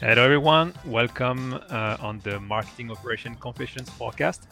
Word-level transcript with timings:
Hello, 0.00 0.22
everyone. 0.22 0.72
Welcome 0.84 1.54
uh, 1.70 1.96
on 1.98 2.20
the 2.20 2.38
Marketing 2.38 2.88
Operation 2.88 3.34
Confessions 3.34 3.90
podcast. 3.90 4.42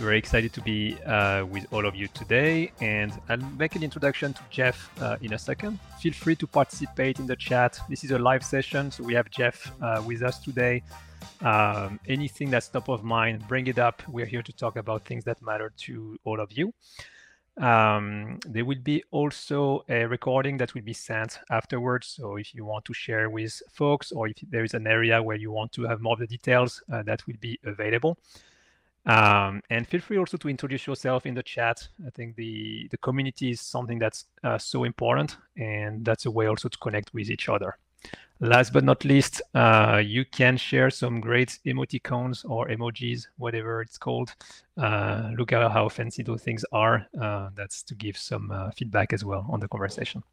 We're 0.00 0.14
excited 0.14 0.52
to 0.54 0.60
be 0.60 0.96
uh, 1.06 1.44
with 1.44 1.72
all 1.72 1.86
of 1.86 1.94
you 1.94 2.08
today, 2.08 2.72
and 2.80 3.12
I'll 3.28 3.36
make 3.36 3.76
an 3.76 3.84
introduction 3.84 4.32
to 4.32 4.40
Jeff 4.50 4.90
uh, 5.00 5.18
in 5.22 5.34
a 5.34 5.38
second. 5.38 5.78
Feel 6.00 6.12
free 6.12 6.34
to 6.34 6.48
participate 6.48 7.20
in 7.20 7.28
the 7.28 7.36
chat. 7.36 7.78
This 7.88 8.02
is 8.02 8.10
a 8.10 8.18
live 8.18 8.44
session, 8.44 8.90
so 8.90 9.04
we 9.04 9.14
have 9.14 9.30
Jeff 9.30 9.70
uh, 9.80 10.02
with 10.04 10.20
us 10.20 10.40
today. 10.40 10.82
Um, 11.42 12.00
anything 12.08 12.50
that's 12.50 12.66
top 12.66 12.88
of 12.88 13.04
mind, 13.04 13.46
bring 13.46 13.68
it 13.68 13.78
up. 13.78 14.02
We're 14.08 14.26
here 14.26 14.42
to 14.42 14.52
talk 14.52 14.74
about 14.74 15.04
things 15.04 15.22
that 15.24 15.40
matter 15.40 15.72
to 15.84 16.18
all 16.24 16.40
of 16.40 16.50
you. 16.50 16.74
Um, 17.58 18.38
there 18.46 18.64
will 18.64 18.80
be 18.82 19.04
also 19.10 19.84
a 19.88 20.06
recording 20.06 20.56
that 20.56 20.74
will 20.74 20.82
be 20.82 20.94
sent 20.94 21.38
afterwards. 21.50 22.06
So 22.08 22.36
if 22.36 22.54
you 22.54 22.64
want 22.64 22.84
to 22.86 22.94
share 22.94 23.28
with 23.28 23.62
folks, 23.70 24.10
or 24.10 24.28
if 24.28 24.36
there 24.48 24.64
is 24.64 24.74
an 24.74 24.86
area 24.86 25.22
where 25.22 25.36
you 25.36 25.52
want 25.52 25.72
to 25.72 25.82
have 25.82 26.00
more 26.00 26.14
of 26.14 26.20
the 26.20 26.26
details, 26.26 26.82
uh, 26.90 27.02
that 27.02 27.26
will 27.26 27.36
be 27.40 27.58
available. 27.64 28.18
Um, 29.04 29.62
and 29.68 29.86
feel 29.86 30.00
free 30.00 30.18
also 30.18 30.36
to 30.36 30.48
introduce 30.48 30.86
yourself 30.86 31.26
in 31.26 31.34
the 31.34 31.42
chat. 31.42 31.88
I 32.06 32.10
think 32.10 32.36
the 32.36 32.88
the 32.90 32.98
community 32.98 33.50
is 33.50 33.60
something 33.60 33.98
that's 33.98 34.26
uh, 34.44 34.58
so 34.58 34.84
important, 34.84 35.36
and 35.56 36.04
that's 36.04 36.26
a 36.26 36.30
way 36.30 36.46
also 36.46 36.68
to 36.68 36.78
connect 36.78 37.12
with 37.12 37.28
each 37.28 37.48
other. 37.48 37.76
Last 38.40 38.72
but 38.72 38.82
not 38.82 39.04
least, 39.04 39.40
uh, 39.54 40.02
you 40.04 40.24
can 40.24 40.56
share 40.56 40.90
some 40.90 41.20
great 41.20 41.60
emoticons 41.64 42.44
or 42.44 42.66
emojis, 42.66 43.28
whatever 43.38 43.80
it's 43.80 43.96
called. 43.96 44.34
Uh, 44.76 45.30
look 45.38 45.52
at 45.52 45.70
how 45.70 45.88
fancy 45.88 46.24
those 46.24 46.42
things 46.42 46.64
are. 46.72 47.06
Uh, 47.20 47.50
that's 47.54 47.84
to 47.84 47.94
give 47.94 48.16
some 48.16 48.50
uh, 48.50 48.72
feedback 48.72 49.12
as 49.12 49.24
well 49.24 49.46
on 49.48 49.60
the 49.60 49.68
conversation. 49.68 50.24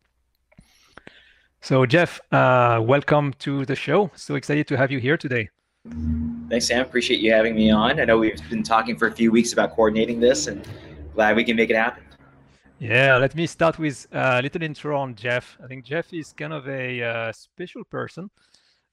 So, 1.61 1.85
Jeff, 1.85 2.19
uh, 2.31 2.81
welcome 2.81 3.33
to 3.39 3.63
the 3.65 3.75
show. 3.75 4.09
So 4.15 4.33
excited 4.33 4.67
to 4.69 4.77
have 4.77 4.91
you 4.91 4.99
here 4.99 5.17
today. 5.17 5.49
Thanks, 6.49 6.65
Sam. 6.65 6.81
Appreciate 6.81 7.19
you 7.19 7.31
having 7.31 7.53
me 7.53 7.69
on. 7.69 7.99
I 7.99 8.05
know 8.05 8.17
we've 8.17 8.49
been 8.49 8.63
talking 8.63 8.97
for 8.97 9.07
a 9.07 9.11
few 9.11 9.31
weeks 9.31 9.53
about 9.53 9.75
coordinating 9.75 10.19
this, 10.19 10.47
and 10.47 10.67
glad 11.13 11.35
we 11.35 11.43
can 11.43 11.55
make 11.55 11.69
it 11.69 11.75
happen. 11.75 12.03
Yeah, 12.79 13.17
let 13.17 13.35
me 13.35 13.45
start 13.45 13.77
with 13.77 14.07
a 14.13 14.41
little 14.41 14.63
intro 14.63 14.97
on 14.97 15.13
Jeff. 15.13 15.57
I 15.61 15.67
think 15.67 15.83
Jeff 15.83 16.13
is 16.13 16.31
kind 16.31 16.53
of 16.53 16.65
a 16.69 17.03
uh, 17.03 17.31
special 17.33 17.83
person. 17.83 18.29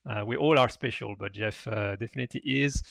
Uh, 0.04 0.24
we 0.26 0.36
all 0.36 0.58
are 0.58 0.68
special, 0.68 1.14
but 1.16 1.32
Jeff 1.32 1.68
uh, 1.68 1.94
definitely 1.94 2.40
is. 2.44 2.82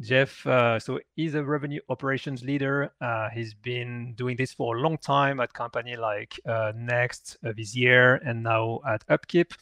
Jeff, 0.00 0.46
uh, 0.46 0.78
so 0.78 1.00
he's 1.16 1.34
a 1.34 1.42
revenue 1.42 1.80
operations 1.88 2.44
leader. 2.44 2.92
Uh, 3.00 3.28
he's 3.30 3.54
been 3.54 4.14
doing 4.14 4.36
this 4.36 4.52
for 4.52 4.76
a 4.76 4.80
long 4.80 4.98
time 4.98 5.40
at 5.40 5.52
company 5.52 5.96
like 5.96 6.38
uh, 6.46 6.72
Next, 6.76 7.38
Visier, 7.42 8.20
and 8.24 8.44
now 8.44 8.80
at 8.88 9.02
Upkeep. 9.08 9.52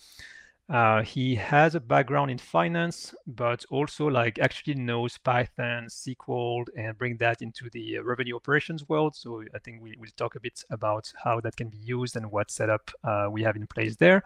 Uh, 0.71 1.03
he 1.03 1.35
has 1.35 1.75
a 1.75 1.81
background 1.81 2.31
in 2.31 2.39
finance, 2.39 3.15
but 3.27 3.65
also 3.71 4.07
like 4.07 4.39
actually 4.39 4.75
knows 4.75 5.19
Python, 5.19 5.87
SQL, 5.89 6.65
and 6.77 6.97
bring 6.97 7.19
that 7.19 7.43
into 7.43 7.69
the 7.71 7.99
uh, 7.99 8.03
revenue 8.03 8.35
operations 8.35 8.89
world. 8.89 9.15
So 9.15 9.43
I 9.55 9.59
think 9.59 9.83
we 9.83 9.95
will 9.99 10.09
talk 10.17 10.37
a 10.37 10.41
bit 10.41 10.65
about 10.71 11.13
how 11.23 11.41
that 11.41 11.57
can 11.57 11.69
be 11.69 11.77
used 11.79 12.17
and 12.17 12.31
what 12.31 12.51
setup 12.51 12.91
uh, 13.05 13.29
we 13.31 13.43
have 13.43 13.57
in 13.57 13.67
place 13.67 13.97
there. 13.97 14.25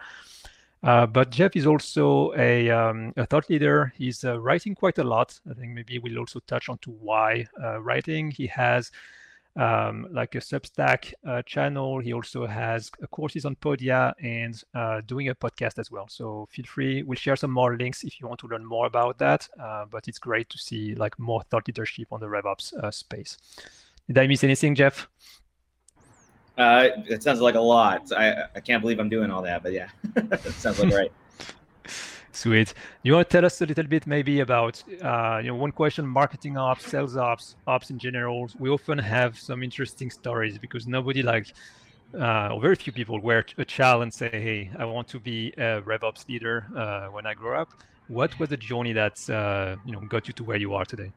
Uh, 0.85 1.07
but 1.07 1.31
Jeff 1.31 1.57
is 1.57 1.67
also 1.67 2.33
a, 2.37 2.71
um, 2.71 3.13
a 3.17 3.27
thought 3.27 3.51
leader. 3.51 3.93
He's 3.97 4.25
uh, 4.25 4.39
writing 4.39 4.77
quite 4.77 4.99
a 4.99 5.05
lot. 5.05 5.39
I 5.51 5.55
think 5.55 5.73
maybe 5.73 5.99
we'll 5.99 6.19
also 6.19 6.39
touch 6.47 6.69
on 6.69 6.79
to 6.79 6.91
why 6.91 7.47
uh, 7.61 7.81
writing. 7.81 8.31
He 8.31 8.47
has 8.47 8.93
um, 9.59 10.07
like 10.13 10.37
a 10.37 10.39
Substack 10.39 11.13
uh, 11.27 11.43
channel. 11.43 11.99
He 11.99 12.13
also 12.13 12.47
has 12.47 12.91
courses 13.11 13.45
on 13.45 13.57
Podia 13.57 14.15
and 14.23 14.63
uh, 14.75 15.01
doing 15.05 15.29
a 15.29 15.35
podcast 15.35 15.79
as 15.79 15.91
well. 15.91 16.07
So 16.09 16.49
feel 16.51 16.65
free. 16.65 17.03
We'll 17.03 17.17
share 17.17 17.37
some 17.37 17.51
more 17.51 17.77
links 17.77 18.05
if 18.05 18.21
you 18.21 18.29
want 18.29 18.41
to 18.41 18.47
learn 18.47 18.65
more 18.65 18.87
about 18.87 19.19
that. 19.19 19.49
Uh, 19.61 19.85
but 19.91 20.07
it's 20.07 20.19
great 20.19 20.49
to 20.51 20.59
see 20.59 20.95
like 20.95 21.19
more 21.19 21.43
thought 21.43 21.67
leadership 21.67 22.09
on 22.13 22.21
the 22.21 22.27
RevOps 22.27 22.73
uh, 22.75 22.91
space. 22.91 23.37
Did 24.07 24.19
I 24.19 24.27
miss 24.29 24.45
anything, 24.45 24.75
Jeff? 24.75 25.09
Uh, 26.57 26.89
it 27.07 27.23
sounds 27.23 27.41
like 27.41 27.57
a 27.57 27.61
lot. 27.61 28.11
I, 28.13 28.45
I 28.55 28.61
can't 28.61 28.81
believe 28.81 28.99
I'm 28.99 29.09
doing 29.09 29.31
all 29.31 29.43
that, 29.43 29.63
but 29.63 29.73
yeah, 29.73 29.89
it 30.17 30.41
sounds 30.55 30.81
like 30.81 30.93
right. 30.93 31.13
Sweet. 32.39 32.73
You 33.03 33.15
want 33.15 33.29
to 33.29 33.37
tell 33.37 33.45
us 33.45 33.61
a 33.63 33.67
little 33.67 33.89
bit 33.89 34.07
maybe 34.07 34.39
about, 34.39 34.81
uh, 35.03 35.41
you 35.43 35.49
know, 35.49 35.57
one 35.57 35.73
question, 35.73 36.07
marketing 36.07 36.57
ops, 36.57 36.87
sales 36.87 37.17
ops, 37.17 37.57
ops 37.67 37.91
in 37.91 37.99
general. 37.99 38.49
We 38.61 38.71
often 38.71 38.97
have 38.97 39.37
some 39.37 39.65
interesting 39.65 40.09
stories 40.09 40.57
because 40.57 40.87
nobody 40.87 41.25
like, 41.25 41.49
uh, 42.15 42.51
or 42.53 42.61
very 42.61 42.77
few 42.77 42.93
people 42.93 43.21
wear 43.21 43.45
a 43.57 43.65
child 43.65 44.05
and 44.05 44.15
say, 44.15 44.31
hey, 44.31 44.71
I 44.79 44.85
want 44.85 45.09
to 45.09 45.19
be 45.19 45.49
a 45.57 45.83
RevOps 45.83 46.29
leader 46.29 46.65
uh, 46.77 47.07
when 47.09 47.27
I 47.27 47.35
grow 47.35 47.61
up. 47.61 47.71
What 48.07 48.39
was 48.39 48.51
the 48.51 48.57
journey 48.57 48.93
that, 48.93 49.19
uh, 49.29 49.75
you 49.85 49.91
know, 49.91 50.01
got 50.03 50.29
you 50.29 50.35
to 50.35 50.45
where 50.45 50.59
you 50.59 50.75
are 50.75 50.85
today? 50.85 51.11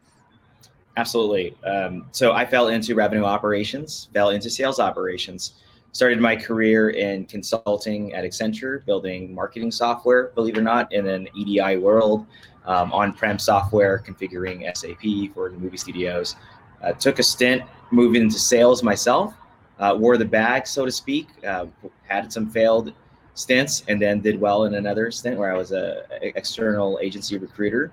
Absolutely. 0.98 1.56
Um, 1.64 2.08
so 2.14 2.32
I 2.32 2.48
fell 2.48 2.70
into 2.70 2.96
revenue 2.96 3.26
operations, 3.26 4.10
fell 4.12 4.32
into 4.32 4.50
sales 4.50 4.80
operations 4.80 5.62
started 5.92 6.20
my 6.20 6.36
career 6.36 6.92
in 6.92 7.26
consulting 7.26 8.14
at 8.14 8.24
Accenture, 8.24 8.86
building 8.86 9.34
marketing 9.34 9.72
software, 9.72 10.28
believe 10.36 10.56
it 10.56 10.60
or 10.60 10.64
not, 10.64 10.92
in 10.94 11.08
an 11.08 11.28
EDI 11.36 11.78
world, 11.78 12.26
um, 12.66 12.94
on-prem 12.94 13.38
software, 13.38 14.02
configuring 14.06 14.64
SAP 14.76 15.34
for 15.34 15.50
the 15.50 15.58
movie 15.58 15.78
studios. 15.78 16.36
Uh, 16.82 16.94
took 16.94 17.20
a 17.20 17.24
stint 17.24 17.62
moving 17.92 18.24
into 18.24 18.40
sales 18.40 18.84
myself, 18.84 19.34
uh, 19.80 19.96
wore 19.98 20.18
the 20.18 20.26
bag, 20.26 20.66
so 20.66 20.86
to 20.86 20.92
speak, 20.92 21.28
uh, 21.46 21.66
had 22.08 22.32
some 22.32 22.50
failed 22.50 22.94
stints, 23.34 23.84
and 23.88 24.02
then 24.02 24.22
did 24.22 24.40
well 24.40 24.66
in 24.66 24.76
another 24.76 25.12
stint 25.12 25.38
where 25.38 25.54
I 25.54 25.58
was 25.58 25.72
a, 25.72 26.06
a 26.22 26.38
external 26.38 27.00
agency 27.02 27.38
recruiter. 27.38 27.92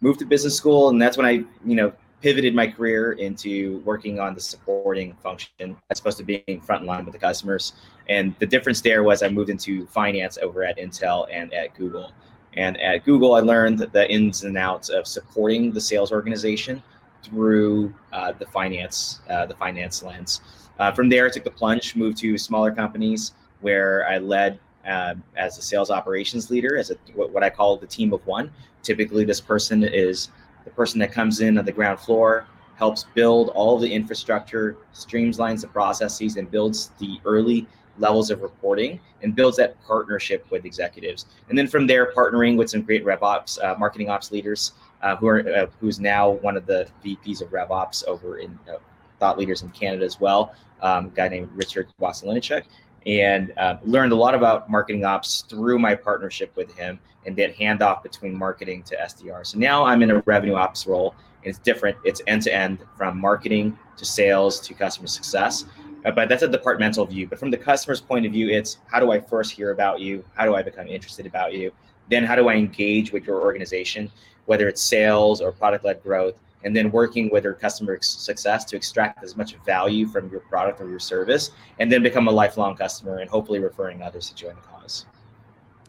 Moved 0.00 0.20
to 0.20 0.24
business 0.24 0.56
school, 0.56 0.88
and 0.88 1.02
that's 1.02 1.16
when 1.16 1.26
I, 1.26 1.44
you 1.64 1.76
know, 1.76 1.92
pivoted 2.20 2.54
my 2.54 2.66
career 2.66 3.12
into 3.12 3.78
working 3.78 4.20
on 4.20 4.34
the 4.34 4.40
supporting 4.40 5.14
function 5.22 5.76
as 5.90 6.00
opposed 6.00 6.18
to 6.18 6.24
being 6.24 6.60
frontline 6.66 7.04
with 7.04 7.12
the 7.12 7.18
customers. 7.18 7.72
And 8.08 8.34
the 8.38 8.46
difference 8.46 8.80
there 8.80 9.02
was 9.02 9.22
I 9.22 9.28
moved 9.28 9.50
into 9.50 9.86
finance 9.86 10.38
over 10.38 10.62
at 10.64 10.78
Intel 10.78 11.26
and 11.30 11.52
at 11.54 11.74
Google. 11.74 12.12
And 12.54 12.80
at 12.80 13.04
Google, 13.04 13.34
I 13.34 13.40
learned 13.40 13.78
the 13.78 14.10
ins 14.12 14.44
and 14.44 14.58
outs 14.58 14.88
of 14.88 15.06
supporting 15.06 15.72
the 15.72 15.80
sales 15.80 16.12
organization 16.12 16.82
through 17.22 17.94
uh, 18.12 18.32
the 18.32 18.46
finance 18.46 19.20
uh, 19.28 19.46
the 19.46 19.54
finance 19.54 20.02
lens. 20.02 20.40
Uh, 20.78 20.90
from 20.90 21.08
there, 21.08 21.26
I 21.26 21.30
took 21.30 21.44
the 21.44 21.50
plunge, 21.50 21.94
moved 21.94 22.18
to 22.18 22.38
smaller 22.38 22.72
companies 22.72 23.34
where 23.60 24.08
I 24.08 24.18
led 24.18 24.58
uh, 24.86 25.14
as 25.36 25.58
a 25.58 25.62
sales 25.62 25.90
operations 25.90 26.50
leader, 26.50 26.78
as 26.78 26.90
a, 26.90 26.94
what 27.14 27.44
I 27.44 27.50
call 27.50 27.76
the 27.76 27.86
team 27.86 28.12
of 28.12 28.26
one. 28.26 28.50
Typically, 28.82 29.24
this 29.24 29.40
person 29.40 29.84
is 29.84 30.30
the 30.64 30.70
person 30.70 30.98
that 31.00 31.12
comes 31.12 31.40
in 31.40 31.58
on 31.58 31.64
the 31.64 31.72
ground 31.72 32.00
floor 32.00 32.46
helps 32.76 33.04
build 33.14 33.50
all 33.50 33.78
the 33.78 33.92
infrastructure, 33.92 34.76
streamlines 34.94 35.60
the 35.60 35.68
processes, 35.68 36.36
and 36.36 36.50
builds 36.50 36.92
the 36.98 37.20
early 37.24 37.66
levels 37.98 38.30
of 38.30 38.40
reporting 38.40 38.98
and 39.22 39.34
builds 39.34 39.56
that 39.58 39.80
partnership 39.82 40.46
with 40.50 40.64
executives. 40.64 41.26
And 41.48 41.58
then 41.58 41.66
from 41.66 41.86
there, 41.86 42.12
partnering 42.12 42.56
with 42.56 42.70
some 42.70 42.82
great 42.82 43.04
RevOps, 43.04 43.62
uh, 43.62 43.74
marketing 43.78 44.08
ops 44.08 44.32
leaders, 44.32 44.72
uh, 45.02 45.16
who 45.16 45.28
are 45.28 45.48
uh, 45.48 45.66
who's 45.80 46.00
now 46.00 46.30
one 46.30 46.56
of 46.56 46.66
the 46.66 46.86
VPs 47.04 47.42
of 47.42 47.48
RevOps 47.50 48.06
over 48.06 48.38
in 48.38 48.58
uh, 48.68 48.76
thought 49.18 49.38
leaders 49.38 49.62
in 49.62 49.70
Canada 49.70 50.04
as 50.04 50.20
well. 50.20 50.54
Um, 50.80 51.06
a 51.06 51.10
guy 51.10 51.28
named 51.28 51.50
Richard 51.54 51.88
Wasilinichek, 52.00 52.64
and 53.06 53.52
uh, 53.56 53.76
learned 53.84 54.12
a 54.12 54.16
lot 54.16 54.34
about 54.34 54.70
marketing 54.70 55.04
ops 55.04 55.42
through 55.48 55.78
my 55.78 55.94
partnership 55.94 56.54
with 56.56 56.74
him 56.76 56.98
and 57.26 57.36
that 57.36 57.56
handoff 57.56 58.02
between 58.02 58.36
marketing 58.36 58.82
to 58.84 58.96
SDR. 58.96 59.46
So 59.46 59.58
now 59.58 59.84
I'm 59.84 60.02
in 60.02 60.10
a 60.10 60.20
revenue 60.26 60.54
ops 60.54 60.86
role. 60.86 61.14
It's 61.42 61.58
different. 61.58 61.96
It's 62.04 62.20
end 62.26 62.42
to 62.42 62.54
end 62.54 62.78
from 62.96 63.18
marketing 63.18 63.78
to 63.96 64.04
sales 64.04 64.60
to 64.60 64.74
customer 64.74 65.06
success. 65.06 65.64
Uh, 66.04 66.10
but 66.10 66.28
that's 66.28 66.42
a 66.42 66.48
departmental 66.48 67.04
view. 67.04 67.26
But 67.26 67.38
from 67.38 67.50
the 67.50 67.56
customer's 67.56 68.00
point 68.00 68.24
of 68.24 68.32
view, 68.32 68.48
it's 68.48 68.78
how 68.86 69.00
do 69.00 69.10
I 69.10 69.20
first 69.20 69.52
hear 69.52 69.70
about 69.70 70.00
you? 70.00 70.24
How 70.34 70.44
do 70.46 70.54
I 70.54 70.62
become 70.62 70.86
interested 70.86 71.26
about 71.26 71.52
you? 71.52 71.72
Then 72.08 72.24
how 72.24 72.34
do 72.34 72.48
I 72.48 72.54
engage 72.54 73.12
with 73.12 73.24
your 73.24 73.40
organization, 73.40 74.10
whether 74.46 74.68
it's 74.68 74.82
sales 74.82 75.40
or 75.40 75.52
product 75.52 75.84
led 75.84 76.02
growth? 76.02 76.34
And 76.64 76.74
then 76.76 76.90
working 76.90 77.30
with 77.30 77.44
your 77.44 77.54
customer 77.54 77.98
success 78.00 78.64
to 78.66 78.76
extract 78.76 79.22
as 79.24 79.36
much 79.36 79.56
value 79.64 80.06
from 80.06 80.30
your 80.30 80.40
product 80.40 80.80
or 80.80 80.88
your 80.88 80.98
service 80.98 81.50
and 81.78 81.90
then 81.90 82.02
become 82.02 82.28
a 82.28 82.30
lifelong 82.30 82.76
customer 82.76 83.18
and 83.18 83.30
hopefully 83.30 83.58
referring 83.58 84.02
others 84.02 84.28
to 84.28 84.34
join 84.34 84.54
the 84.54 84.62
cause 84.62 85.06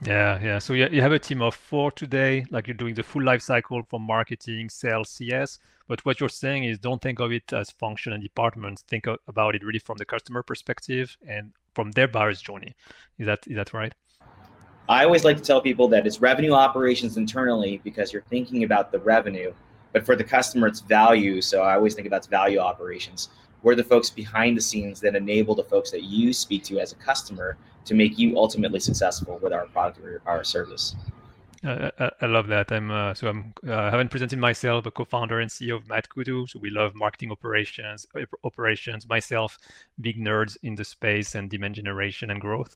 yeah, 0.06 0.40
yeah. 0.42 0.60
So 0.60 0.74
you, 0.74 0.88
you 0.92 1.02
have 1.02 1.12
a 1.12 1.20
team 1.20 1.42
of 1.42 1.54
four 1.54 1.92
today, 1.92 2.46
like 2.50 2.68
you're 2.68 2.74
doing 2.74 2.96
the 2.96 3.04
full 3.04 3.22
life 3.22 3.42
cycle 3.42 3.84
from 3.84 4.02
marketing, 4.02 4.70
sales, 4.70 5.10
CS. 5.10 5.60
But 5.88 6.04
what 6.06 6.20
you're 6.20 6.30
saying 6.30 6.64
is 6.64 6.80
don't 6.80 7.02
think 7.02 7.20
of 7.20 7.32
it 7.32 7.54
as 7.54 7.70
function 7.70 8.14
and 8.14 8.24
departments. 8.24 8.84
Think 8.88 9.06
about 9.28 9.56
it 9.56 9.64
really 9.64 9.80
from 9.80 9.98
the 9.98 10.06
customer 10.06 10.42
perspective 10.42 11.16
and 11.28 11.52
from 11.76 11.92
their 11.92 12.08
buyer's 12.08 12.42
journey. 12.42 12.76
Is 13.20 13.28
that 13.28 13.46
is 13.46 13.56
that 13.56 13.74
right? 13.74 13.94
I 14.90 15.06
always 15.06 15.24
like 15.24 15.38
to 15.38 15.44
tell 15.44 15.62
people 15.62 15.88
that 15.90 16.08
it's 16.08 16.20
revenue 16.20 16.54
operations 16.54 17.18
internally 17.18 17.80
because 17.84 18.12
you're 18.12 18.24
thinking 18.24 18.64
about 18.64 18.92
the 18.92 19.00
revenue, 19.00 19.54
but 19.94 20.06
for 20.06 20.16
the 20.16 20.24
customer, 20.24 20.68
it's 20.68 20.82
value. 20.82 21.42
So 21.42 21.62
I 21.62 21.76
always 21.76 21.94
think 21.94 22.08
about 22.08 22.26
value 22.28 22.60
operations. 22.60 23.30
We're 23.64 23.76
the 23.76 23.84
folks 23.84 24.10
behind 24.10 24.58
the 24.58 24.62
scenes 24.62 25.00
that 25.02 25.16
enable 25.16 25.56
the 25.56 25.64
folks 25.64 25.92
that 25.92 26.04
you 26.04 26.34
speak 26.34 26.64
to 26.66 26.80
as 26.80 26.92
a 26.92 26.96
customer 26.96 27.58
to 27.86 27.94
make 27.94 28.18
you 28.18 28.38
ultimately 28.38 28.80
successful 28.80 29.40
with 29.42 29.54
our 29.54 29.66
product 29.68 30.00
or 30.00 30.22
our 30.26 30.44
service. 30.44 30.96
Uh, 31.64 31.92
I, 32.20 32.26
love 32.26 32.48
that. 32.48 32.72
I'm 32.72 32.90
uh, 32.90 33.14
so 33.14 33.28
I'm 33.28 33.54
uh, 33.68 33.92
I 33.96 34.04
presented 34.06 34.40
myself, 34.40 34.88
a 34.88 34.92
co-founder 34.92 35.42
and 35.42 35.50
CEO 35.52 35.76
of 35.76 35.84
MadKudu. 35.86 36.50
So 36.50 36.58
we 36.60 36.72
love 36.72 36.96
marketing 36.96 37.32
operations, 37.32 38.08
operations. 38.44 39.08
Myself, 39.08 39.60
big 40.00 40.18
nerds 40.18 40.58
in 40.64 40.74
the 40.74 40.84
space 40.84 41.36
and 41.36 41.52
demand 41.52 41.76
generation 41.76 42.32
and 42.32 42.42
growth 42.42 42.76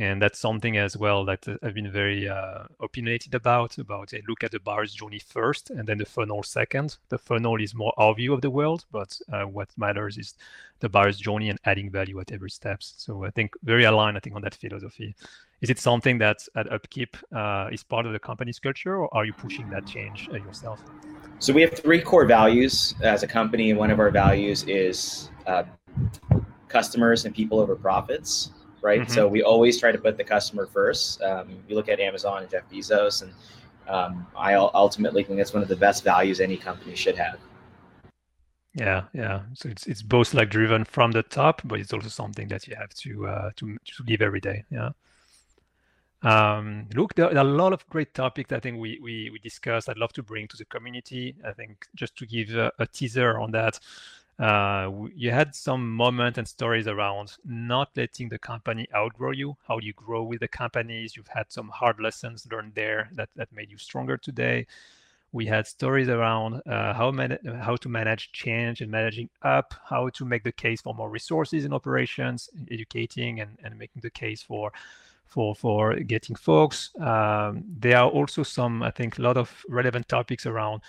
and 0.00 0.20
that's 0.20 0.38
something 0.38 0.78
as 0.78 0.96
well 0.96 1.26
that 1.26 1.46
uh, 1.46 1.56
I've 1.62 1.74
been 1.74 1.92
very 1.92 2.26
uh, 2.26 2.64
opinionated 2.80 3.34
about. 3.34 3.76
About 3.76 4.10
look 4.26 4.42
at 4.42 4.50
the 4.50 4.58
buyer's 4.58 4.94
journey 4.94 5.18
first, 5.18 5.68
and 5.68 5.86
then 5.86 5.98
the 5.98 6.06
funnel 6.06 6.42
second. 6.42 6.96
The 7.10 7.18
funnel 7.18 7.60
is 7.60 7.74
more 7.74 7.92
our 7.98 8.14
view 8.14 8.32
of 8.32 8.40
the 8.40 8.48
world, 8.48 8.86
but 8.90 9.20
uh, 9.30 9.42
what 9.42 9.68
matters 9.76 10.16
is 10.16 10.34
the 10.80 10.88
buyer's 10.88 11.18
journey 11.18 11.50
and 11.50 11.58
adding 11.66 11.90
value 11.90 12.18
at 12.18 12.32
every 12.32 12.48
step. 12.48 12.82
So 12.82 13.26
I 13.26 13.30
think 13.30 13.52
very 13.62 13.84
aligned. 13.84 14.16
I 14.16 14.20
think 14.20 14.34
on 14.34 14.42
that 14.42 14.54
philosophy. 14.54 15.14
Is 15.60 15.68
it 15.68 15.78
something 15.78 16.16
that 16.16 16.48
at 16.56 16.72
Upkeep 16.72 17.18
uh, 17.36 17.68
is 17.70 17.84
part 17.84 18.06
of 18.06 18.14
the 18.14 18.18
company's 18.18 18.58
culture, 18.58 18.96
or 18.96 19.14
are 19.14 19.26
you 19.26 19.34
pushing 19.34 19.68
that 19.68 19.84
change 19.84 20.30
uh, 20.32 20.36
yourself? 20.36 20.80
So 21.40 21.52
we 21.52 21.60
have 21.60 21.74
three 21.74 22.00
core 22.00 22.24
values 22.24 22.94
as 23.02 23.22
a 23.22 23.26
company, 23.26 23.68
and 23.68 23.78
one 23.78 23.90
of 23.90 24.00
our 24.00 24.10
values 24.10 24.64
is 24.66 25.30
uh, 25.46 25.64
customers 26.68 27.26
and 27.26 27.34
people 27.34 27.60
over 27.60 27.76
profits 27.76 28.52
right? 28.82 29.02
Mm-hmm. 29.02 29.12
So 29.12 29.28
we 29.28 29.42
always 29.42 29.78
try 29.78 29.92
to 29.92 29.98
put 29.98 30.16
the 30.16 30.24
customer 30.24 30.66
first. 30.66 31.22
Um, 31.22 31.48
you 31.68 31.74
look 31.74 31.88
at 31.88 32.00
Amazon 32.00 32.42
and 32.42 32.50
Jeff 32.50 32.68
Bezos, 32.70 33.22
and 33.22 33.32
um, 33.88 34.26
I 34.36 34.54
ultimately 34.54 35.24
think 35.24 35.38
that's 35.38 35.52
one 35.52 35.62
of 35.62 35.68
the 35.68 35.76
best 35.76 36.04
values 36.04 36.40
any 36.40 36.56
company 36.56 36.94
should 36.94 37.16
have. 37.16 37.38
Yeah, 38.74 39.04
yeah. 39.12 39.40
So 39.54 39.68
it's 39.68 39.86
it's 39.86 40.02
both 40.02 40.32
like 40.32 40.50
driven 40.50 40.84
from 40.84 41.10
the 41.10 41.24
top, 41.24 41.60
but 41.64 41.80
it's 41.80 41.92
also 41.92 42.08
something 42.08 42.48
that 42.48 42.68
you 42.68 42.76
have 42.76 42.94
to 42.94 43.26
uh, 43.26 43.50
to 43.56 43.76
to 43.76 44.04
live 44.06 44.22
every 44.22 44.40
day. 44.40 44.64
Yeah. 44.70 44.90
Um, 46.22 46.86
look, 46.94 47.14
there, 47.14 47.26
are 47.26 47.38
a 47.38 47.44
lot 47.44 47.72
of 47.72 47.86
great 47.88 48.12
topics 48.12 48.52
I 48.52 48.60
think 48.60 48.78
we, 48.78 48.98
we, 49.02 49.30
we 49.30 49.38
discussed. 49.38 49.88
I'd 49.88 49.96
love 49.96 50.12
to 50.14 50.22
bring 50.22 50.48
to 50.48 50.56
the 50.56 50.66
community. 50.66 51.34
I 51.46 51.52
think 51.52 51.86
just 51.94 52.14
to 52.16 52.26
give 52.26 52.50
a, 52.54 52.70
a 52.78 52.86
teaser 52.86 53.38
on 53.38 53.52
that, 53.52 53.80
uh, 54.40 54.90
you 55.14 55.30
had 55.30 55.54
some 55.54 55.94
moment 55.94 56.38
and 56.38 56.48
stories 56.48 56.86
around 56.86 57.36
not 57.44 57.90
letting 57.94 58.30
the 58.30 58.38
company 58.38 58.88
outgrow 58.96 59.32
you 59.32 59.54
how 59.68 59.78
you 59.78 59.92
grow 59.92 60.22
with 60.22 60.40
the 60.40 60.48
companies. 60.48 61.14
You've 61.14 61.28
had 61.28 61.52
some 61.52 61.68
hard 61.68 62.00
lessons 62.00 62.46
learned 62.50 62.74
there 62.74 63.10
that, 63.16 63.28
that 63.36 63.52
made 63.52 63.70
you 63.70 63.76
stronger 63.76 64.16
today. 64.16 64.66
We 65.32 65.44
had 65.44 65.66
stories 65.66 66.08
around 66.08 66.62
uh, 66.66 66.94
how, 66.94 67.10
man- 67.10 67.38
how 67.60 67.76
to 67.76 67.88
manage 67.90 68.32
change 68.32 68.80
and 68.80 68.90
managing 68.90 69.28
up 69.42 69.74
how 69.88 70.08
to 70.08 70.24
make 70.24 70.42
the 70.42 70.52
case 70.52 70.80
for 70.80 70.94
more 70.94 71.10
resources 71.10 71.66
in 71.66 71.74
operations 71.74 72.48
educating 72.70 73.40
and, 73.40 73.58
and 73.62 73.78
making 73.78 74.00
the 74.00 74.10
case 74.10 74.42
for 74.42 74.72
for 75.26 75.54
for 75.54 75.94
getting 75.94 76.34
folks. 76.34 76.90
Um, 76.98 77.62
there 77.78 77.98
are 77.98 78.10
also 78.10 78.42
some 78.42 78.82
i 78.82 78.90
think 78.90 79.18
a 79.18 79.22
lot 79.22 79.36
of 79.36 79.64
relevant 79.68 80.08
topics 80.08 80.44
around 80.44 80.80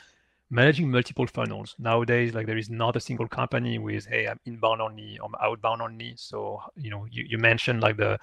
managing 0.52 0.92
multiple 0.92 1.26
funnels. 1.26 1.76
Nowadays 1.80 2.34
like 2.34 2.46
there 2.46 2.58
is 2.58 2.70
not 2.70 2.96
a 2.96 3.00
single 3.00 3.28
company 3.28 3.80
with 3.80 4.06
hey 4.06 4.28
i'm 4.28 4.40
inbound 4.46 4.82
only 4.82 5.18
i'm 5.24 5.34
outbound 5.42 5.82
only. 5.82 6.14
So 6.18 6.62
you 6.76 6.92
know 6.92 7.08
you, 7.10 7.26
you 7.28 7.38
mentioned 7.38 7.82
like 7.82 7.98
the 7.98 8.20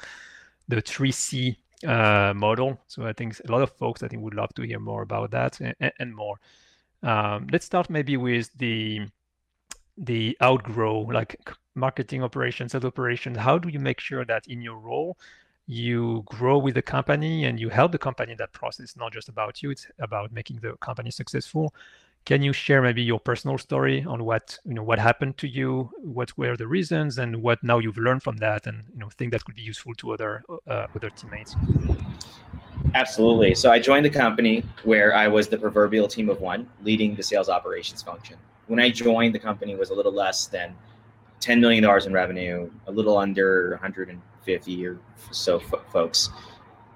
the 0.69 0.82
3c 0.82 1.56
uh, 1.86 2.34
model. 2.34 2.78
So 2.86 3.06
i 3.06 3.12
think 3.12 3.40
a 3.48 3.50
lot 3.50 3.62
of 3.62 3.72
folks 3.72 4.02
i 4.02 4.08
think 4.08 4.22
would 4.22 4.34
love 4.34 4.54
to 4.54 4.62
hear 4.62 4.78
more 4.78 5.02
about 5.02 5.30
that 5.32 5.58
and, 5.60 5.92
and 5.98 6.14
more. 6.14 6.36
Um, 7.02 7.46
let's 7.50 7.64
start 7.64 7.90
maybe 7.90 8.16
with 8.16 8.50
the 8.56 9.00
the 9.96 10.36
outgrow 10.42 11.00
like 11.00 11.36
marketing 11.75 12.22
operations 12.22 12.72
sales 12.72 12.84
operations. 12.84 13.38
How 13.38 13.56
do 13.58 13.70
you 13.70 13.80
make 13.80 14.00
sure 14.00 14.25
that 14.26 14.46
in 14.46 14.60
your 14.60 14.78
role 14.78 15.16
you 15.66 16.25
grow 16.26 16.58
with 16.58 16.75
the 16.75 16.82
company 16.82 17.44
and 17.44 17.58
you 17.60 17.69
help 17.69 17.92
the 17.92 17.98
company 17.98 18.32
in 18.32 18.38
that 18.38 18.52
process? 18.52 18.84
It's 18.84 18.96
not 18.96 19.12
just 19.14 19.30
about 19.30 19.62
you 19.62 19.70
it's 19.70 19.86
about 19.98 20.30
making 20.30 20.58
the 20.60 20.76
company 20.76 21.10
successful 21.10 21.72
can 22.28 22.42
you 22.42 22.52
share 22.52 22.82
maybe 22.82 23.00
your 23.00 23.19
personal 23.19 23.56
story 23.56 24.04
on 24.04 24.22
what 24.22 24.58
you 24.66 24.75
know 24.75 24.82
what 24.82 24.98
happened 24.98 25.38
to 25.38 25.48
you, 25.48 25.90
what 26.02 26.36
were 26.36 26.58
the 26.58 26.66
reasons, 26.66 27.16
and 27.16 27.42
what 27.42 27.58
now 27.64 27.78
you've 27.78 27.96
learned 27.96 28.22
from 28.22 28.36
that, 28.36 28.66
and 28.66 28.84
you 28.92 28.98
know 29.00 29.08
think 29.16 29.32
that 29.32 29.42
could 29.46 29.54
be 29.54 29.62
useful 29.62 29.94
to 29.94 30.12
other 30.12 30.42
uh, 30.66 30.86
other 30.94 31.08
teammates? 31.08 31.56
Absolutely. 32.94 33.54
So 33.54 33.70
I 33.70 33.78
joined 33.78 34.04
the 34.04 34.10
company 34.25 34.62
where 34.84 35.16
I 35.16 35.26
was 35.26 35.48
the 35.48 35.56
proverbial 35.56 36.06
team 36.06 36.28
of 36.28 36.38
one, 36.42 36.69
leading 36.82 37.16
the 37.16 37.22
sales 37.22 37.48
operations 37.48 38.02
function. 38.02 38.36
When 38.66 38.78
I 38.78 38.90
joined, 38.90 39.34
the 39.34 39.38
company 39.38 39.75
was 39.75 39.88
a 39.88 39.94
little 39.94 40.12
less 40.12 40.46
than 40.48 40.75
$10 41.40 41.60
million 41.60 41.82
in 42.06 42.12
revenue, 42.12 42.70
a 42.86 42.92
little 42.92 43.16
under 43.16 43.70
150 43.70 44.86
or 44.86 44.98
so 45.30 45.60
f- 45.60 45.92
folks. 45.92 46.30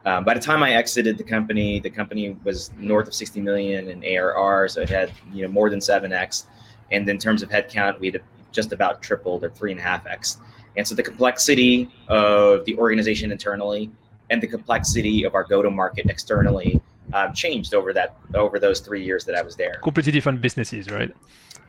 Um, 0.04 0.24
by 0.24 0.34
the 0.34 0.40
time 0.40 0.62
I 0.62 0.72
exited 0.72 1.16
the 1.16 1.24
company, 1.24 1.78
the 1.78 1.90
company 1.90 2.36
was 2.42 2.72
north 2.76 3.06
of 3.06 3.14
60 3.14 3.40
million 3.40 3.88
in 3.88 4.04
ARR, 4.04 4.68
so 4.68 4.80
it 4.80 4.88
had 4.88 5.12
you 5.32 5.42
know 5.42 5.48
more 5.48 5.70
than 5.70 5.80
seven 5.80 6.12
x. 6.12 6.46
And 6.90 7.08
in 7.08 7.18
terms 7.18 7.42
of 7.42 7.50
headcount, 7.50 8.00
we 8.00 8.10
had 8.10 8.22
just 8.50 8.72
about 8.72 9.00
tripled 9.00 9.44
or 9.44 9.50
three 9.50 9.70
and 9.70 9.80
a 9.80 9.82
half 9.82 10.06
x. 10.06 10.38
And 10.76 10.86
so 10.86 10.94
the 10.94 11.02
complexity 11.02 11.88
of 12.08 12.64
the 12.64 12.76
organization 12.78 13.30
internally 13.30 13.90
and 14.30 14.42
the 14.42 14.46
complexity 14.46 15.24
of 15.24 15.34
our 15.34 15.44
go-to-market 15.44 16.06
externally 16.06 16.80
um, 17.12 17.32
changed 17.32 17.74
over 17.74 17.92
that 17.92 18.16
over 18.34 18.58
those 18.58 18.80
three 18.80 19.04
years 19.04 19.24
that 19.24 19.34
I 19.34 19.42
was 19.42 19.56
there. 19.56 19.78
Completely 19.82 20.12
different 20.12 20.40
businesses, 20.40 20.90
right? 20.90 21.14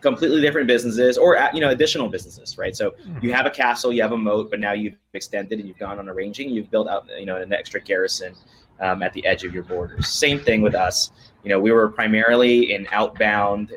Completely 0.02 0.42
different 0.42 0.68
businesses, 0.68 1.18
or 1.18 1.38
uh, 1.38 1.50
you 1.54 1.62
know, 1.62 1.70
additional 1.70 2.10
businesses, 2.10 2.58
right? 2.58 2.76
So 2.76 2.92
mm-hmm. 2.92 3.20
you 3.22 3.34
have 3.34 3.46
a 3.46 3.50
castle, 3.50 3.94
you 3.94 4.02
have 4.02 4.12
a 4.12 4.18
moat, 4.18 4.50
but 4.50 4.60
now 4.60 4.74
you've 4.74 4.96
extended 5.14 5.60
and 5.60 5.68
you've 5.68 5.80
gone 5.80 6.00
on 6.00 6.10
a 6.10 6.14
ranging, 6.14 6.50
you've 6.50 6.70
built 6.70 6.88
out, 6.88 7.08
you 7.18 7.26
know, 7.26 7.38
an 7.38 7.54
extra 7.54 7.82
garrison 7.82 8.36
um, 8.80 9.02
at 9.02 9.14
the 9.14 9.26
edge 9.26 9.44
of 9.44 9.54
your 9.54 9.64
borders. 9.64 10.08
Same 10.10 10.40
thing 10.40 10.62
with 10.62 10.76
us. 10.76 11.12
You 11.44 11.50
know, 11.50 11.60
we 11.60 11.72
were 11.72 11.90
primarily 11.90 12.74
an 12.74 12.88
outbound, 12.92 13.74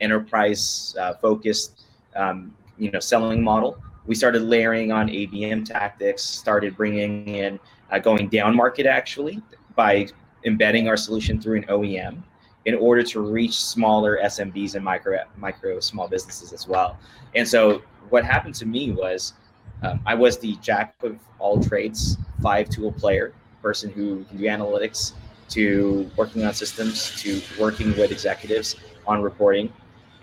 enterprise 0.00 0.94
uh, 1.00 1.14
focused, 1.14 1.86
um, 2.14 2.54
you 2.78 2.90
know, 2.90 3.00
selling 3.00 3.42
model. 3.42 3.78
We 4.06 4.14
started 4.14 4.42
layering 4.42 4.92
on 4.92 5.08
ABM 5.08 5.64
tactics, 5.64 6.22
started 6.22 6.76
bringing 6.76 7.28
in 7.28 7.58
uh, 7.90 7.98
going 7.98 8.28
down 8.28 8.54
market 8.54 8.86
actually 8.86 9.42
by 9.74 10.08
embedding 10.46 10.88
our 10.88 10.96
solution 10.96 11.40
through 11.40 11.58
an 11.58 11.64
OEM 11.64 12.22
in 12.64 12.74
order 12.74 13.02
to 13.02 13.20
reach 13.20 13.60
smaller 13.60 14.18
SMBs 14.24 14.74
and 14.74 14.84
micro 14.84 15.18
micro 15.36 15.78
small 15.80 16.08
businesses 16.08 16.52
as 16.52 16.66
well. 16.66 16.98
And 17.34 17.46
so 17.46 17.82
what 18.08 18.24
happened 18.24 18.54
to 18.56 18.66
me 18.66 18.92
was 18.92 19.34
um, 19.82 20.00
I 20.06 20.14
was 20.14 20.38
the 20.38 20.56
jack 20.62 20.94
of 21.02 21.18
all 21.38 21.62
trades, 21.62 22.16
five 22.42 22.68
tool 22.70 22.92
player, 22.92 23.34
person 23.62 23.90
who 23.90 24.24
can 24.24 24.38
do 24.38 24.44
analytics, 24.44 25.12
to 25.50 26.10
working 26.16 26.44
on 26.44 26.54
systems, 26.54 27.20
to 27.22 27.40
working 27.60 27.88
with 27.96 28.10
executives 28.10 28.76
on 29.06 29.22
reporting. 29.22 29.72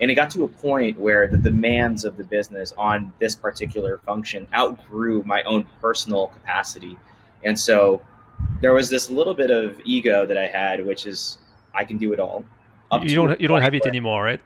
And 0.01 0.11
it 0.11 0.15
got 0.15 0.29
to 0.31 0.43
a 0.43 0.47
point 0.47 0.99
where 0.99 1.27
the 1.27 1.37
demands 1.37 2.03
of 2.03 2.17
the 2.17 2.23
business 2.23 2.73
on 2.77 3.13
this 3.19 3.35
particular 3.35 3.99
function 3.99 4.47
outgrew 4.53 5.23
my 5.23 5.43
own 5.43 5.65
personal 5.79 6.27
capacity. 6.27 6.97
And 7.43 7.57
so 7.57 8.01
there 8.61 8.73
was 8.73 8.89
this 8.89 9.09
little 9.09 9.33
bit 9.33 9.51
of 9.51 9.79
ego 9.83 10.25
that 10.25 10.37
I 10.37 10.47
had, 10.47 10.85
which 10.85 11.05
is 11.05 11.37
I 11.73 11.83
can 11.83 11.97
do 11.97 12.13
it 12.13 12.19
all. 12.19 12.45
You 13.01 13.15
don't 13.15 13.41
you 13.41 13.47
don't 13.47 13.61
have 13.61 13.73
it 13.73 13.85
anymore, 13.85 14.23
right? 14.23 14.41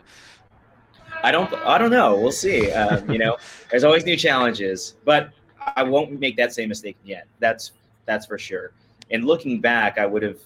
I 1.24 1.32
don't 1.32 1.54
I 1.54 1.78
don't 1.78 1.92
know. 1.92 2.16
We'll 2.16 2.32
see. 2.32 2.72
Um, 2.72 3.10
you 3.12 3.20
know, 3.20 3.38
there's 3.70 3.84
always 3.84 4.06
new 4.06 4.16
challenges, 4.16 4.96
but 5.06 5.32
I 5.76 5.84
won't 5.84 6.20
make 6.20 6.38
that 6.38 6.54
same 6.54 6.70
mistake 6.70 6.98
again. 7.04 7.24
That's 7.40 7.74
that's 8.06 8.26
for 8.26 8.38
sure. 8.38 8.72
And 9.12 9.26
looking 9.26 9.60
back, 9.60 9.98
I 9.98 10.06
would 10.06 10.24
have 10.24 10.40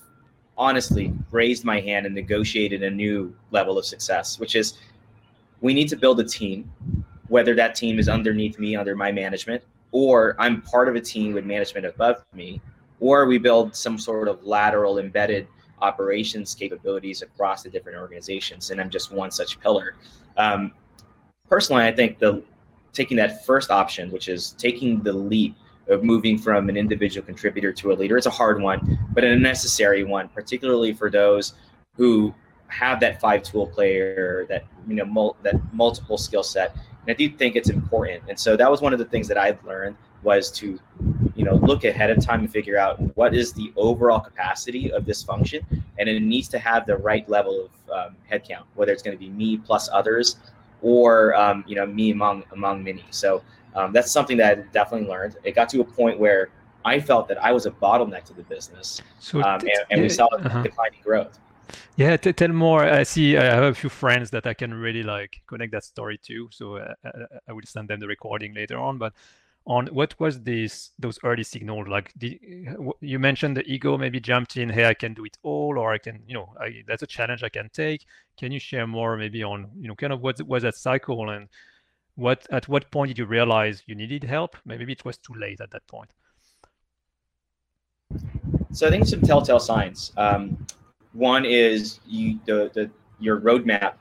honestly 0.57 1.13
raised 1.31 1.63
my 1.63 1.79
hand 1.79 2.05
and 2.05 2.13
negotiated 2.13 2.83
a 2.83 2.89
new 2.89 3.33
level 3.51 3.77
of 3.77 3.85
success, 3.85 4.39
which 4.39 4.55
is 4.55 4.79
we 5.61 5.73
need 5.73 5.87
to 5.89 5.95
build 5.95 6.19
a 6.19 6.23
team, 6.23 6.71
whether 7.27 7.55
that 7.55 7.75
team 7.75 7.99
is 7.99 8.09
underneath 8.09 8.59
me, 8.59 8.75
under 8.75 8.95
my 8.95 9.11
management, 9.11 9.63
or 9.91 10.35
I'm 10.39 10.61
part 10.61 10.89
of 10.89 10.95
a 10.95 11.01
team 11.01 11.33
with 11.33 11.45
management 11.45 11.85
above 11.85 12.23
me 12.33 12.61
or 13.01 13.25
we 13.25 13.37
build 13.37 13.75
some 13.75 13.97
sort 13.97 14.29
of 14.29 14.41
lateral 14.45 14.99
embedded 14.99 15.47
operations 15.81 16.55
capabilities 16.55 17.23
across 17.23 17.63
the 17.63 17.69
different 17.69 17.97
organizations. 17.97 18.69
And 18.69 18.79
I'm 18.79 18.89
just 18.89 19.11
one 19.11 19.31
such 19.31 19.59
pillar. 19.59 19.95
Um, 20.37 20.71
personally, 21.49 21.83
I 21.83 21.91
think 21.91 22.19
the 22.19 22.43
taking 22.93 23.17
that 23.17 23.45
first 23.45 23.71
option, 23.71 24.11
which 24.11 24.29
is 24.29 24.51
taking 24.51 25.01
the 25.01 25.11
leap 25.11 25.55
of 25.87 26.03
moving 26.03 26.37
from 26.37 26.69
an 26.69 26.77
individual 26.77 27.25
contributor 27.25 27.73
to 27.73 27.91
a 27.91 27.95
leader, 27.95 28.17
it's 28.17 28.27
a 28.27 28.29
hard 28.29 28.61
one, 28.61 28.99
but 29.13 29.23
a 29.23 29.35
necessary 29.35 30.03
one, 30.03 30.29
particularly 30.29 30.93
for 30.93 31.09
those 31.09 31.53
who 31.97 32.33
have 32.67 32.99
that 32.99 33.19
five 33.19 33.41
tool 33.41 33.65
player, 33.65 34.45
that 34.47 34.65
you 34.87 34.95
know, 34.95 35.05
mul- 35.05 35.37
that 35.41 35.55
multiple 35.73 36.17
skill 36.17 36.43
set. 36.43 36.75
And 36.75 37.09
I 37.09 37.13
do 37.13 37.27
think 37.29 37.55
it's 37.55 37.69
important. 37.69 38.23
And 38.29 38.39
so 38.39 38.55
that 38.55 38.69
was 38.69 38.79
one 38.79 38.93
of 38.93 38.99
the 38.99 39.05
things 39.05 39.27
that 39.27 39.37
I've 39.37 39.63
learned 39.65 39.97
was 40.23 40.51
to 40.51 40.79
you 41.35 41.43
know 41.43 41.55
look 41.55 41.83
ahead 41.83 42.09
of 42.09 42.23
time 42.23 42.41
and 42.41 42.51
figure 42.51 42.77
out 42.77 42.99
what 43.15 43.33
is 43.33 43.53
the 43.53 43.71
overall 43.75 44.19
capacity 44.19 44.91
of 44.91 45.05
this 45.05 45.23
function 45.23 45.65
and 45.97 46.07
it 46.07 46.19
needs 46.21 46.47
to 46.47 46.59
have 46.59 46.85
the 46.85 46.95
right 46.97 47.27
level 47.29 47.65
of 47.65 47.71
um, 47.91 48.15
headcount 48.31 48.63
whether 48.75 48.91
it's 48.91 49.03
going 49.03 49.17
to 49.17 49.19
be 49.19 49.29
me 49.29 49.57
plus 49.57 49.89
others 49.91 50.37
or 50.81 51.33
um, 51.35 51.63
you 51.67 51.75
know 51.75 51.85
me 51.85 52.11
among 52.11 52.43
among 52.51 52.83
many 52.83 53.05
so 53.09 53.41
um, 53.73 53.93
that's 53.93 54.11
something 54.11 54.37
that 54.37 54.57
I 54.57 54.61
definitely 54.73 55.07
learned 55.07 55.37
it 55.43 55.55
got 55.55 55.69
to 55.69 55.81
a 55.81 55.85
point 55.85 56.19
where 56.19 56.49
I 56.83 56.99
felt 56.99 57.27
that 57.27 57.43
I 57.43 57.51
was 57.51 57.65
a 57.65 57.71
bottleneck 57.71 58.25
to 58.25 58.33
the 58.33 58.43
business, 58.43 59.01
so 59.19 59.41
um, 59.43 59.61
and, 59.61 59.71
and, 59.91 60.01
we 60.01 60.09
saw 60.09 60.25
uh-huh. 60.25 60.63
declining 60.63 60.99
growth. 61.03 61.39
Yeah, 61.95 62.17
t- 62.17 62.33
tell 62.33 62.49
more. 62.49 62.83
I 62.83 63.03
see. 63.03 63.37
I 63.37 63.43
have 63.43 63.63
a 63.63 63.73
few 63.73 63.89
friends 63.89 64.31
that 64.31 64.47
I 64.47 64.53
can 64.53 64.73
really 64.73 65.03
like 65.03 65.41
connect 65.47 65.71
that 65.73 65.83
story 65.83 66.17
to. 66.23 66.49
So 66.51 66.77
uh, 66.77 66.93
uh 67.05 67.11
I 67.47 67.53
will 67.53 67.61
send 67.65 67.89
them 67.89 67.99
the 67.99 68.07
recording 68.07 68.53
later 68.53 68.77
on. 68.77 68.97
But 68.97 69.13
on 69.65 69.87
what 69.87 70.19
was 70.19 70.41
this 70.41 70.91
those 70.97 71.19
early 71.23 71.43
signals? 71.43 71.87
Like 71.87 72.11
the, 72.15 72.39
you 72.99 73.19
mentioned 73.19 73.55
the 73.55 73.63
ego 73.71 73.97
maybe 73.97 74.19
jumped 74.19 74.57
in 74.57 74.69
hey 74.69 74.85
i 74.85 74.93
can 74.93 75.13
do 75.13 75.25
it 75.25 75.37
all 75.43 75.77
or 75.77 75.93
i 75.93 75.97
can 75.97 76.21
you 76.25 76.33
know 76.33 76.53
I, 76.59 76.83
that's 76.87 77.03
a 77.03 77.07
challenge 77.07 77.43
i 77.43 77.49
can 77.49 77.69
take. 77.71 78.05
Can 78.37 78.51
you 78.51 78.59
share 78.59 78.87
more 78.87 79.17
maybe 79.17 79.43
on 79.43 79.69
you 79.79 79.87
know 79.87 79.95
kind 79.95 80.13
of 80.13 80.21
what 80.21 80.41
was 80.47 80.63
that 80.63 80.75
cycle 80.75 81.29
and 81.29 81.47
what 82.15 82.47
at 82.51 82.67
what 82.67 82.89
point 82.91 83.09
did 83.09 83.19
you 83.19 83.25
realize 83.25 83.83
you 83.85 83.95
needed 83.95 84.23
help? 84.23 84.57
Maybe 84.65 84.91
it 84.91 85.05
was 85.05 85.17
too 85.17 85.33
late 85.33 85.61
at 85.61 85.71
that 85.71 85.85
point. 85.87 86.11
So 88.73 88.87
i 88.87 88.89
think 88.89 89.05
some 89.05 89.21
telltale 89.21 89.59
signs. 89.59 90.11
Um, 90.17 90.65
one 91.13 91.45
is 91.45 91.99
you 92.07 92.39
the, 92.45 92.71
the 92.73 92.89
your 93.19 93.39
roadmap 93.39 93.93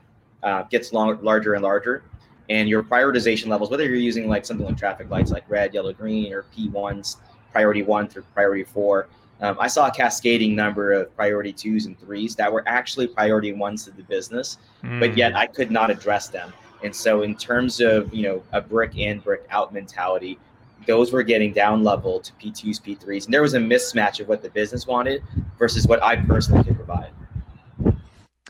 uh, 0.43 0.63
gets 0.63 0.91
long, 0.91 1.21
larger 1.21 1.53
and 1.53 1.63
larger 1.63 2.03
and 2.51 2.67
your 2.67 2.83
prioritization 2.83 3.47
levels, 3.47 3.71
whether 3.71 3.85
you're 3.85 3.95
using 3.95 4.27
like 4.27 4.45
something 4.45 4.65
like 4.65 4.77
traffic 4.77 5.09
lights 5.09 5.31
like 5.31 5.45
red, 5.47 5.73
yellow, 5.73 5.93
green, 5.93 6.33
or 6.33 6.43
P1s, 6.55 7.15
priority 7.53 7.81
one 7.81 8.09
through 8.09 8.23
priority 8.33 8.65
four. 8.65 9.07
Um, 9.39 9.55
I 9.57 9.67
saw 9.67 9.87
a 9.87 9.91
cascading 9.91 10.53
number 10.53 10.91
of 10.91 11.15
priority 11.15 11.53
twos 11.53 11.85
and 11.85 11.97
threes 11.97 12.35
that 12.35 12.51
were 12.51 12.63
actually 12.67 13.07
priority 13.07 13.53
ones 13.53 13.85
to 13.85 13.91
the 13.91 14.03
business, 14.03 14.57
mm. 14.83 14.99
but 14.99 15.15
yet 15.15 15.33
I 15.33 15.47
could 15.47 15.71
not 15.71 15.89
address 15.89 16.27
them. 16.27 16.51
And 16.83 16.93
so, 16.93 17.21
in 17.21 17.35
terms 17.35 17.79
of 17.79 18.13
you 18.13 18.23
know 18.23 18.43
a 18.51 18.59
brick 18.59 18.97
in, 18.97 19.19
brick 19.19 19.45
out 19.49 19.73
mentality, 19.73 20.37
those 20.85 21.13
were 21.13 21.23
getting 21.23 21.53
down 21.53 21.85
level 21.85 22.19
to 22.19 22.33
P2s, 22.33 22.81
P3s, 22.81 23.25
and 23.25 23.33
there 23.33 23.41
was 23.41 23.53
a 23.53 23.59
mismatch 23.59 24.19
of 24.19 24.27
what 24.27 24.41
the 24.41 24.49
business 24.49 24.85
wanted 24.85 25.23
versus 25.57 25.87
what 25.87 26.03
I 26.03 26.17
personally 26.17 26.65
could 26.65 26.75
provide. 26.75 27.11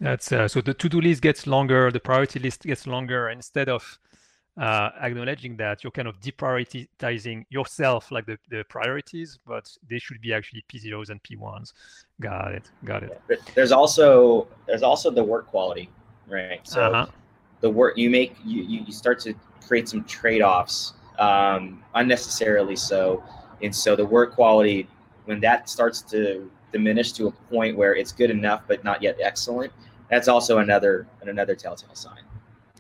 That's 0.02 0.32
uh, 0.32 0.48
so 0.48 0.62
the 0.62 0.74
to-do 0.74 1.00
list 1.00 1.22
gets 1.22 1.46
longer, 1.46 1.92
the 1.92 2.00
priority 2.00 2.40
list 2.40 2.64
gets 2.64 2.88
longer. 2.88 3.30
Instead 3.30 3.70
of 3.70 4.00
uh, 4.60 4.90
acknowledging 5.00 5.56
that 5.58 5.84
you're 5.84 5.92
kind 5.92 6.08
of 6.08 6.20
deprioritizing 6.20 7.46
yourself, 7.50 8.12
like 8.12 8.26
the, 8.26 8.38
the 8.50 8.66
priorities, 8.68 9.38
but 9.46 9.72
they 9.88 10.00
should 10.00 10.20
be 10.20 10.34
actually 10.34 10.66
P0s 10.74 11.12
and 11.12 11.22
P1s. 11.22 11.74
Got 12.20 12.54
it. 12.54 12.72
Got 12.84 13.04
it. 13.04 13.22
There's 13.54 13.72
also 13.72 14.48
there's 14.66 14.82
also 14.82 15.12
the 15.12 15.24
work 15.24 15.46
quality, 15.48 15.88
right? 16.28 16.60
So 16.64 16.82
uh-huh. 16.82 17.06
the 17.60 17.70
work 17.70 17.96
you 17.96 18.10
make, 18.10 18.36
you 18.44 18.64
you 18.64 18.92
start 18.92 19.20
to 19.22 19.36
create 19.68 19.88
some 19.88 20.04
trade-offs, 20.06 20.94
um, 21.20 21.84
unnecessarily 21.94 22.76
so, 22.76 23.24
and 23.62 23.74
so 23.74 23.96
the 23.96 24.06
work 24.06 24.34
quality 24.34 24.88
when 25.26 25.40
that 25.42 25.70
starts 25.70 26.02
to 26.02 26.50
diminish 26.72 27.12
to 27.12 27.28
a 27.28 27.32
point 27.32 27.78
where 27.78 27.96
it's 27.96 28.12
good 28.12 28.32
enough 28.32 28.64
but 28.68 28.84
not 28.84 29.04
yet 29.04 29.18
excellent 29.22 29.72
that's 30.12 30.28
also 30.28 30.60
another 30.60 31.08
another 31.22 31.56
telltale 31.56 31.96
sign. 31.96 32.24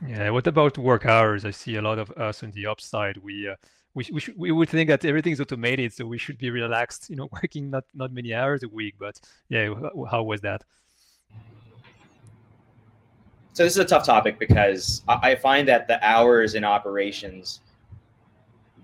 Yeah. 0.06 0.30
What 0.30 0.46
about 0.46 0.78
work 0.78 1.06
hours? 1.06 1.46
I 1.46 1.52
see 1.52 1.78
a 1.78 1.82
lot 1.82 1.98
of 1.98 2.12
us 2.12 2.44
on 2.44 2.52
the 2.52 2.68
upside. 2.68 3.18
We 3.18 3.48
uh, 3.48 3.56
we 3.94 4.06
we, 4.12 4.20
should, 4.20 4.38
we 4.38 4.52
would 4.52 4.70
think 4.70 4.90
that 4.90 5.06
everything's 5.06 5.40
automated, 5.40 5.94
so 5.94 6.06
we 6.06 6.18
should 6.18 6.38
be 6.38 6.52
relaxed. 6.52 7.10
You 7.10 7.16
know, 7.16 7.30
working 7.42 7.72
not 7.72 7.86
not 7.96 8.12
many 8.12 8.34
hours 8.34 8.64
a 8.64 8.68
week. 8.68 8.96
But 9.00 9.20
yeah, 9.50 9.74
how 10.12 10.24
was 10.24 10.42
that? 10.42 10.64
So 13.54 13.64
this 13.64 13.74
is 13.74 13.80
a 13.80 13.86
tough 13.86 14.06
topic 14.06 14.40
because 14.40 15.04
I 15.10 15.36
find 15.36 15.68
that 15.68 15.88
the 15.88 16.00
hours 16.06 16.56
in 16.56 16.64
operations, 16.64 17.60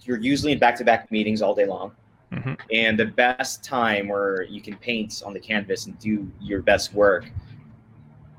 you're 0.01 0.20
usually 0.20 0.51
in 0.51 0.60
back-to-back 0.60 1.10
meetings 1.10 1.42
all 1.42 1.56
day 1.56 1.66
long. 1.66 1.94
Mm-hmm. 2.34 2.56
And 2.74 3.00
the 3.00 3.06
best 3.06 3.63
time 3.63 4.10
where 4.10 4.44
you 4.44 4.60
can 4.60 4.75
paint 4.75 5.24
on 5.25 5.34
the 5.34 5.39
canvas 5.39 5.86
and 5.86 5.98
do 6.00 6.30
your 6.42 6.62
best 6.62 6.94
work 6.94 7.32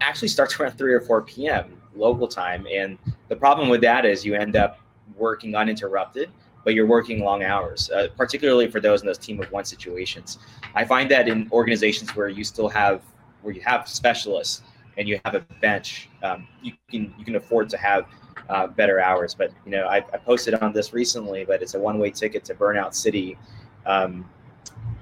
actually 0.00 0.28
starts 0.28 0.58
around 0.60 0.76
3 0.76 0.92
or 0.92 1.00
4 1.00 1.22
p.m. 1.22 1.80
local 1.94 2.28
time. 2.28 2.66
And 2.72 2.98
the 3.28 3.36
problem 3.36 3.68
with 3.68 3.80
that 3.82 4.04
is 4.04 4.24
you 4.24 4.34
end 4.34 4.56
up 4.56 4.78
working 5.16 5.54
uninterrupted, 5.54 6.30
but 6.64 6.74
you're 6.74 6.86
working 6.86 7.24
long 7.24 7.42
hours, 7.42 7.90
uh, 7.90 8.08
particularly 8.16 8.70
for 8.70 8.80
those 8.80 9.00
in 9.00 9.06
those 9.06 9.18
team 9.18 9.40
of 9.40 9.50
one 9.50 9.64
situations. 9.64 10.38
I 10.74 10.84
find 10.84 11.10
that 11.10 11.28
in 11.28 11.48
organizations 11.52 12.14
where 12.14 12.28
you 12.28 12.44
still 12.44 12.68
have 12.68 13.02
where 13.42 13.54
you 13.54 13.60
have 13.60 13.88
specialists 13.88 14.62
and 14.96 15.08
you 15.08 15.20
have 15.24 15.34
a 15.34 15.40
bench, 15.60 16.08
um, 16.22 16.46
you 16.62 16.72
can 16.90 17.14
you 17.18 17.24
can 17.24 17.36
afford 17.36 17.68
to 17.70 17.78
have 17.78 18.06
uh, 18.48 18.66
better 18.66 19.00
hours. 19.00 19.34
But 19.34 19.52
you 19.64 19.70
know, 19.70 19.86
I, 19.86 19.96
I, 19.96 20.18
posted 20.18 20.54
on 20.54 20.72
this 20.72 20.92
recently, 20.92 21.44
but 21.44 21.62
it's 21.62 21.74
a 21.74 21.78
one-way 21.78 22.10
ticket 22.10 22.44
to 22.46 22.54
Burnout 22.54 22.94
City. 22.94 23.38
Um, 23.86 24.28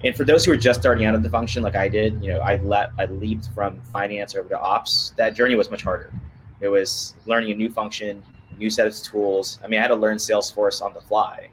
and 0.04 0.14
for 0.14 0.24
those 0.24 0.44
who 0.44 0.52
are 0.52 0.56
just 0.56 0.80
starting 0.80 1.06
out 1.06 1.14
of 1.14 1.22
the 1.22 1.30
function, 1.30 1.62
like 1.62 1.76
I 1.76 1.88
did, 1.88 2.22
you 2.22 2.32
know, 2.32 2.40
I 2.40 2.56
let 2.56 2.90
I 2.98 3.06
leaped 3.06 3.48
from 3.54 3.80
finance 3.92 4.34
over 4.34 4.48
to 4.48 4.60
ops. 4.60 5.14
That 5.16 5.34
journey 5.34 5.54
was 5.54 5.70
much 5.70 5.82
harder. 5.82 6.12
It 6.60 6.68
was 6.68 7.14
learning 7.26 7.52
a 7.52 7.54
new 7.54 7.70
function, 7.70 8.22
new 8.58 8.70
set 8.70 8.86
of 8.86 8.94
tools. 9.02 9.58
I 9.64 9.68
mean, 9.68 9.78
I 9.78 9.82
had 9.82 9.88
to 9.88 9.96
learn 9.96 10.16
Salesforce 10.16 10.82
on 10.82 10.94
the 10.94 11.00
fly, 11.00 11.48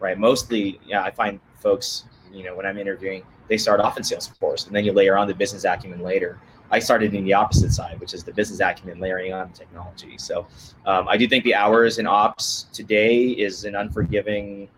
right? 0.00 0.18
Mostly, 0.18 0.80
yeah, 0.86 1.02
I 1.02 1.10
find 1.10 1.40
folks, 1.60 2.04
you 2.32 2.44
know, 2.44 2.54
when 2.54 2.66
I'm 2.66 2.78
interviewing, 2.78 3.22
they 3.48 3.56
start 3.56 3.80
off 3.80 3.96
in 3.96 4.02
Salesforce, 4.02 4.66
and 4.66 4.76
then 4.76 4.84
you 4.84 4.92
layer 4.92 5.16
on 5.16 5.26
the 5.26 5.34
business 5.34 5.64
acumen 5.64 6.00
later. 6.00 6.38
I 6.70 6.78
started 6.80 7.14
in 7.14 7.24
the 7.24 7.32
opposite 7.32 7.72
side, 7.72 7.98
which 7.98 8.12
is 8.12 8.24
the 8.24 8.32
business 8.32 8.60
acumen 8.60 9.00
layering 9.00 9.32
on 9.32 9.50
technology. 9.52 10.18
So 10.18 10.46
um, 10.84 11.08
I 11.08 11.16
do 11.16 11.26
think 11.26 11.44
the 11.44 11.54
hours 11.54 11.98
in 11.98 12.06
ops 12.06 12.66
today 12.72 13.28
is 13.28 13.64
an 13.64 13.74
unforgiving 13.74 14.68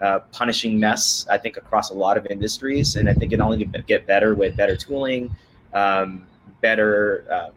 uh, 0.00 0.20
punishing 0.32 0.78
mess, 0.78 1.26
I 1.30 1.38
think, 1.38 1.56
across 1.56 1.90
a 1.90 1.94
lot 1.94 2.16
of 2.16 2.26
industries. 2.26 2.96
And 2.96 3.08
I 3.08 3.14
think 3.14 3.32
it 3.32 3.40
only 3.40 3.64
get 3.86 4.06
better 4.06 4.34
with 4.34 4.56
better 4.56 4.76
tooling, 4.76 5.34
um, 5.74 6.26
better 6.60 7.26
uh, 7.30 7.50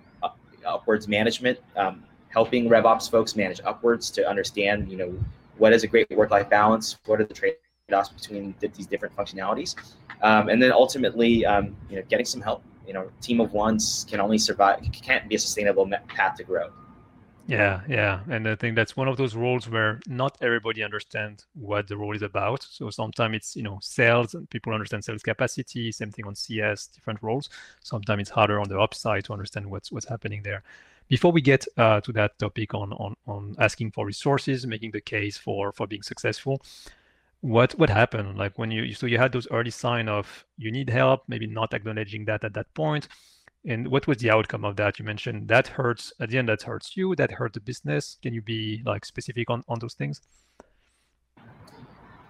upwards 0.66 1.08
management, 1.08 1.60
um, 1.76 2.04
helping 2.30 2.70
RevOps 2.70 3.10
folks 3.10 3.36
manage 3.36 3.62
upwards 3.66 4.10
to 4.12 4.28
understand, 4.28 4.90
you 4.90 4.98
know, 4.98 5.14
what 5.58 5.74
is 5.74 5.84
a 5.84 5.88
great 5.88 6.10
work-life 6.12 6.50
balance, 6.50 6.98
what 7.06 7.22
are 7.22 7.26
the 7.26 7.34
trade-offs 7.34 8.10
between 8.10 8.56
these 8.60 8.88
different 8.88 9.16
functionalities, 9.16 9.76
um, 10.22 10.50
and 10.50 10.62
then 10.62 10.72
ultimately, 10.72 11.46
um, 11.46 11.76
you 11.90 11.98
know, 11.98 12.04
getting 12.10 12.26
some 12.26 12.42
help. 12.42 12.64
You 12.88 12.94
know, 12.94 13.10
team 13.22 13.40
of 13.40 13.54
ones 13.54 14.06
can 14.10 14.20
only 14.20 14.38
survive, 14.38 14.82
can't 14.92 15.30
be 15.30 15.36
a 15.36 15.40
sustainable 15.40 15.90
path 16.08 16.36
to 16.38 16.44
growth. 16.44 16.74
Yeah, 17.46 17.82
yeah. 17.90 18.22
And 18.30 18.48
I 18.48 18.56
think 18.56 18.78
that's 18.78 18.96
one 18.96 19.10
of 19.10 19.18
those 19.18 19.36
roles 19.36 19.68
where 19.68 20.00
not 20.08 20.38
everybody 20.42 20.82
understands 20.82 21.46
what 21.54 21.88
the 21.90 21.98
role 21.98 22.16
is 22.16 22.22
about. 22.22 22.64
So 22.64 22.90
sometimes 22.90 23.36
it's, 23.36 23.56
you 23.58 23.64
know, 23.64 23.80
sales 23.82 24.34
and 24.34 24.50
people 24.50 24.74
understand 24.74 25.04
sales 25.04 25.24
capacity, 25.24 25.92
same 25.92 26.12
thing 26.12 26.26
on 26.26 26.36
CS, 26.36 26.88
different 26.88 27.22
roles. 27.22 27.50
Sometimes 27.82 28.22
it's 28.22 28.30
harder 28.30 28.62
on 28.62 28.70
the 28.70 28.80
upside 28.80 29.26
to 29.26 29.34
understand 29.34 29.70
what's 29.70 29.92
what's 29.92 30.08
happening 30.08 30.42
there. 30.44 30.64
Before 31.10 31.34
we 31.34 31.42
get 31.42 31.66
uh, 31.78 32.00
to 32.02 32.14
that 32.14 32.40
topic 32.40 32.74
on, 32.74 32.94
on 32.94 33.16
on 33.28 33.56
asking 33.60 33.92
for 33.92 34.06
resources, 34.06 34.66
making 34.66 34.92
the 34.92 35.02
case 35.02 35.38
for 35.38 35.74
for 35.74 35.86
being 35.86 36.02
successful, 36.02 36.62
what 37.42 37.74
what 37.78 37.90
happened? 37.90 38.38
Like 38.38 38.58
when 38.58 38.72
you 38.72 38.94
so 38.94 39.06
you 39.06 39.18
had 39.18 39.34
those 39.34 39.48
early 39.52 39.72
sign 39.72 40.08
of 40.08 40.46
you 40.58 40.72
need 40.72 40.90
help, 40.90 41.24
maybe 41.28 41.48
not 41.48 41.74
acknowledging 41.74 42.26
that 42.26 42.44
at 42.44 42.54
that 42.54 42.74
point 42.74 43.08
and 43.66 43.88
what 43.88 44.08
was 44.08 44.18
the 44.18 44.30
outcome 44.30 44.66
of 44.66 44.76
that? 44.76 45.00
You 45.00 45.06
mentioned 45.06 45.48
that 45.48 45.68
hurts 45.68 46.12
at 46.20 46.30
the 46.30 46.38
end 46.38 46.50
that 46.50 46.62
hurts 46.64 46.98
you 46.98 47.16
that 47.16 47.32
hurt 47.32 47.54
the 47.54 47.62
business. 47.62 48.18
Can 48.22 48.34
you 48.34 48.42
be 48.42 48.82
like 48.86 49.06
specific 49.06 49.50
on 49.50 49.64
on 49.68 49.80
those 49.80 49.94
things? 49.94 50.22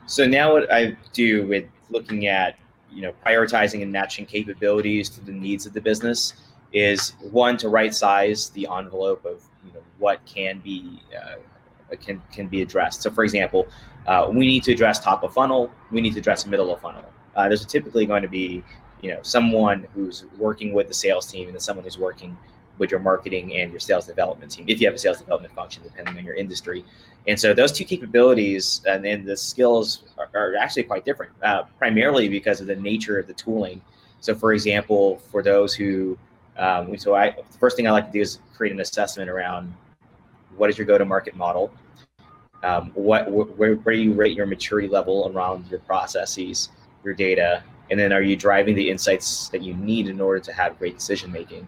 So 0.06 0.28
now 0.28 0.54
what 0.54 0.72
i 0.72 0.96
do 1.14 1.48
with 1.48 1.66
looking 1.90 2.28
at 2.28 2.58
you 2.92 3.02
know 3.02 3.14
prioritizing 3.26 3.82
and 3.82 3.92
matching 3.92 4.26
capabilities 4.26 5.10
to 5.10 5.22
the 5.22 5.32
needs 5.32 5.66
of 5.66 5.74
the 5.74 5.82
business 5.82 6.34
is 6.74 7.12
one 7.20 7.58
to 7.58 7.70
right 7.70 7.94
size 7.94 8.50
the 8.52 8.68
envelope 8.72 9.24
of 9.26 9.42
you 9.66 9.72
know 9.74 9.84
what 9.98 10.24
can 10.26 10.60
be 10.60 11.02
uh, 11.18 11.36
can 12.02 12.22
can 12.32 12.48
be 12.48 12.62
addressed. 12.62 13.02
So 13.02 13.10
for 13.10 13.24
example 13.24 13.68
uh, 14.06 14.28
we 14.30 14.46
need 14.46 14.64
to 14.64 14.74
address 14.74 15.00
top 15.00 15.24
of 15.24 15.34
funnel. 15.34 15.72
We 15.92 16.02
need 16.02 16.14
to 16.14 16.20
address 16.20 16.46
middle 16.46 16.74
of 16.74 16.82
funnel. 16.82 17.06
Uh, 17.36 17.48
there's 17.48 17.66
typically 17.66 18.06
going 18.06 18.22
to 18.22 18.28
be 18.28 18.64
you 19.04 19.12
know 19.12 19.20
someone 19.22 19.86
who's 19.94 20.24
working 20.38 20.74
with 20.74 20.88
the 20.88 20.94
sales 20.94 21.28
team 21.28 21.48
and 21.48 21.54
then 21.54 21.60
someone 21.60 21.84
who's 21.84 21.98
working 21.98 22.36
with 22.80 22.90
your 22.90 23.02
marketing 23.02 23.54
and 23.54 23.70
your 23.70 23.80
sales 23.80 24.08
development 24.08 24.52
team 24.52 24.66
if 24.68 24.80
you 24.82 24.88
have 24.88 24.96
a 24.96 24.98
sales 24.98 25.20
development 25.20 25.54
function 25.54 25.84
depending 25.84 26.18
on 26.18 26.26
your 26.26 26.36
industry. 26.36 26.84
And 27.28 27.40
so 27.40 27.54
those 27.54 27.72
two 27.72 27.86
capabilities 27.86 28.82
and, 28.88 29.06
and 29.06 29.26
the 29.26 29.38
skills 29.38 30.04
are, 30.18 30.30
are, 30.34 30.56
actually 30.56 30.84
quite 30.84 31.06
different 31.06 31.32
uh, 31.44 31.64
primarily 31.78 32.28
because 32.28 32.60
of 32.62 32.68
the 32.68 32.76
nature 32.76 33.20
of 33.20 33.28
the 33.28 33.34
tooling. 33.34 33.82
So 34.22 34.34
for 34.34 34.54
example 34.54 35.22
for 35.32 35.44
those 35.44 35.74
who 35.74 36.18
um, 36.58 36.98
so 36.98 37.14
I, 37.14 37.32
the 37.32 37.58
first 37.60 37.76
thing 37.76 37.88
i 37.88 37.92
like 37.92 38.08
to 38.08 38.12
do 38.12 38.22
is 38.22 38.40
create 38.56 38.72
an 38.72 38.80
assessment 38.80 39.30
around 39.30 39.74
what 40.56 40.70
is 40.70 40.78
your 40.78 40.86
go-to-market 40.86 41.36
model? 41.36 41.74
Um, 42.64 42.92
what 42.94 43.30
where, 43.30 43.76
where 43.76 43.96
do 43.96 44.02
you 44.02 44.14
rate 44.14 44.38
your 44.38 44.46
maturity 44.46 44.88
level 44.88 45.30
around 45.34 45.68
your 45.70 45.80
processes 45.82 46.70
your 47.04 47.14
data 47.14 47.64
and 47.90 48.00
then 48.00 48.12
are 48.14 48.22
you 48.22 48.36
driving 48.36 48.76
the 48.76 48.90
insights 48.90 49.50
that 49.50 49.62
you 49.62 49.74
need 49.76 50.08
in 50.08 50.20
order 50.22 50.40
to 50.40 50.54
have 50.54 50.78
great 50.80 50.98
decision 50.98 51.32
making 51.32 51.68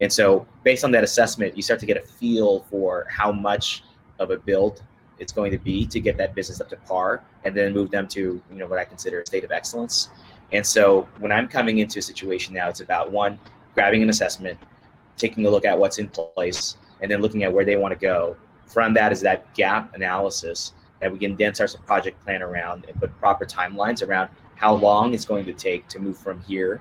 and 0.00 0.12
so 0.12 0.46
based 0.64 0.84
on 0.84 0.90
that 0.90 1.04
assessment 1.04 1.56
you 1.56 1.62
start 1.62 1.80
to 1.80 1.86
get 1.86 1.96
a 1.96 2.06
feel 2.06 2.60
for 2.70 3.06
how 3.08 3.32
much 3.32 3.82
of 4.18 4.30
a 4.30 4.36
build 4.36 4.82
it's 5.18 5.32
going 5.32 5.50
to 5.50 5.58
be 5.58 5.86
to 5.86 6.00
get 6.00 6.16
that 6.18 6.34
business 6.34 6.60
up 6.60 6.68
to 6.68 6.76
par 6.76 7.22
and 7.44 7.54
then 7.54 7.72
move 7.72 7.90
them 7.90 8.06
to 8.08 8.20
you 8.50 8.56
know 8.56 8.66
what 8.66 8.78
I 8.78 8.84
consider 8.84 9.20
a 9.20 9.26
state 9.26 9.44
of 9.44 9.52
excellence. 9.52 10.10
And 10.52 10.64
so 10.64 11.08
when 11.18 11.32
I'm 11.32 11.48
coming 11.48 11.78
into 11.78 11.98
a 11.98 12.02
situation 12.02 12.54
now, 12.54 12.68
it's 12.68 12.80
about 12.80 13.10
one, 13.10 13.38
grabbing 13.74 14.02
an 14.02 14.10
assessment, 14.10 14.58
taking 15.16 15.46
a 15.46 15.50
look 15.50 15.64
at 15.64 15.76
what's 15.76 15.98
in 15.98 16.08
place, 16.08 16.76
and 17.00 17.10
then 17.10 17.20
looking 17.20 17.42
at 17.42 17.52
where 17.52 17.64
they 17.64 17.76
want 17.76 17.92
to 17.92 17.98
go. 17.98 18.36
From 18.66 18.94
that 18.94 19.12
is 19.12 19.20
that 19.22 19.52
gap 19.54 19.94
analysis 19.94 20.72
that 21.00 21.12
we 21.12 21.18
can 21.18 21.36
then 21.36 21.54
start 21.54 21.74
a 21.74 21.78
project 21.78 22.22
plan 22.24 22.42
around 22.42 22.86
and 22.88 22.98
put 22.98 23.16
proper 23.18 23.44
timelines 23.44 24.06
around 24.06 24.30
how 24.56 24.74
long 24.74 25.14
it's 25.14 25.24
going 25.24 25.44
to 25.44 25.52
take 25.52 25.86
to 25.88 25.98
move 25.98 26.18
from 26.18 26.40
here 26.42 26.80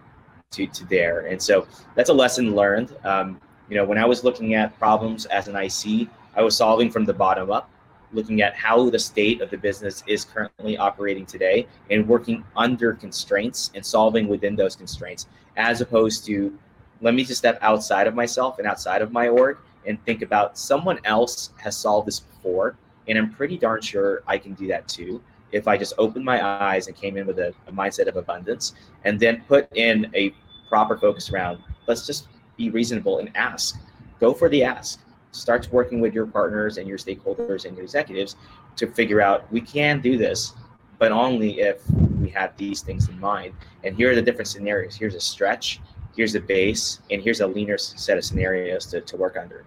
to, 0.51 0.65
to 0.67 0.85
there. 0.85 1.27
And 1.27 1.41
so 1.41 1.67
that's 1.95 2.09
a 2.09 2.13
lesson 2.13 2.55
learned. 2.55 2.95
Um, 3.03 3.39
you 3.69 3.75
know, 3.75 3.85
when 3.85 3.97
I 3.97 4.05
was 4.05 4.23
looking 4.23 4.55
at 4.55 4.77
problems 4.79 5.25
as 5.27 5.47
an 5.47 5.55
IC, 5.55 6.07
I 6.35 6.41
was 6.41 6.55
solving 6.55 6.89
from 6.89 7.05
the 7.05 7.13
bottom 7.13 7.51
up, 7.51 7.69
looking 8.11 8.41
at 8.41 8.55
how 8.55 8.89
the 8.89 8.99
state 8.99 9.41
of 9.41 9.49
the 9.49 9.57
business 9.57 10.03
is 10.07 10.23
currently 10.23 10.77
operating 10.77 11.25
today 11.25 11.67
and 11.89 12.07
working 12.07 12.43
under 12.55 12.93
constraints 12.93 13.71
and 13.75 13.85
solving 13.85 14.27
within 14.27 14.55
those 14.55 14.75
constraints, 14.75 15.27
as 15.57 15.81
opposed 15.81 16.25
to 16.25 16.57
let 17.01 17.13
me 17.13 17.23
just 17.23 17.39
step 17.39 17.59
outside 17.61 18.07
of 18.07 18.15
myself 18.15 18.57
and 18.59 18.67
outside 18.67 19.01
of 19.01 19.11
my 19.11 19.27
org 19.27 19.57
and 19.85 20.03
think 20.05 20.21
about 20.21 20.57
someone 20.57 20.99
else 21.03 21.51
has 21.57 21.75
solved 21.75 22.07
this 22.07 22.19
before. 22.19 22.77
And 23.07 23.17
I'm 23.17 23.31
pretty 23.31 23.57
darn 23.57 23.81
sure 23.81 24.23
I 24.25 24.37
can 24.37 24.53
do 24.53 24.67
that 24.67 24.87
too 24.87 25.21
if 25.55 25.67
I 25.67 25.77
just 25.77 25.93
opened 25.97 26.25
my 26.25 26.45
eyes 26.45 26.87
and 26.87 26.95
came 26.95 27.15
in 27.17 27.25
with 27.25 27.39
a, 27.39 27.53
a 27.67 27.71
mindset 27.71 28.07
of 28.07 28.17
abundance 28.17 28.73
and 29.05 29.19
then 29.19 29.43
put 29.47 29.67
in 29.75 30.11
a 30.13 30.33
proper 30.69 30.97
focus 30.97 31.31
around 31.31 31.63
let's 31.87 32.05
just 32.05 32.27
be 32.57 32.69
reasonable 32.69 33.19
and 33.19 33.29
ask. 33.35 33.77
Go 34.19 34.33
for 34.33 34.49
the 34.49 34.63
ask. 34.63 35.01
Start 35.31 35.67
working 35.71 35.99
with 35.99 36.13
your 36.13 36.25
partners 36.25 36.77
and 36.77 36.87
your 36.87 36.97
stakeholders 36.97 37.65
and 37.65 37.75
your 37.75 37.83
executives 37.83 38.35
to 38.77 38.87
figure 38.87 39.21
out 39.21 39.51
we 39.51 39.61
can 39.61 40.01
do 40.01 40.17
this, 40.17 40.53
but 40.97 41.11
only 41.11 41.59
if 41.59 41.81
we 42.21 42.29
have 42.29 42.55
these 42.57 42.81
things 42.81 43.09
in 43.09 43.19
mind. 43.19 43.53
And 43.83 43.95
here 43.95 44.11
are 44.11 44.15
the 44.15 44.21
different 44.21 44.47
scenarios. 44.47 44.95
Here's 44.95 45.15
a 45.15 45.19
stretch, 45.19 45.81
here's 46.15 46.35
a 46.35 46.39
base, 46.39 46.99
and 47.11 47.21
here's 47.21 47.41
a 47.41 47.47
leaner 47.47 47.77
set 47.77 48.17
of 48.17 48.23
scenarios 48.23 48.85
to, 48.87 49.01
to 49.01 49.17
work 49.17 49.37
under. 49.37 49.65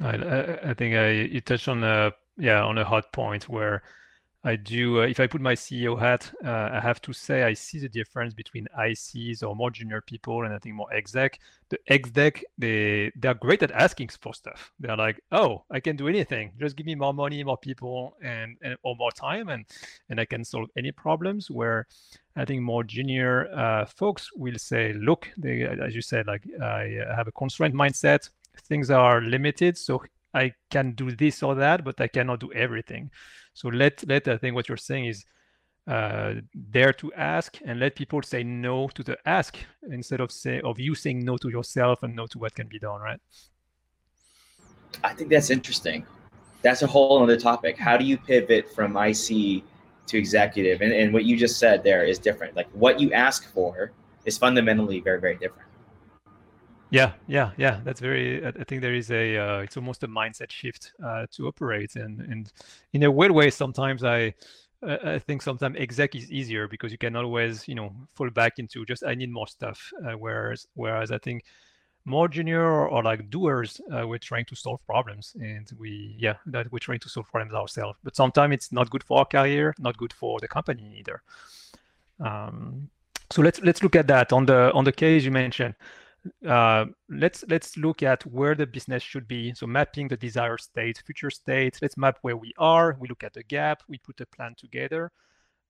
I, 0.00 0.70
I 0.70 0.74
think 0.74 0.94
you 1.32 1.40
touched 1.40 1.68
on 1.68 1.84
a 1.84 2.12
yeah 2.38 2.62
on 2.62 2.78
a 2.78 2.84
hot 2.84 3.12
point 3.12 3.48
where 3.48 3.82
I 4.44 4.56
do, 4.56 5.00
uh, 5.02 5.06
if 5.06 5.20
I 5.20 5.28
put 5.28 5.40
my 5.40 5.54
CEO 5.54 5.98
hat, 5.98 6.32
uh, 6.44 6.70
I 6.72 6.80
have 6.80 7.00
to 7.02 7.12
say 7.12 7.44
I 7.44 7.54
see 7.54 7.78
the 7.78 7.88
difference 7.88 8.34
between 8.34 8.66
ICs 8.76 9.44
or 9.44 9.54
more 9.54 9.70
junior 9.70 10.00
people 10.00 10.42
and 10.42 10.52
I 10.52 10.58
think 10.58 10.74
more 10.74 10.92
exec. 10.92 11.38
The 11.68 11.78
exec, 11.86 12.42
they, 12.58 13.12
they're 13.14 13.34
great 13.34 13.62
at 13.62 13.70
asking 13.70 14.08
for 14.08 14.34
stuff. 14.34 14.72
They're 14.80 14.96
like, 14.96 15.20
oh, 15.30 15.62
I 15.70 15.78
can 15.78 15.94
do 15.94 16.08
anything. 16.08 16.52
Just 16.58 16.74
give 16.76 16.86
me 16.86 16.96
more 16.96 17.14
money, 17.14 17.44
more 17.44 17.56
people, 17.56 18.16
and, 18.20 18.56
and 18.62 18.76
or 18.82 18.96
more 18.96 19.12
time, 19.12 19.48
and, 19.48 19.64
and 20.10 20.18
I 20.18 20.24
can 20.24 20.44
solve 20.44 20.68
any 20.76 20.90
problems. 20.90 21.48
Where 21.48 21.86
I 22.34 22.44
think 22.44 22.62
more 22.62 22.82
junior 22.82 23.48
uh, 23.54 23.84
folks 23.84 24.30
will 24.34 24.58
say, 24.58 24.92
look, 24.94 25.30
they, 25.36 25.62
as 25.62 25.94
you 25.94 26.02
said, 26.02 26.26
like 26.26 26.42
I 26.60 26.98
have 27.14 27.28
a 27.28 27.32
constraint 27.32 27.74
mindset. 27.76 28.28
Things 28.64 28.90
are 28.90 29.20
limited, 29.20 29.78
so 29.78 30.02
I 30.34 30.52
can 30.68 30.92
do 30.92 31.12
this 31.12 31.42
or 31.44 31.54
that, 31.54 31.84
but 31.84 32.00
I 32.00 32.08
cannot 32.08 32.40
do 32.40 32.52
everything. 32.52 33.10
So 33.54 33.68
let 33.68 34.06
let 34.08 34.28
I 34.28 34.36
think 34.36 34.54
what 34.54 34.68
you're 34.68 34.76
saying 34.76 35.06
is 35.06 35.24
uh, 35.86 36.34
dare 36.70 36.92
to 36.92 37.12
ask 37.14 37.58
and 37.64 37.80
let 37.80 37.96
people 37.96 38.22
say 38.22 38.42
no 38.44 38.88
to 38.88 39.02
the 39.02 39.16
ask 39.26 39.58
instead 39.90 40.20
of 40.20 40.30
say 40.30 40.60
of 40.60 40.78
you 40.78 40.94
saying 40.94 41.24
no 41.24 41.36
to 41.38 41.48
yourself 41.48 42.02
and 42.02 42.14
no 42.14 42.26
to 42.28 42.38
what 42.38 42.54
can 42.54 42.68
be 42.68 42.78
done, 42.78 43.00
right? 43.00 43.20
I 45.02 45.12
think 45.14 45.30
that's 45.30 45.50
interesting. 45.50 46.06
That's 46.62 46.82
a 46.82 46.86
whole 46.86 47.22
other 47.22 47.36
topic. 47.36 47.76
How 47.76 47.96
do 47.96 48.04
you 48.04 48.16
pivot 48.16 48.72
from 48.72 48.96
IC 48.96 49.64
to 50.06 50.18
executive? 50.18 50.80
And, 50.80 50.92
and 50.92 51.12
what 51.12 51.24
you 51.24 51.36
just 51.36 51.58
said 51.58 51.82
there 51.82 52.04
is 52.04 52.18
different. 52.18 52.54
Like 52.54 52.68
what 52.72 53.00
you 53.00 53.12
ask 53.12 53.52
for 53.52 53.92
is 54.24 54.38
fundamentally 54.38 55.00
very, 55.00 55.20
very 55.20 55.34
different. 55.34 55.68
Yeah, 56.92 57.12
yeah, 57.26 57.52
yeah. 57.56 57.80
That's 57.84 58.00
very. 58.00 58.44
I 58.46 58.64
think 58.64 58.82
there 58.82 58.94
is 58.94 59.10
a. 59.10 59.38
Uh, 59.38 59.58
it's 59.60 59.78
almost 59.78 60.04
a 60.04 60.08
mindset 60.08 60.50
shift 60.50 60.92
uh, 61.02 61.26
to 61.32 61.48
operate, 61.48 61.96
and 61.96 62.20
and 62.20 62.52
in 62.92 63.02
a 63.04 63.10
weird 63.10 63.32
way, 63.32 63.50
sometimes 63.50 64.04
I. 64.04 64.34
I 64.84 65.20
think 65.20 65.42
sometimes 65.42 65.76
exec 65.78 66.16
is 66.16 66.32
easier 66.32 66.66
because 66.66 66.90
you 66.90 66.98
can 66.98 67.14
always, 67.14 67.68
you 67.68 67.76
know, 67.76 67.94
fall 68.16 68.28
back 68.30 68.58
into 68.58 68.84
just 68.84 69.04
I 69.04 69.14
need 69.14 69.30
more 69.30 69.46
stuff. 69.46 69.92
Uh, 70.04 70.14
whereas, 70.14 70.66
whereas 70.74 71.12
I 71.12 71.18
think 71.18 71.44
more 72.04 72.26
junior 72.28 72.60
or, 72.60 72.88
or 72.88 73.02
like 73.04 73.30
doers, 73.30 73.80
uh, 73.92 74.08
we're 74.08 74.18
trying 74.18 74.44
to 74.46 74.56
solve 74.56 74.84
problems, 74.84 75.36
and 75.40 75.70
we, 75.78 76.16
yeah, 76.18 76.34
that 76.46 76.70
we're 76.72 76.80
trying 76.80 76.98
to 76.98 77.08
solve 77.08 77.28
problems 77.30 77.54
ourselves. 77.54 77.96
But 78.02 78.16
sometimes 78.16 78.54
it's 78.54 78.72
not 78.72 78.90
good 78.90 79.04
for 79.04 79.20
our 79.20 79.24
career, 79.24 79.72
not 79.78 79.96
good 79.96 80.12
for 80.12 80.40
the 80.40 80.48
company 80.48 80.96
either. 80.98 81.22
Um, 82.18 82.90
so 83.30 83.40
let's 83.40 83.60
let's 83.62 83.84
look 83.84 83.94
at 83.96 84.08
that 84.08 84.32
on 84.32 84.46
the 84.46 84.72
on 84.72 84.84
the 84.84 84.92
case 84.92 85.24
you 85.24 85.30
mentioned 85.30 85.76
uh, 86.46 86.86
let's 87.08 87.44
let's 87.48 87.76
look 87.76 88.02
at 88.02 88.24
where 88.26 88.54
the 88.54 88.66
business 88.66 89.02
should 89.02 89.26
be. 89.26 89.54
So 89.54 89.66
mapping 89.66 90.08
the 90.08 90.16
desired 90.16 90.60
state, 90.60 91.02
future 91.04 91.30
state. 91.30 91.78
Let's 91.82 91.96
map 91.96 92.18
where 92.22 92.36
we 92.36 92.52
are. 92.58 92.96
We 93.00 93.08
look 93.08 93.24
at 93.24 93.34
the 93.34 93.42
gap. 93.42 93.82
We 93.88 93.98
put 93.98 94.20
a 94.20 94.26
plan 94.26 94.54
together. 94.56 95.10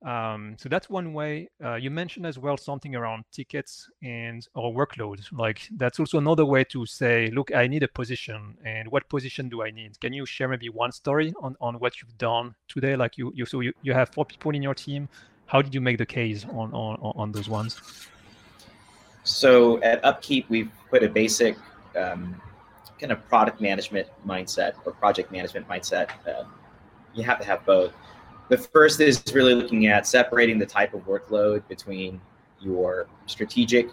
Um, 0.04 0.56
so 0.58 0.68
that's 0.68 0.90
one 0.90 1.12
way. 1.12 1.48
Uh, 1.64 1.76
you 1.76 1.90
mentioned 1.90 2.26
as 2.26 2.36
well 2.36 2.56
something 2.56 2.96
around 2.96 3.24
tickets 3.30 3.88
and 4.02 4.46
or 4.54 4.74
workload. 4.74 5.20
Like 5.32 5.68
that's 5.76 6.00
also 6.00 6.18
another 6.18 6.44
way 6.44 6.64
to 6.64 6.84
say, 6.86 7.30
look, 7.30 7.54
I 7.54 7.66
need 7.68 7.84
a 7.84 7.88
position, 7.88 8.56
and 8.64 8.90
what 8.90 9.08
position 9.08 9.48
do 9.48 9.62
I 9.62 9.70
need? 9.70 10.00
Can 10.00 10.12
you 10.12 10.26
share 10.26 10.48
maybe 10.48 10.68
one 10.70 10.92
story 10.92 11.32
on, 11.40 11.56
on 11.60 11.76
what 11.76 12.00
you've 12.00 12.18
done 12.18 12.54
today? 12.68 12.96
Like 12.96 13.16
you, 13.16 13.32
you 13.34 13.46
so 13.46 13.60
you, 13.60 13.72
you 13.82 13.92
have 13.92 14.10
four 14.10 14.24
people 14.24 14.54
in 14.54 14.62
your 14.62 14.74
team. 14.74 15.08
How 15.46 15.62
did 15.62 15.74
you 15.74 15.80
make 15.80 15.98
the 15.98 16.06
case 16.06 16.44
on 16.46 16.72
on, 16.72 16.96
on 17.00 17.30
those 17.30 17.48
ones? 17.48 17.80
So 19.24 19.80
at 19.82 20.04
Upkeep, 20.04 20.48
we've 20.48 20.70
put 20.90 21.02
a 21.02 21.08
basic 21.08 21.56
um, 21.96 22.40
kind 22.98 23.12
of 23.12 23.26
product 23.28 23.60
management 23.60 24.08
mindset 24.26 24.74
or 24.84 24.92
project 24.92 25.30
management 25.30 25.68
mindset. 25.68 26.10
Uh, 26.26 26.44
you 27.14 27.22
have 27.22 27.38
to 27.38 27.44
have 27.44 27.64
both. 27.64 27.92
The 28.48 28.58
first 28.58 29.00
is 29.00 29.22
really 29.32 29.54
looking 29.54 29.86
at 29.86 30.06
separating 30.06 30.58
the 30.58 30.66
type 30.66 30.94
of 30.94 31.06
workload 31.06 31.66
between 31.68 32.20
your 32.60 33.06
strategic, 33.26 33.88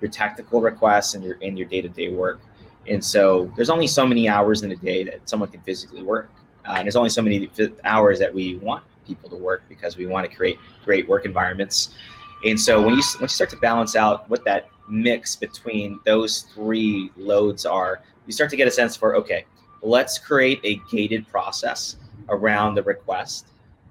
your 0.00 0.10
tactical 0.10 0.60
requests, 0.60 1.14
and 1.14 1.22
your 1.22 1.38
and 1.42 1.58
your 1.58 1.68
day-to-day 1.68 2.10
work. 2.10 2.40
And 2.86 3.04
so 3.04 3.52
there's 3.56 3.70
only 3.70 3.86
so 3.86 4.06
many 4.06 4.28
hours 4.28 4.62
in 4.62 4.72
a 4.72 4.76
day 4.76 5.04
that 5.04 5.28
someone 5.28 5.50
can 5.50 5.60
physically 5.60 6.02
work, 6.02 6.30
uh, 6.66 6.74
and 6.76 6.86
there's 6.86 6.96
only 6.96 7.10
so 7.10 7.22
many 7.22 7.48
hours 7.84 8.18
that 8.18 8.32
we 8.32 8.56
want 8.56 8.84
people 9.06 9.28
to 9.30 9.36
work 9.36 9.62
because 9.68 9.96
we 9.96 10.06
want 10.06 10.28
to 10.28 10.36
create 10.36 10.58
great 10.84 11.08
work 11.08 11.24
environments. 11.24 11.94
And 12.44 12.60
so 12.60 12.80
when 12.80 12.94
you 12.94 13.02
once 13.20 13.20
you 13.20 13.28
start 13.28 13.50
to 13.50 13.56
balance 13.56 13.94
out 13.94 14.28
what 14.28 14.44
that 14.44 14.68
mix 14.88 15.36
between 15.36 16.00
those 16.04 16.42
three 16.54 17.10
loads 17.16 17.64
are, 17.64 18.02
you 18.26 18.32
start 18.32 18.50
to 18.50 18.56
get 18.56 18.66
a 18.68 18.70
sense 18.70 18.96
for 18.96 19.14
okay, 19.16 19.44
let's 19.82 20.18
create 20.18 20.60
a 20.64 20.80
gated 20.90 21.28
process 21.28 21.96
around 22.28 22.74
the 22.74 22.82
request. 22.82 23.46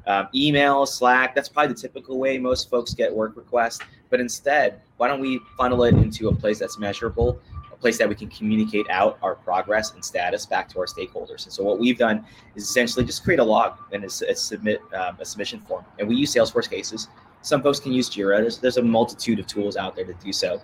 Um, 0.07 0.27
email, 0.33 0.85
Slack, 0.85 1.35
that's 1.35 1.47
probably 1.47 1.73
the 1.73 1.79
typical 1.79 2.17
way 2.17 2.37
most 2.37 2.69
folks 2.69 2.93
get 2.93 3.13
work 3.13 3.35
requests. 3.35 3.79
But 4.09 4.19
instead, 4.19 4.81
why 4.97 5.07
don't 5.07 5.21
we 5.21 5.39
funnel 5.57 5.83
it 5.83 5.93
into 5.93 6.29
a 6.29 6.35
place 6.35 6.59
that's 6.59 6.79
measurable, 6.79 7.39
a 7.71 7.75
place 7.75 7.97
that 7.99 8.09
we 8.09 8.15
can 8.15 8.27
communicate 8.29 8.89
out 8.89 9.19
our 9.21 9.35
progress 9.35 9.93
and 9.93 10.03
status 10.03 10.45
back 10.45 10.67
to 10.69 10.79
our 10.79 10.85
stakeholders. 10.85 11.43
And 11.43 11.53
so 11.53 11.63
what 11.63 11.79
we've 11.79 11.97
done 11.97 12.25
is 12.55 12.63
essentially 12.63 13.05
just 13.05 13.23
create 13.23 13.39
a 13.39 13.43
log 13.43 13.77
and 13.91 14.03
a, 14.03 14.07
a 14.07 14.35
submit 14.35 14.81
um, 14.93 15.17
a 15.19 15.25
submission 15.25 15.61
form. 15.61 15.85
And 15.99 16.07
we 16.07 16.15
use 16.15 16.33
Salesforce 16.33 16.69
cases. 16.69 17.07
Some 17.41 17.61
folks 17.61 17.79
can 17.79 17.91
use 17.91 18.09
Jira. 18.09 18.39
There's, 18.41 18.59
there's 18.59 18.77
a 18.77 18.83
multitude 18.83 19.39
of 19.39 19.47
tools 19.47 19.77
out 19.77 19.95
there 19.95 20.05
to 20.05 20.13
do 20.13 20.31
so. 20.31 20.61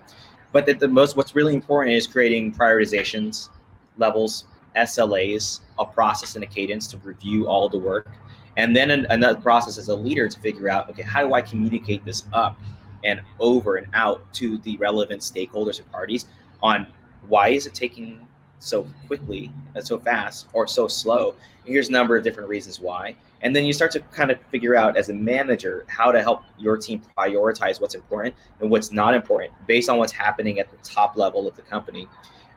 But 0.52 0.66
the, 0.66 0.74
the 0.74 0.88
most 0.88 1.16
what's 1.16 1.34
really 1.34 1.54
important 1.54 1.94
is 1.96 2.06
creating 2.06 2.54
prioritizations, 2.54 3.50
levels, 3.96 4.44
SLAs, 4.76 5.60
a 5.78 5.84
process 5.84 6.34
and 6.36 6.44
a 6.44 6.46
cadence 6.46 6.86
to 6.88 6.96
review 6.98 7.48
all 7.48 7.68
the 7.68 7.78
work, 7.78 8.08
and 8.56 8.74
then 8.76 8.90
an, 8.90 9.06
another 9.10 9.40
process 9.40 9.78
as 9.78 9.88
a 9.88 9.94
leader 9.94 10.28
to 10.28 10.40
figure 10.40 10.68
out 10.68 10.90
okay 10.90 11.02
how 11.02 11.26
do 11.26 11.32
I 11.32 11.40
communicate 11.40 12.04
this 12.04 12.24
up 12.32 12.60
and 13.04 13.20
over 13.38 13.76
and 13.76 13.86
out 13.94 14.32
to 14.34 14.58
the 14.58 14.76
relevant 14.76 15.22
stakeholders 15.22 15.78
and 15.78 15.90
parties 15.90 16.26
on 16.62 16.86
why 17.28 17.48
is 17.48 17.66
it 17.66 17.74
taking 17.74 18.27
so 18.58 18.86
quickly 19.06 19.52
and 19.74 19.86
so 19.86 19.98
fast 19.98 20.48
or 20.52 20.66
so 20.66 20.88
slow. 20.88 21.34
And 21.64 21.72
here's 21.72 21.88
a 21.88 21.92
number 21.92 22.16
of 22.16 22.24
different 22.24 22.48
reasons 22.48 22.80
why. 22.80 23.14
And 23.40 23.54
then 23.54 23.64
you 23.64 23.72
start 23.72 23.92
to 23.92 24.00
kind 24.00 24.30
of 24.30 24.40
figure 24.50 24.74
out 24.74 24.96
as 24.96 25.10
a 25.10 25.14
manager 25.14 25.84
how 25.88 26.10
to 26.10 26.22
help 26.22 26.42
your 26.58 26.76
team 26.76 27.02
prioritize 27.16 27.80
what's 27.80 27.94
important 27.94 28.34
and 28.60 28.70
what's 28.70 28.90
not 28.90 29.14
important 29.14 29.52
based 29.66 29.88
on 29.88 29.98
what's 29.98 30.12
happening 30.12 30.58
at 30.58 30.70
the 30.70 30.76
top 30.78 31.16
level 31.16 31.46
of 31.46 31.54
the 31.54 31.62
company. 31.62 32.08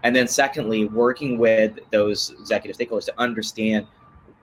And 0.03 0.15
then 0.15 0.27
secondly, 0.27 0.85
working 0.85 1.37
with 1.37 1.77
those 1.91 2.31
executive 2.39 2.77
stakeholders 2.77 3.05
to 3.05 3.19
understand 3.19 3.85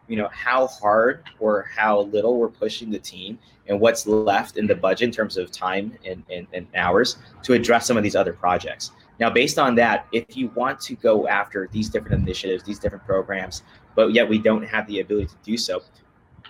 you 0.06 0.16
know 0.16 0.28
how 0.32 0.66
hard 0.66 1.22
or 1.38 1.70
how 1.76 2.00
little 2.00 2.38
we're 2.38 2.48
pushing 2.48 2.90
the 2.90 2.98
team 2.98 3.38
and 3.68 3.78
what's 3.78 4.06
left 4.06 4.56
in 4.56 4.66
the 4.66 4.74
budget 4.74 5.08
in 5.08 5.12
terms 5.12 5.36
of 5.36 5.52
time 5.52 5.92
and, 6.04 6.24
and, 6.30 6.46
and 6.54 6.66
hours 6.74 7.18
to 7.42 7.52
address 7.52 7.86
some 7.86 7.96
of 7.96 8.02
these 8.02 8.16
other 8.16 8.32
projects 8.32 8.92
now 9.20 9.30
based 9.30 9.58
on 9.58 9.74
that 9.74 10.06
if 10.12 10.36
you 10.36 10.48
want 10.54 10.80
to 10.80 10.94
go 10.96 11.26
after 11.28 11.68
these 11.72 11.88
different 11.88 12.22
initiatives 12.22 12.62
these 12.64 12.78
different 12.78 13.04
programs 13.04 13.62
but 13.98 14.12
yet 14.12 14.28
we 14.28 14.38
don't 14.38 14.62
have 14.62 14.86
the 14.86 15.00
ability 15.00 15.26
to 15.26 15.34
do 15.42 15.56
so. 15.56 15.82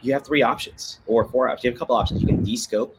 You 0.03 0.13
have 0.13 0.23
three 0.23 0.43
options 0.43 1.01
or 1.07 1.25
four 1.25 1.49
options. 1.49 1.65
You 1.65 1.71
have 1.71 1.77
a 1.77 1.79
couple 1.79 1.97
options. 1.97 2.21
You 2.21 2.29
can 2.29 2.45
descope, 2.45 2.93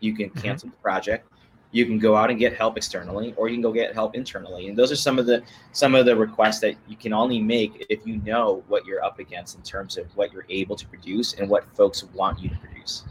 you 0.00 0.16
can 0.16 0.30
mm-hmm. 0.30 0.40
cancel 0.40 0.68
mm-hmm. 0.68 0.76
the 0.76 0.82
project, 0.82 1.30
you 1.70 1.84
can 1.84 1.98
go 1.98 2.16
out 2.16 2.30
and 2.30 2.38
get 2.38 2.56
help 2.56 2.78
externally 2.78 3.34
or 3.36 3.50
you 3.50 3.56
can 3.56 3.62
go 3.62 3.72
get 3.72 3.92
help 3.92 4.16
internally 4.16 4.68
and 4.68 4.76
those 4.76 4.90
are 4.90 4.96
some 4.96 5.18
of 5.18 5.26
the 5.26 5.40
some 5.72 5.94
of 5.94 6.06
the 6.06 6.16
requests 6.16 6.60
that 6.60 6.74
you 6.88 6.96
can 6.96 7.12
only 7.12 7.40
make 7.40 7.86
if 7.90 8.04
you 8.04 8.16
know 8.22 8.64
what 8.66 8.84
you're 8.86 9.04
up 9.04 9.20
against 9.20 9.54
in 9.54 9.62
terms 9.62 9.96
of 9.96 10.04
what 10.16 10.32
you're 10.32 10.46
able 10.48 10.74
to 10.74 10.84
produce 10.88 11.34
and 11.34 11.48
what 11.48 11.64
folks 11.76 12.02
want 12.12 12.40
you 12.40 12.48
to 12.48 12.58
produce 12.58 13.04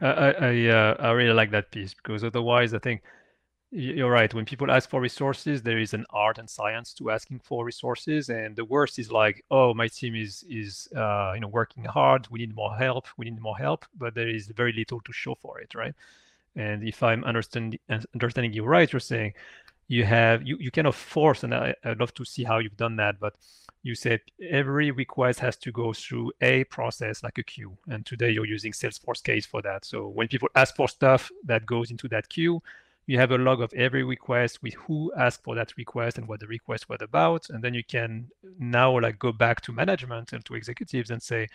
i 0.00 0.08
i, 0.08 0.66
uh, 0.66 0.96
I 0.98 1.10
really 1.12 1.32
like 1.32 1.52
that 1.52 1.70
piece 1.70 1.94
because 1.94 2.24
otherwise 2.24 2.74
i 2.74 2.78
think 2.80 3.02
you're 3.72 4.10
right 4.10 4.32
when 4.32 4.44
people 4.44 4.70
ask 4.70 4.88
for 4.88 5.00
resources 5.00 5.60
there 5.60 5.78
is 5.78 5.92
an 5.92 6.06
art 6.10 6.38
and 6.38 6.48
science 6.48 6.94
to 6.94 7.10
asking 7.10 7.40
for 7.40 7.64
resources 7.64 8.28
and 8.28 8.54
the 8.54 8.64
worst 8.64 8.98
is 8.98 9.10
like 9.10 9.44
oh 9.50 9.74
my 9.74 9.88
team 9.88 10.14
is 10.14 10.44
is 10.48 10.88
uh, 10.96 11.32
you 11.34 11.40
know 11.40 11.48
working 11.48 11.84
hard 11.84 12.26
we 12.30 12.38
need 12.38 12.54
more 12.54 12.74
help 12.76 13.06
we 13.16 13.24
need 13.24 13.40
more 13.40 13.58
help 13.58 13.84
but 13.98 14.14
there 14.14 14.28
is 14.28 14.46
very 14.48 14.72
little 14.72 15.00
to 15.00 15.12
show 15.12 15.34
for 15.34 15.58
it 15.58 15.74
right 15.74 15.94
and 16.56 16.88
if 16.88 17.02
I'm 17.02 17.22
understanding 17.24 17.78
understanding 18.14 18.52
you 18.52 18.64
right, 18.64 18.90
you're 18.90 19.00
saying 19.00 19.34
you 19.88 20.04
have 20.04 20.42
you, 20.46 20.56
you 20.58 20.70
kind 20.70 20.86
of 20.86 20.96
force, 20.96 21.44
and 21.44 21.54
I, 21.54 21.74
I'd 21.84 22.00
love 22.00 22.14
to 22.14 22.24
see 22.24 22.44
how 22.44 22.58
you've 22.58 22.76
done 22.76 22.96
that, 22.96 23.20
but 23.20 23.34
you 23.82 23.94
said 23.94 24.20
every 24.50 24.90
request 24.90 25.38
has 25.40 25.56
to 25.58 25.70
go 25.70 25.92
through 25.92 26.32
a 26.40 26.64
process 26.64 27.22
like 27.22 27.38
a 27.38 27.42
queue. 27.42 27.76
And 27.88 28.04
today 28.04 28.30
you're 28.30 28.46
using 28.46 28.72
Salesforce 28.72 29.22
case 29.22 29.46
for 29.46 29.62
that. 29.62 29.84
So 29.84 30.08
when 30.08 30.26
people 30.26 30.48
ask 30.56 30.74
for 30.74 30.88
stuff 30.88 31.30
that 31.44 31.66
goes 31.66 31.92
into 31.92 32.08
that 32.08 32.28
queue, 32.28 32.62
you 33.06 33.18
have 33.18 33.30
a 33.30 33.38
log 33.38 33.60
of 33.60 33.72
every 33.74 34.02
request 34.02 34.62
with 34.62 34.74
who 34.74 35.12
asked 35.16 35.42
for 35.42 35.54
that 35.54 35.76
request 35.76 36.18
and 36.18 36.26
what 36.26 36.40
the 36.40 36.46
request 36.46 36.88
was 36.88 37.00
about. 37.00 37.48
And 37.50 37.62
then 37.62 37.74
you 37.74 37.84
can 37.84 38.28
now 38.58 38.98
like 39.00 39.18
go 39.18 39.32
back 39.32 39.60
to 39.62 39.72
management 39.72 40.32
and 40.32 40.44
to 40.44 40.54
executives 40.54 41.10
and 41.10 41.22
say, 41.22 41.48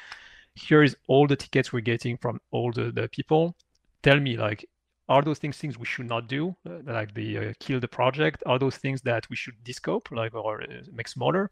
here 0.56 0.84
is 0.84 0.96
all 1.08 1.28
the 1.28 1.36
tickets 1.36 1.72
we're 1.72 1.82
getting 1.82 2.18
from 2.18 2.40
all 2.52 2.72
the, 2.72 2.92
the 2.92 3.08
people. 3.10 3.56
Tell 4.02 4.20
me 4.20 4.38
like 4.38 4.68
are 5.10 5.22
those 5.22 5.40
things 5.40 5.58
things 5.58 5.78
we 5.78 5.86
should 5.86 6.08
not 6.08 6.28
do, 6.30 6.56
uh, 6.66 6.78
like 6.86 7.14
the 7.14 7.38
uh, 7.38 7.54
kill 7.60 7.82
the 7.82 7.88
project? 7.88 8.44
Are 8.46 8.58
those 8.58 8.78
things 8.78 9.02
that 9.02 9.30
we 9.30 9.36
should 9.36 9.56
descope, 9.66 10.10
like 10.10 10.34
or 10.34 10.62
uh, 10.62 10.68
make 10.94 11.10
smaller? 11.10 11.52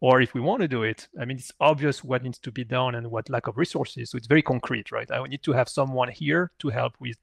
Or 0.00 0.20
if 0.20 0.34
we 0.34 0.40
want 0.40 0.62
to 0.62 0.68
do 0.68 0.84
it, 0.84 1.08
I 1.20 1.24
mean, 1.24 1.36
it's 1.36 1.52
obvious 1.60 2.04
what 2.04 2.22
needs 2.22 2.38
to 2.40 2.52
be 2.52 2.64
done 2.64 2.94
and 2.94 3.10
what 3.10 3.28
lack 3.28 3.46
of 3.48 3.56
resources. 3.56 4.10
So 4.10 4.18
it's 4.18 4.26
very 4.26 4.42
concrete, 4.42 4.92
right? 4.92 5.10
I 5.10 5.22
need 5.26 5.42
to 5.44 5.52
have 5.52 5.68
someone 5.68 6.10
here 6.10 6.52
to 6.60 6.68
help 6.68 6.94
with 7.00 7.16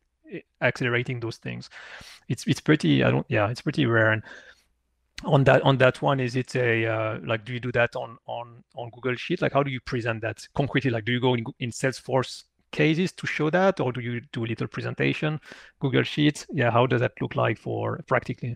accelerating 0.62 1.20
those 1.20 1.38
things. 1.38 1.70
It's 2.28 2.46
it's 2.48 2.62
pretty. 2.62 3.04
I 3.04 3.12
don't. 3.12 3.26
Yeah, 3.30 3.50
it's 3.50 3.62
pretty 3.62 3.86
rare. 3.86 4.12
And 4.12 4.24
on 5.24 5.44
that 5.46 5.62
on 5.64 5.78
that 5.78 6.02
one, 6.02 6.20
is 6.20 6.36
it 6.36 6.56
a 6.56 6.86
uh, 6.86 7.20
like? 7.26 7.46
Do 7.46 7.54
you 7.54 7.60
do 7.60 7.72
that 7.74 7.96
on 7.96 8.18
on 8.26 8.64
on 8.76 8.90
Google 8.92 9.16
Sheet? 9.16 9.42
Like, 9.42 9.54
how 9.54 9.64
do 9.64 9.72
you 9.72 9.80
present 9.82 10.22
that 10.22 10.48
concretely? 10.56 10.92
Like, 10.92 11.06
do 11.06 11.12
you 11.12 11.20
go 11.20 11.34
in, 11.34 11.44
in 11.60 11.72
Salesforce 11.72 12.44
cases 12.72 13.12
to 13.14 13.26
show 13.26 13.50
that, 13.50 13.80
or 13.80 13.92
do 13.92 14.00
you 14.00 14.22
do 14.32 14.46
a 14.46 14.48
little 14.48 14.68
presentation, 14.68 15.40
Google 15.80 16.04
Sheets? 16.04 16.46
Yeah, 16.52 16.70
how 16.70 16.86
does 16.86 17.02
that 17.02 17.14
look 17.20 17.36
like 17.36 17.58
for 17.58 18.04
practically? 18.08 18.56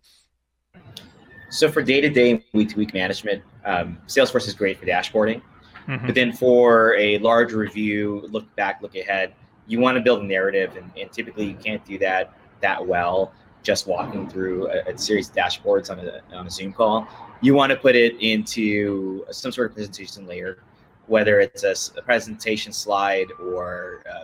So 1.49 1.69
for 1.71 1.83
day-to-day, 1.83 2.43
week-to-week 2.53 2.93
management, 2.95 3.43
um, 3.65 3.99
Salesforce 4.07 4.47
is 4.47 4.55
great 4.55 4.79
for 4.79 4.85
dashboarding. 4.87 5.41
Mm-hmm. 5.87 6.05
But 6.05 6.15
then 6.15 6.31
for 6.31 6.95
a 6.95 7.19
large 7.19 7.53
review, 7.53 8.27
look 8.31 8.55
back, 8.55 8.81
look 8.81 8.95
ahead, 8.95 9.33
you 9.67 9.79
want 9.79 9.97
to 9.97 10.01
build 10.01 10.21
a 10.21 10.25
narrative, 10.25 10.75
and, 10.75 10.91
and 10.99 11.11
typically 11.11 11.45
you 11.45 11.55
can't 11.55 11.83
do 11.85 11.97
that 11.99 12.37
that 12.61 12.85
well 12.85 13.33
just 13.61 13.87
walking 13.87 14.29
through 14.29 14.67
a, 14.69 14.91
a, 14.91 14.97
series 14.97 15.29
of 15.29 15.35
dashboards 15.35 15.89
on 15.89 15.99
a, 15.99 16.21
on 16.35 16.47
a 16.47 16.49
Zoom 16.49 16.73
call. 16.73 17.07
You 17.41 17.53
want 17.53 17.69
to 17.71 17.77
put 17.77 17.95
it 17.95 18.15
into 18.19 19.25
some 19.31 19.53
sort 19.53 19.69
of 19.69 19.75
presentation 19.75 20.27
layer 20.27 20.59
whether 21.07 21.39
it's 21.39 21.63
a, 21.63 21.75
a 21.97 22.01
presentation 22.01 22.71
slide 22.71 23.27
or 23.39 24.03
uh, 24.11 24.23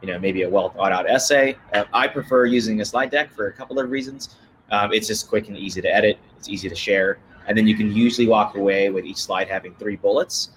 you 0.00 0.08
know 0.08 0.18
maybe 0.18 0.42
a 0.42 0.48
well 0.48 0.70
thought 0.70 0.92
out 0.92 1.08
essay. 1.08 1.56
Uh, 1.72 1.84
I 1.92 2.08
prefer 2.08 2.46
using 2.46 2.80
a 2.80 2.84
slide 2.84 3.10
deck 3.10 3.32
for 3.32 3.46
a 3.48 3.52
couple 3.52 3.78
of 3.78 3.90
reasons. 3.90 4.36
Um, 4.70 4.92
it's 4.92 5.06
just 5.06 5.28
quick 5.28 5.48
and 5.48 5.56
easy 5.56 5.80
to 5.80 5.88
edit. 5.88 6.18
It's 6.36 6.48
easy 6.48 6.68
to 6.68 6.74
share, 6.74 7.18
and 7.46 7.56
then 7.56 7.66
you 7.66 7.76
can 7.76 7.94
usually 7.94 8.26
walk 8.26 8.56
away 8.56 8.90
with 8.90 9.04
each 9.04 9.18
slide 9.18 9.48
having 9.48 9.74
three 9.74 9.96
bullets 9.96 10.50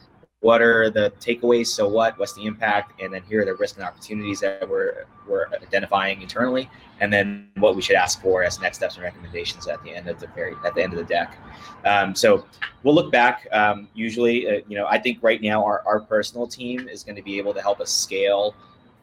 what 0.44 0.62
are 0.62 0.90
the 0.90 1.10
takeaways 1.22 1.68
so 1.68 1.88
what 1.88 2.20
what's 2.20 2.34
the 2.34 2.46
impact 2.46 3.02
and 3.02 3.14
then 3.14 3.24
here 3.30 3.42
are 3.42 3.46
the 3.46 3.56
risks 3.56 3.78
and 3.78 3.88
opportunities 3.88 4.42
that 4.42 4.68
we're 4.68 5.06
we're 5.26 5.48
identifying 5.62 6.22
internally 6.22 6.70
and 7.00 7.12
then 7.14 7.48
what 7.56 7.78
we 7.78 7.82
should 7.82 7.96
ask 7.96 8.22
for 8.22 8.44
as 8.44 8.60
next 8.60 8.78
steps 8.78 8.96
and 8.96 9.04
recommendations 9.04 9.68
at 9.68 9.82
the 9.84 9.90
end 9.90 10.10
of 10.10 10.20
the 10.20 10.28
very 10.36 10.54
at 10.66 10.76
the 10.76 10.84
end 10.84 10.92
of 10.92 11.00
the 11.00 11.06
deck 11.06 11.38
um, 11.86 12.14
so 12.14 12.46
we'll 12.84 12.94
look 12.94 13.10
back 13.10 13.48
um, 13.54 13.88
usually 13.94 14.46
uh, 14.50 14.62
you 14.68 14.78
know 14.78 14.86
i 14.88 15.00
think 15.00 15.18
right 15.22 15.42
now 15.42 15.64
our, 15.64 15.82
our 15.86 16.02
personal 16.02 16.46
team 16.46 16.90
is 16.90 17.06
going 17.06 17.16
to 17.16 17.24
be 17.24 17.38
able 17.38 17.54
to 17.54 17.62
help 17.62 17.80
us 17.80 17.90
scale 17.90 18.54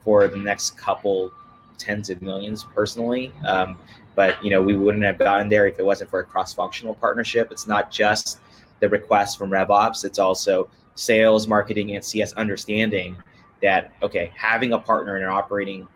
for 0.04 0.28
the 0.28 0.36
next 0.36 0.76
couple 0.76 1.32
tens 1.78 2.10
of 2.10 2.20
millions 2.20 2.66
personally 2.74 3.32
um, 3.46 3.78
but 4.14 4.42
you 4.44 4.50
know 4.50 4.60
we 4.60 4.76
wouldn't 4.76 5.04
have 5.04 5.18
gotten 5.18 5.48
there 5.48 5.66
if 5.66 5.78
it 5.78 5.86
wasn't 5.86 6.08
for 6.10 6.20
a 6.20 6.24
cross-functional 6.24 6.94
partnership 6.96 7.50
it's 7.50 7.66
not 7.66 7.90
just 7.90 8.40
the 8.80 8.88
request 8.88 9.38
from 9.38 9.50
RevOps. 9.50 10.04
It's 10.04 10.18
also 10.18 10.68
sales, 10.94 11.46
marketing, 11.46 11.94
and 11.94 12.04
CS 12.04 12.32
understanding 12.34 13.16
that 13.62 13.92
okay, 14.02 14.32
having 14.36 14.72
a 14.72 14.78
partner 14.78 15.16
and 15.16 15.24
an 15.24 15.30
operating, 15.30 15.86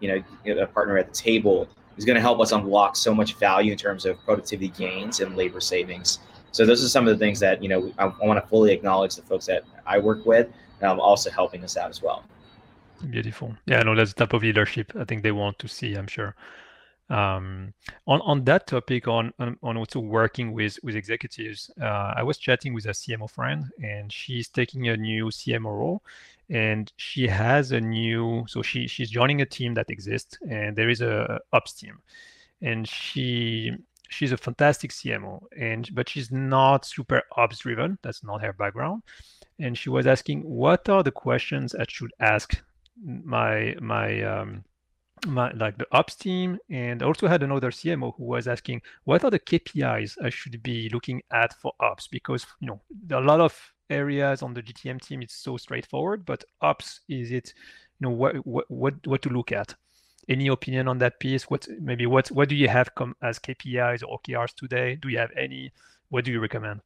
you 0.00 0.08
know, 0.46 0.62
a 0.62 0.66
partner 0.66 0.98
at 0.98 1.08
the 1.08 1.14
table 1.14 1.68
is 1.96 2.04
going 2.04 2.14
to 2.14 2.20
help 2.20 2.40
us 2.40 2.52
unlock 2.52 2.96
so 2.96 3.14
much 3.14 3.34
value 3.34 3.72
in 3.72 3.78
terms 3.78 4.06
of 4.06 4.22
productivity 4.24 4.68
gains 4.68 5.20
and 5.20 5.36
labor 5.36 5.60
savings. 5.60 6.20
So 6.52 6.64
those 6.66 6.84
are 6.84 6.88
some 6.88 7.06
of 7.06 7.16
the 7.16 7.24
things 7.24 7.38
that 7.40 7.62
you 7.62 7.68
know 7.68 7.92
I, 7.98 8.06
I 8.06 8.26
want 8.26 8.42
to 8.42 8.48
fully 8.48 8.72
acknowledge 8.72 9.16
the 9.16 9.22
folks 9.22 9.46
that 9.46 9.64
I 9.86 9.98
work 9.98 10.26
with, 10.26 10.48
um, 10.82 11.00
also 11.00 11.30
helping 11.30 11.62
us 11.64 11.76
out 11.76 11.90
as 11.90 12.02
well. 12.02 12.24
Beautiful. 13.08 13.54
Yeah, 13.66 13.82
no, 13.82 13.94
that's 13.94 14.12
the 14.12 14.26
type 14.26 14.34
of 14.34 14.42
leadership 14.42 14.92
I 14.98 15.04
think 15.04 15.22
they 15.22 15.32
want 15.32 15.58
to 15.60 15.68
see. 15.68 15.94
I'm 15.94 16.06
sure. 16.06 16.34
Um, 17.10 17.74
on 18.06 18.20
on 18.20 18.44
that 18.44 18.68
topic, 18.68 19.08
on, 19.08 19.32
on, 19.40 19.58
on 19.62 19.76
also 19.76 19.98
working 19.98 20.52
with 20.52 20.78
with 20.84 20.94
executives, 20.94 21.70
uh, 21.82 22.14
I 22.16 22.22
was 22.22 22.38
chatting 22.38 22.72
with 22.72 22.86
a 22.86 22.90
CMO 22.90 23.28
friend, 23.28 23.64
and 23.82 24.12
she's 24.12 24.48
taking 24.48 24.88
a 24.88 24.96
new 24.96 25.26
CMO 25.26 25.64
role, 25.64 26.02
and 26.48 26.92
she 26.96 27.26
has 27.26 27.72
a 27.72 27.80
new. 27.80 28.44
So 28.48 28.62
she 28.62 28.86
she's 28.86 29.10
joining 29.10 29.40
a 29.40 29.46
team 29.46 29.74
that 29.74 29.90
exists, 29.90 30.38
and 30.48 30.76
there 30.76 30.88
is 30.88 31.00
a 31.00 31.40
ops 31.52 31.72
team, 31.72 31.98
and 32.62 32.88
she 32.88 33.72
she's 34.08 34.30
a 34.30 34.36
fantastic 34.36 34.92
CMO, 34.92 35.42
and 35.58 35.92
but 35.92 36.08
she's 36.08 36.30
not 36.30 36.84
super 36.84 37.22
ops 37.36 37.58
driven. 37.58 37.98
That's 38.02 38.22
not 38.22 38.40
her 38.42 38.52
background, 38.52 39.02
and 39.58 39.76
she 39.76 39.90
was 39.90 40.06
asking 40.06 40.42
what 40.42 40.88
are 40.88 41.02
the 41.02 41.10
questions 41.10 41.74
I 41.74 41.86
should 41.88 42.12
ask 42.20 42.62
my 43.04 43.74
my 43.80 44.22
um, 44.22 44.64
my 45.26 45.50
like 45.52 45.78
the 45.78 45.86
ops 45.92 46.14
team 46.14 46.58
and 46.68 47.02
I 47.02 47.06
also 47.06 47.28
had 47.28 47.42
another 47.42 47.70
CMO 47.70 48.14
who 48.16 48.24
was 48.24 48.48
asking 48.48 48.82
what 49.04 49.24
are 49.24 49.30
the 49.30 49.38
KPIs 49.38 50.16
I 50.22 50.30
should 50.30 50.62
be 50.62 50.88
looking 50.90 51.22
at 51.32 51.54
for 51.54 51.72
ops? 51.80 52.08
Because 52.08 52.46
you 52.60 52.68
know 52.68 52.80
there 53.06 53.18
are 53.18 53.22
a 53.22 53.26
lot 53.26 53.40
of 53.40 53.58
areas 53.88 54.42
on 54.42 54.54
the 54.54 54.62
GTM 54.62 55.00
team 55.00 55.22
it's 55.22 55.34
so 55.34 55.56
straightforward 55.56 56.24
but 56.24 56.44
ops 56.60 57.00
is 57.08 57.32
it 57.32 57.52
you 57.98 58.08
know 58.08 58.14
what 58.14 58.36
what 58.46 58.70
what, 58.70 58.94
what 59.06 59.22
to 59.22 59.28
look 59.28 59.52
at? 59.52 59.74
Any 60.28 60.48
opinion 60.48 60.86
on 60.86 60.98
that 60.98 61.18
piece? 61.18 61.44
What 61.44 61.66
maybe 61.80 62.06
what 62.06 62.28
what 62.28 62.48
do 62.48 62.54
you 62.54 62.68
have 62.68 62.94
come 62.94 63.16
as 63.22 63.38
KPIs 63.38 64.02
or 64.06 64.20
OKRs 64.20 64.54
today? 64.54 64.96
Do 64.96 65.08
you 65.08 65.18
have 65.18 65.32
any? 65.36 65.72
What 66.08 66.24
do 66.24 66.32
you 66.32 66.40
recommend 66.40 66.80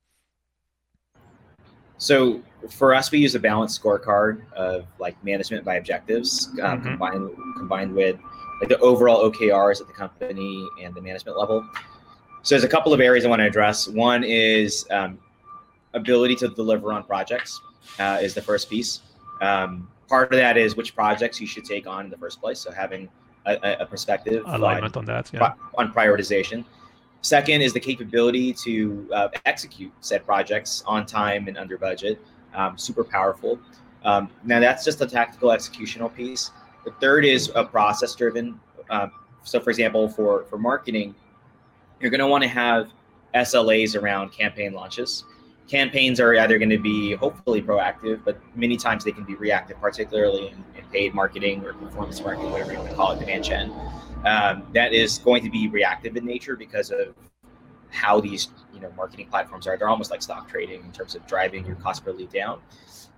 so 1.98 2.42
for 2.70 2.94
us, 2.94 3.10
we 3.10 3.18
use 3.18 3.34
a 3.34 3.38
balanced 3.38 3.82
scorecard 3.82 4.50
of 4.52 4.86
like 4.98 5.22
management 5.24 5.64
by 5.64 5.76
objectives 5.76 6.48
um, 6.62 6.80
mm-hmm. 6.80 6.88
combined 6.88 7.30
combined 7.56 7.94
with 7.94 8.16
like 8.60 8.68
the 8.68 8.78
overall 8.78 9.30
OKRs 9.30 9.80
at 9.80 9.86
the 9.86 9.92
company 9.92 10.66
and 10.82 10.94
the 10.94 11.00
management 11.00 11.38
level. 11.38 11.66
So 12.42 12.54
there's 12.54 12.64
a 12.64 12.68
couple 12.68 12.92
of 12.92 13.00
areas 13.00 13.24
I 13.24 13.28
want 13.28 13.40
to 13.40 13.46
address. 13.46 13.88
One 13.88 14.22
is 14.22 14.86
um, 14.90 15.18
ability 15.94 16.36
to 16.36 16.48
deliver 16.48 16.92
on 16.92 17.04
projects 17.04 17.60
uh, 17.98 18.18
is 18.20 18.34
the 18.34 18.42
first 18.42 18.68
piece. 18.68 19.00
Um, 19.40 19.88
part 20.08 20.32
of 20.32 20.38
that 20.38 20.56
is 20.56 20.76
which 20.76 20.94
projects 20.94 21.40
you 21.40 21.46
should 21.46 21.64
take 21.64 21.86
on 21.86 22.04
in 22.04 22.10
the 22.10 22.18
first 22.18 22.40
place. 22.40 22.60
So 22.60 22.70
having 22.70 23.08
a, 23.46 23.76
a 23.80 23.86
perspective 23.86 24.42
alignment 24.46 24.96
on, 24.96 25.02
on 25.02 25.06
that 25.06 25.30
yeah. 25.32 25.54
on 25.76 25.92
prioritization. 25.92 26.64
Second 27.24 27.62
is 27.62 27.72
the 27.72 27.80
capability 27.80 28.52
to 28.52 29.08
uh, 29.14 29.28
execute 29.46 29.90
said 30.00 30.26
projects 30.26 30.84
on 30.86 31.06
time 31.06 31.48
and 31.48 31.56
under 31.56 31.78
budget. 31.78 32.20
Um, 32.52 32.76
super 32.76 33.02
powerful. 33.02 33.58
Um, 34.04 34.28
now 34.44 34.60
that's 34.60 34.84
just 34.84 35.00
a 35.00 35.06
tactical 35.06 35.48
executional 35.48 36.14
piece. 36.14 36.50
The 36.84 36.90
third 37.00 37.24
is 37.24 37.50
a 37.54 37.64
process 37.64 38.14
driven. 38.14 38.60
Um, 38.90 39.10
so, 39.42 39.58
for 39.58 39.70
example, 39.70 40.06
for 40.06 40.44
for 40.50 40.58
marketing, 40.58 41.14
you're 41.98 42.10
going 42.10 42.20
to 42.20 42.26
want 42.26 42.42
to 42.42 42.48
have 42.48 42.90
SLAs 43.34 43.98
around 43.98 44.30
campaign 44.30 44.74
launches. 44.74 45.24
Campaigns 45.66 46.20
are 46.20 46.36
either 46.36 46.58
going 46.58 46.68
to 46.68 46.78
be 46.78 47.14
hopefully 47.14 47.62
proactive, 47.62 48.22
but 48.22 48.38
many 48.54 48.76
times 48.76 49.02
they 49.02 49.12
can 49.12 49.24
be 49.24 49.34
reactive, 49.36 49.80
particularly 49.80 50.48
in, 50.48 50.62
in 50.76 50.84
paid 50.92 51.14
marketing 51.14 51.64
or 51.64 51.72
performance 51.72 52.20
marketing, 52.20 52.50
whatever 52.50 52.72
you 52.72 52.78
want 52.80 52.90
to 52.90 52.96
call 52.96 53.12
it, 53.12 53.18
demand 53.18 53.44
gen 53.44 53.72
um, 54.24 54.66
that 54.72 54.92
is 54.92 55.18
going 55.18 55.42
to 55.42 55.50
be 55.50 55.68
reactive 55.68 56.16
in 56.16 56.24
nature 56.24 56.56
because 56.56 56.90
of 56.90 57.14
how 57.90 58.20
these 58.20 58.48
you 58.72 58.80
know 58.80 58.90
marketing 58.96 59.28
platforms 59.28 59.66
are. 59.66 59.76
They're 59.76 59.88
almost 59.88 60.10
like 60.10 60.22
stock 60.22 60.48
trading 60.48 60.82
in 60.82 60.92
terms 60.92 61.14
of 61.14 61.26
driving 61.26 61.64
your 61.66 61.76
cost 61.76 62.04
per 62.04 62.12
lead 62.12 62.32
down. 62.32 62.60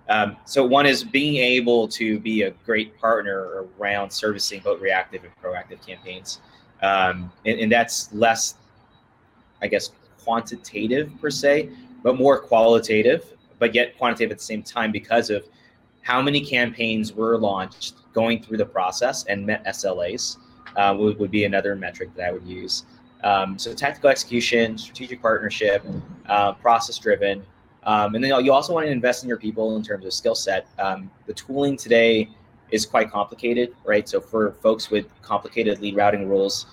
Um, 0.09 0.37
so 0.45 0.65
one 0.65 0.85
is 0.85 1.03
being 1.03 1.35
able 1.35 1.87
to 1.89 2.19
be 2.19 2.43
a 2.43 2.51
great 2.65 2.97
partner 2.97 3.65
around 3.79 4.09
servicing 4.09 4.61
both 4.61 4.79
reactive 4.79 5.23
and 5.23 5.33
proactive 5.43 5.85
campaigns, 5.85 6.39
um, 6.81 7.31
and, 7.45 7.59
and 7.59 7.71
that's 7.71 8.13
less, 8.13 8.55
I 9.61 9.67
guess, 9.67 9.91
quantitative 10.23 11.11
per 11.19 11.29
se, 11.29 11.71
but 12.03 12.17
more 12.17 12.39
qualitative, 12.39 13.33
but 13.59 13.75
yet 13.75 13.97
quantitative 13.97 14.31
at 14.31 14.37
the 14.37 14.43
same 14.43 14.63
time 14.63 14.91
because 14.91 15.29
of 15.29 15.45
how 16.01 16.21
many 16.21 16.39
campaigns 16.39 17.11
were 17.11 17.37
launched 17.37 17.95
going 18.13 18.41
through 18.41 18.57
the 18.57 18.65
process 18.65 19.25
and 19.25 19.45
met 19.45 19.65
SLAs 19.65 20.37
uh, 20.77 20.95
would, 20.97 21.19
would 21.19 21.31
be 21.31 21.43
another 21.43 21.75
metric 21.75 22.09
that 22.15 22.29
I 22.29 22.31
would 22.31 22.45
use. 22.45 22.85
Um, 23.23 23.57
so 23.57 23.73
tactical 23.73 24.09
execution, 24.09 24.77
strategic 24.77 25.21
partnership, 25.21 25.83
uh, 26.27 26.53
process 26.53 26.97
driven. 26.97 27.43
Um, 27.83 28.15
and 28.15 28.23
then 28.23 28.45
you 28.45 28.53
also 28.53 28.73
want 28.73 28.85
to 28.85 28.91
invest 28.91 29.23
in 29.23 29.29
your 29.29 29.37
people 29.37 29.75
in 29.75 29.83
terms 29.83 30.05
of 30.05 30.13
skill 30.13 30.35
set. 30.35 30.67
Um, 30.77 31.09
the 31.25 31.33
tooling 31.33 31.77
today 31.77 32.29
is 32.69 32.85
quite 32.85 33.09
complicated, 33.09 33.75
right? 33.85 34.07
So 34.07 34.21
for 34.21 34.51
folks 34.61 34.91
with 34.91 35.07
complicated 35.21 35.79
lead 35.79 35.95
routing 35.95 36.27
rules, 36.27 36.67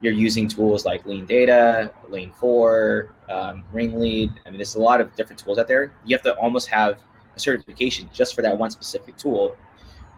you're 0.00 0.12
using 0.12 0.46
tools 0.46 0.84
like 0.84 1.04
LeanData, 1.04 1.90
Lane 2.08 2.32
4, 2.38 3.14
um, 3.28 3.64
Ringlead. 3.72 4.30
I 4.46 4.50
mean, 4.50 4.58
there's 4.58 4.76
a 4.76 4.80
lot 4.80 5.00
of 5.00 5.14
different 5.16 5.40
tools 5.40 5.58
out 5.58 5.66
there. 5.66 5.92
You 6.04 6.14
have 6.14 6.22
to 6.22 6.34
almost 6.36 6.68
have 6.68 6.98
a 7.34 7.40
certification 7.40 8.08
just 8.12 8.34
for 8.34 8.42
that 8.42 8.56
one 8.56 8.70
specific 8.70 9.16
tool 9.16 9.56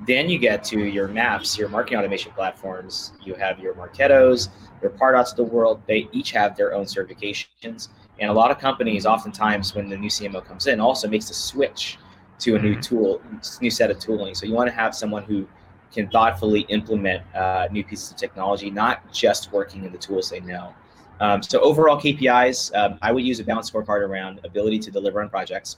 then 0.07 0.31
you 0.31 0.39
get 0.39 0.65
to 0.65 0.85
your 0.85 1.09
maps, 1.09 1.59
your 1.59 1.69
marketing 1.69 1.99
automation 1.99 2.33
platforms. 2.33 3.13
You 3.23 3.35
have 3.35 3.59
your 3.59 3.75
Marketos, 3.75 4.49
your 4.81 4.91
Pardots 4.93 5.33
of 5.33 5.37
the 5.37 5.45
world. 5.45 5.83
They 5.87 6.09
each 6.13 6.31
have 6.33 6.57
their 6.57 6.75
own 6.75 6.85
certifications. 6.85 7.89
And 8.19 8.31
a 8.31 8.33
lot 8.33 8.51
of 8.51 8.59
companies, 8.59 9.07
oftentimes, 9.07 9.75
when 9.75 9.89
the 9.89 9.97
new 9.97 10.09
CMO 10.09 10.45
comes 10.45 10.67
in, 10.67 10.81
also 10.81 11.09
makes 11.09 11.31
a 11.31 11.35
switch 11.35 11.99
to 12.41 12.57
a 12.57 12.59
new 12.59 12.73
mm-hmm. 12.73 12.81
tool, 12.81 13.23
new 13.61 13.71
set 13.71 13.91
of 13.91 13.99
tooling. 13.99 14.35
So 14.35 14.47
you 14.47 14.55
want 14.55 14.69
to 14.69 14.75
have 14.75 14.95
someone 14.95 15.23
who 15.25 15.47
can 15.93 16.09
thoughtfully 16.09 16.61
implement 16.69 17.23
uh, 17.35 17.69
new 17.71 17.85
pieces 17.85 18.11
of 18.11 18.17
technology, 18.17 18.71
not 18.71 19.13
just 19.13 19.53
working 19.53 19.85
in 19.85 19.93
the 19.93 19.99
tools 19.99 20.31
they 20.31 20.41
know. 20.41 20.75
Um, 21.21 21.43
so 21.43 21.61
overall 21.61 22.01
KPIs, 22.01 22.75
um, 22.75 22.99
I 23.03 23.13
would 23.13 23.25
use 23.25 23.41
a 23.41 23.45
balanced 23.45 23.73
scorecard 23.73 24.09
around 24.09 24.41
ability 24.45 24.79
to 24.81 24.91
deliver 24.91 25.21
on 25.21 25.29
projects, 25.29 25.77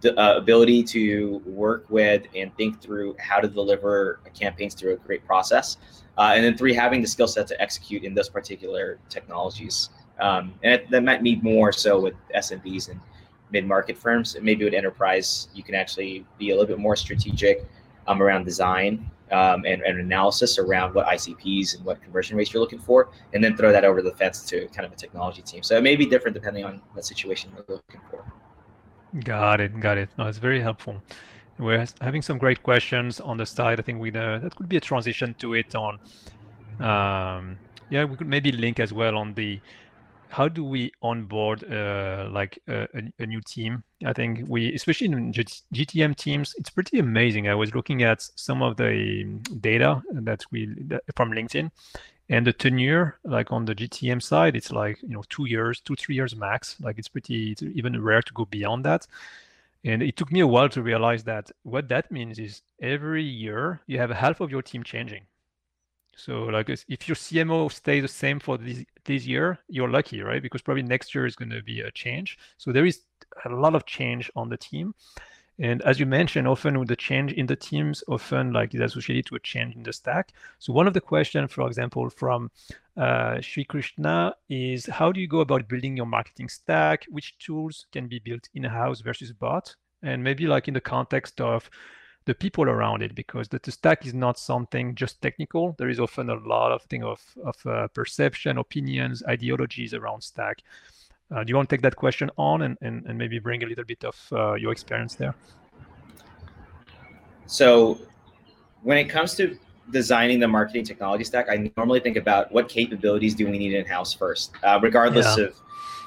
the 0.00 0.18
uh, 0.20 0.36
ability 0.36 0.82
to 0.82 1.42
work 1.46 1.86
with 1.88 2.26
and 2.34 2.54
think 2.56 2.80
through 2.80 3.16
how 3.18 3.40
to 3.40 3.48
deliver 3.48 4.20
campaigns 4.38 4.74
through 4.74 4.92
a 4.92 4.96
great 4.96 5.24
process. 5.26 5.78
Uh, 6.18 6.32
and 6.34 6.44
then 6.44 6.56
three, 6.56 6.72
having 6.72 7.00
the 7.00 7.08
skill 7.08 7.28
set 7.28 7.46
to 7.46 7.60
execute 7.60 8.04
in 8.04 8.14
those 8.14 8.28
particular 8.28 8.98
technologies. 9.08 9.90
Um, 10.20 10.54
and 10.62 10.74
it, 10.74 10.90
that 10.90 11.02
might 11.02 11.22
be 11.22 11.36
more 11.36 11.72
so 11.72 12.00
with 12.00 12.14
SMBs 12.34 12.90
and 12.90 13.00
mid-market 13.50 13.98
firms. 13.98 14.36
Maybe 14.40 14.64
with 14.64 14.74
enterprise, 14.74 15.48
you 15.54 15.62
can 15.62 15.74
actually 15.74 16.24
be 16.38 16.50
a 16.50 16.54
little 16.54 16.66
bit 16.66 16.78
more 16.78 16.96
strategic 16.96 17.66
um, 18.06 18.22
around 18.22 18.44
design 18.44 19.10
um, 19.32 19.64
and, 19.66 19.82
and, 19.82 19.98
analysis 19.98 20.58
around 20.58 20.94
what 20.94 21.06
ICPs 21.06 21.76
and 21.76 21.84
what 21.84 22.00
conversion 22.00 22.36
rates 22.36 22.52
you're 22.52 22.60
looking 22.60 22.78
for, 22.78 23.10
and 23.34 23.42
then 23.42 23.56
throw 23.56 23.72
that 23.72 23.84
over 23.84 24.00
the 24.00 24.12
fence 24.12 24.44
to 24.44 24.68
kind 24.68 24.86
of 24.86 24.92
a 24.92 24.96
technology 24.96 25.42
team. 25.42 25.64
So 25.64 25.76
it 25.76 25.82
may 25.82 25.96
be 25.96 26.06
different 26.06 26.34
depending 26.34 26.64
on 26.64 26.80
what 26.92 27.04
situation 27.04 27.50
you're 27.52 27.64
looking 27.68 28.00
for. 28.08 28.24
Got 29.24 29.60
it. 29.60 29.78
Got 29.80 29.98
it. 29.98 30.08
No, 30.18 30.26
it's 30.26 30.38
very 30.38 30.60
helpful. 30.60 31.02
We're 31.58 31.86
having 32.00 32.22
some 32.22 32.38
great 32.38 32.62
questions 32.62 33.20
on 33.20 33.38
the 33.38 33.46
side. 33.46 33.80
I 33.80 33.82
think 33.82 33.98
we 34.00 34.10
uh, 34.10 34.38
that 34.38 34.54
could 34.56 34.68
be 34.68 34.76
a 34.76 34.80
transition 34.80 35.34
to 35.38 35.54
it 35.54 35.74
on. 35.74 35.98
Um, 36.80 37.58
yeah, 37.88 38.04
we 38.04 38.16
could 38.16 38.26
maybe 38.26 38.52
link 38.52 38.78
as 38.78 38.92
well 38.92 39.16
on 39.16 39.32
the 39.34 39.60
how 40.28 40.48
do 40.48 40.64
we 40.64 40.92
onboard 41.02 41.64
uh, 41.72 42.28
like 42.30 42.58
a, 42.68 42.88
a, 43.18 43.26
new 43.26 43.40
team. 43.40 43.82
I 44.04 44.12
think 44.12 44.44
we, 44.48 44.74
especially 44.74 45.06
in 45.06 45.32
GTM 45.32 46.16
teams, 46.16 46.54
it's 46.58 46.68
pretty 46.68 46.98
amazing. 46.98 47.48
I 47.48 47.54
was 47.54 47.74
looking 47.74 48.02
at 48.02 48.28
some 48.34 48.60
of 48.60 48.76
the 48.76 49.24
data 49.60 50.02
that 50.12 50.42
we 50.50 50.66
that, 50.88 51.02
from 51.14 51.30
LinkedIn, 51.30 51.70
and 52.28 52.46
the 52.46 52.52
tenure 52.52 53.18
like 53.24 53.52
on 53.52 53.64
the 53.64 53.74
gtm 53.74 54.20
side 54.20 54.56
it's 54.56 54.72
like 54.72 55.00
you 55.02 55.10
know 55.10 55.22
two 55.28 55.46
years 55.46 55.80
two 55.80 55.94
three 55.94 56.14
years 56.14 56.34
max. 56.34 56.76
Like 56.80 56.98
it's 56.98 57.08
pretty 57.08 57.52
it's 57.52 57.62
even 57.62 58.02
rare 58.02 58.22
to 58.22 58.32
go 58.32 58.44
beyond 58.44 58.84
that. 58.84 59.06
And 59.84 60.02
it 60.02 60.16
took 60.16 60.32
me 60.32 60.40
a 60.40 60.46
while 60.46 60.68
to 60.70 60.82
realize 60.82 61.22
that 61.24 61.50
what 61.62 61.88
that 61.88 62.10
means 62.10 62.38
is 62.40 62.62
every 62.82 63.22
year 63.22 63.80
you 63.86 63.98
have 63.98 64.10
half 64.10 64.40
of 64.40 64.50
your 64.50 64.62
team 64.62 64.82
changing. 64.82 65.26
So 66.16 66.44
like 66.44 66.68
if 66.68 67.08
your 67.08 67.14
cmo 67.14 67.70
stays 67.70 68.02
the 68.02 68.08
same 68.08 68.40
for 68.40 68.58
this 68.58 68.84
this 69.04 69.26
year 69.26 69.58
you're 69.68 69.90
lucky 69.90 70.22
right? 70.22 70.42
Because 70.42 70.62
probably 70.62 70.82
next 70.82 71.14
year 71.14 71.26
is 71.26 71.36
going 71.36 71.50
to 71.50 71.62
be 71.62 71.82
a 71.82 71.90
change. 71.90 72.38
So 72.56 72.72
there 72.72 72.86
is 72.86 73.02
a 73.44 73.48
lot 73.50 73.74
of 73.74 73.86
change 73.86 74.30
on 74.34 74.48
the 74.48 74.56
team 74.56 74.94
and 75.58 75.80
as 75.82 75.98
you 75.98 76.06
mentioned, 76.06 76.46
often 76.46 76.78
with 76.78 76.88
the 76.88 76.96
change 76.96 77.32
in 77.32 77.46
the 77.46 77.56
teams, 77.56 78.04
often 78.08 78.52
like 78.52 78.74
is 78.74 78.80
associated 78.80 79.26
to 79.26 79.36
a 79.36 79.40
change 79.40 79.74
in 79.74 79.82
the 79.82 79.92
stack. 79.92 80.32
So 80.58 80.72
one 80.72 80.86
of 80.86 80.94
the 80.94 81.00
questions, 81.00 81.52
for 81.52 81.66
example, 81.66 82.10
from 82.10 82.50
uh, 82.96 83.40
Sri 83.40 83.64
Krishna 83.64 84.34
is 84.48 84.86
how 84.86 85.12
do 85.12 85.20
you 85.20 85.28
go 85.28 85.40
about 85.40 85.68
building 85.68 85.96
your 85.96 86.06
marketing 86.06 86.48
stack? 86.48 87.06
Which 87.08 87.38
tools 87.38 87.86
can 87.92 88.06
be 88.06 88.18
built 88.18 88.48
in-house 88.54 89.00
versus 89.00 89.32
bought? 89.32 89.74
And 90.02 90.22
maybe 90.22 90.46
like 90.46 90.68
in 90.68 90.74
the 90.74 90.80
context 90.80 91.40
of 91.40 91.70
the 92.26 92.34
people 92.34 92.64
around 92.64 93.02
it, 93.02 93.14
because 93.14 93.48
the, 93.48 93.60
the 93.62 93.70
stack 93.70 94.04
is 94.04 94.12
not 94.12 94.38
something 94.38 94.94
just 94.94 95.22
technical. 95.22 95.74
There 95.78 95.88
is 95.88 96.00
often 96.00 96.28
a 96.28 96.34
lot 96.34 96.72
of 96.72 96.82
thing 96.82 97.04
of, 97.04 97.22
of 97.44 97.56
uh, 97.64 97.88
perception, 97.88 98.58
opinions, 98.58 99.22
ideologies 99.26 99.94
around 99.94 100.22
stack. 100.22 100.58
Uh, 101.34 101.42
do 101.42 101.50
you 101.50 101.56
want 101.56 101.68
to 101.68 101.74
take 101.74 101.82
that 101.82 101.96
question 101.96 102.30
on 102.36 102.62
and, 102.62 102.78
and, 102.82 103.04
and 103.06 103.18
maybe 103.18 103.38
bring 103.38 103.62
a 103.64 103.66
little 103.66 103.84
bit 103.84 104.04
of 104.04 104.16
uh, 104.32 104.54
your 104.54 104.70
experience 104.70 105.14
there? 105.16 105.34
So, 107.46 107.98
when 108.82 108.98
it 108.98 109.04
comes 109.04 109.34
to 109.36 109.56
designing 109.90 110.38
the 110.40 110.48
marketing 110.48 110.84
technology 110.84 111.24
stack, 111.24 111.48
I 111.48 111.70
normally 111.76 112.00
think 112.00 112.16
about 112.16 112.52
what 112.52 112.68
capabilities 112.68 113.34
do 113.34 113.46
we 113.46 113.58
need 113.58 113.74
in 113.74 113.84
house 113.86 114.12
first, 114.12 114.52
uh, 114.62 114.78
regardless 114.82 115.36
yeah. 115.36 115.44
of 115.44 115.54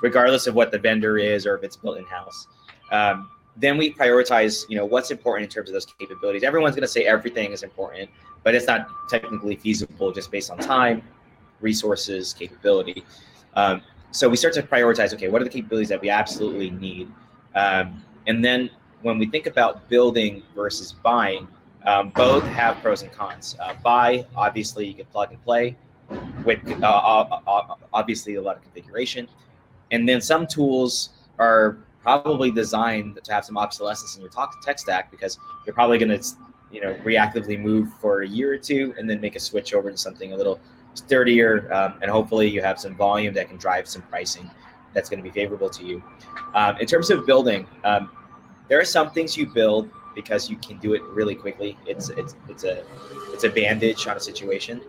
regardless 0.01 0.47
of 0.47 0.55
what 0.55 0.71
the 0.71 0.79
vendor 0.79 1.17
is 1.17 1.45
or 1.45 1.55
if 1.55 1.63
it's 1.63 1.75
built 1.75 1.97
in 1.97 2.05
house. 2.05 2.47
Um, 2.91 3.29
then 3.57 3.77
we 3.77 3.93
prioritize, 3.93 4.63
you 4.69 4.77
know, 4.77 4.85
what's 4.85 5.11
important 5.11 5.43
in 5.43 5.53
terms 5.53 5.69
of 5.69 5.73
those 5.73 5.85
capabilities. 5.85 6.43
Everyone's 6.43 6.75
going 6.75 6.83
to 6.83 6.87
say 6.87 7.03
everything 7.05 7.51
is 7.51 7.63
important, 7.63 8.09
but 8.43 8.55
it's 8.55 8.67
not 8.67 8.87
technically 9.09 9.57
feasible 9.57 10.13
just 10.13 10.31
based 10.31 10.49
on 10.49 10.57
time, 10.57 11.01
resources, 11.59 12.33
capability. 12.33 13.03
Um, 13.55 13.81
so 14.11 14.27
we 14.27 14.35
start 14.35 14.53
to 14.55 14.63
prioritize 14.63 15.13
okay 15.13 15.27
what 15.29 15.41
are 15.41 15.45
the 15.45 15.51
capabilities 15.51 15.89
that 15.89 16.01
we 16.01 16.09
absolutely 16.09 16.71
need? 16.71 17.11
Um, 17.55 18.03
and 18.27 18.43
then 18.43 18.69
when 19.01 19.17
we 19.17 19.27
think 19.27 19.47
about 19.47 19.87
building 19.89 20.43
versus 20.55 20.93
buying 20.93 21.47
um, 21.85 22.09
both 22.09 22.43
have 22.43 22.77
pros 22.81 23.01
and 23.01 23.11
cons. 23.11 23.55
Uh, 23.59 23.73
buy 23.83 24.25
obviously 24.35 24.87
you 24.87 24.93
can 24.93 25.05
plug 25.05 25.31
and 25.31 25.43
play 25.43 25.75
with 26.43 26.59
uh, 26.81 26.85
uh, 26.85 27.39
uh 27.47 27.75
obviously 27.93 28.35
a 28.35 28.41
lot 28.41 28.57
of 28.57 28.63
configuration. 28.63 29.27
And 29.91 30.07
then 30.07 30.21
some 30.21 30.45
tools 30.45 31.09
are 31.39 31.77
probably 32.01 32.51
designed 32.51 33.19
to 33.23 33.33
have 33.33 33.45
some 33.45 33.57
obsolescence 33.57 34.15
in 34.15 34.21
your 34.21 34.31
tech 34.63 34.79
stack 34.79 35.11
because 35.11 35.37
you're 35.65 35.73
probably 35.73 35.97
going 35.97 36.17
to 36.17 36.27
you 36.71 36.81
know 36.81 36.93
reactively 37.03 37.59
move 37.59 37.89
for 37.99 38.21
a 38.21 38.27
year 38.27 38.53
or 38.53 38.57
two 38.57 38.93
and 38.97 39.09
then 39.09 39.19
make 39.19 39.35
a 39.35 39.39
switch 39.39 39.73
over 39.73 39.89
to 39.89 39.97
something 39.97 40.33
a 40.33 40.35
little 40.35 40.59
sturdier, 40.93 41.71
um, 41.73 41.95
and 42.01 42.11
hopefully 42.11 42.47
you 42.49 42.61
have 42.61 42.79
some 42.79 42.95
volume 42.95 43.33
that 43.33 43.47
can 43.47 43.57
drive 43.57 43.87
some 43.87 44.01
pricing 44.03 44.49
that's 44.93 45.09
going 45.09 45.21
to 45.21 45.23
be 45.23 45.31
favorable 45.31 45.69
to 45.69 45.85
you. 45.85 46.03
Um, 46.53 46.77
in 46.77 46.87
terms 46.87 47.09
of 47.09 47.25
building, 47.25 47.67
um, 47.83 48.11
there 48.67 48.79
are 48.79 48.85
some 48.85 49.11
things 49.11 49.37
you 49.37 49.47
build 49.47 49.89
because 50.15 50.49
you 50.49 50.57
can 50.57 50.77
do 50.77 50.93
it 50.93 51.01
really 51.03 51.35
quickly. 51.35 51.77
It's 51.85 52.09
it's 52.09 52.35
it's 52.47 52.63
a 52.63 52.83
it's 53.33 53.43
a 53.43 53.49
bandage 53.49 54.07
on 54.07 54.17
a 54.17 54.19
situation, 54.19 54.81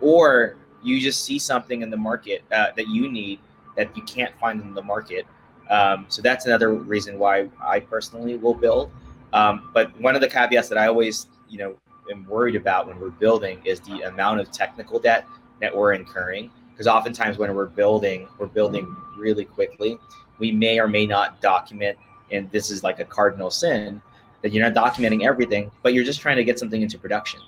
or 0.00 0.56
you 0.82 1.00
just 1.00 1.24
see 1.24 1.38
something 1.38 1.82
in 1.82 1.90
the 1.90 1.96
market 1.96 2.44
uh, 2.52 2.68
that 2.76 2.88
you 2.88 3.10
need 3.10 3.40
that 3.76 3.94
you 3.96 4.02
can't 4.04 4.34
find 4.38 4.60
in 4.62 4.74
the 4.74 4.82
market. 4.82 5.26
Um, 5.68 6.06
so 6.08 6.22
that's 6.22 6.46
another 6.46 6.72
reason 6.74 7.18
why 7.18 7.48
I 7.60 7.80
personally 7.80 8.36
will 8.36 8.54
build. 8.54 8.90
Um, 9.32 9.70
but 9.74 9.98
one 10.00 10.14
of 10.14 10.20
the 10.20 10.28
caveats 10.28 10.68
that 10.68 10.78
I 10.78 10.86
always 10.86 11.26
you 11.48 11.58
know 11.58 11.76
am 12.10 12.24
worried 12.26 12.56
about 12.56 12.86
when 12.86 13.00
we're 13.00 13.10
building 13.10 13.60
is 13.64 13.80
the 13.80 14.02
amount 14.02 14.40
of 14.40 14.52
technical 14.52 14.98
debt 14.98 15.26
that 15.60 15.74
we're 15.74 15.92
incurring 15.92 16.50
because 16.72 16.86
oftentimes 16.86 17.38
when 17.38 17.54
we're 17.54 17.66
building 17.66 18.28
we're 18.38 18.46
building 18.46 18.94
really 19.16 19.44
quickly 19.44 19.98
we 20.38 20.52
may 20.52 20.78
or 20.78 20.88
may 20.88 21.06
not 21.06 21.40
document 21.40 21.96
and 22.30 22.50
this 22.50 22.70
is 22.70 22.82
like 22.82 23.00
a 23.00 23.04
cardinal 23.04 23.50
sin 23.50 24.00
that 24.42 24.52
you're 24.52 24.68
not 24.68 24.74
documenting 24.74 25.24
everything 25.24 25.70
but 25.82 25.94
you're 25.94 26.04
just 26.04 26.20
trying 26.20 26.36
to 26.36 26.44
get 26.44 26.58
something 26.58 26.82
into 26.82 26.98
production. 26.98 27.40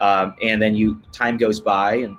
Um, 0.00 0.34
and 0.42 0.60
then 0.60 0.74
you 0.74 1.00
time 1.12 1.36
goes 1.36 1.60
by 1.60 1.96
and 1.96 2.16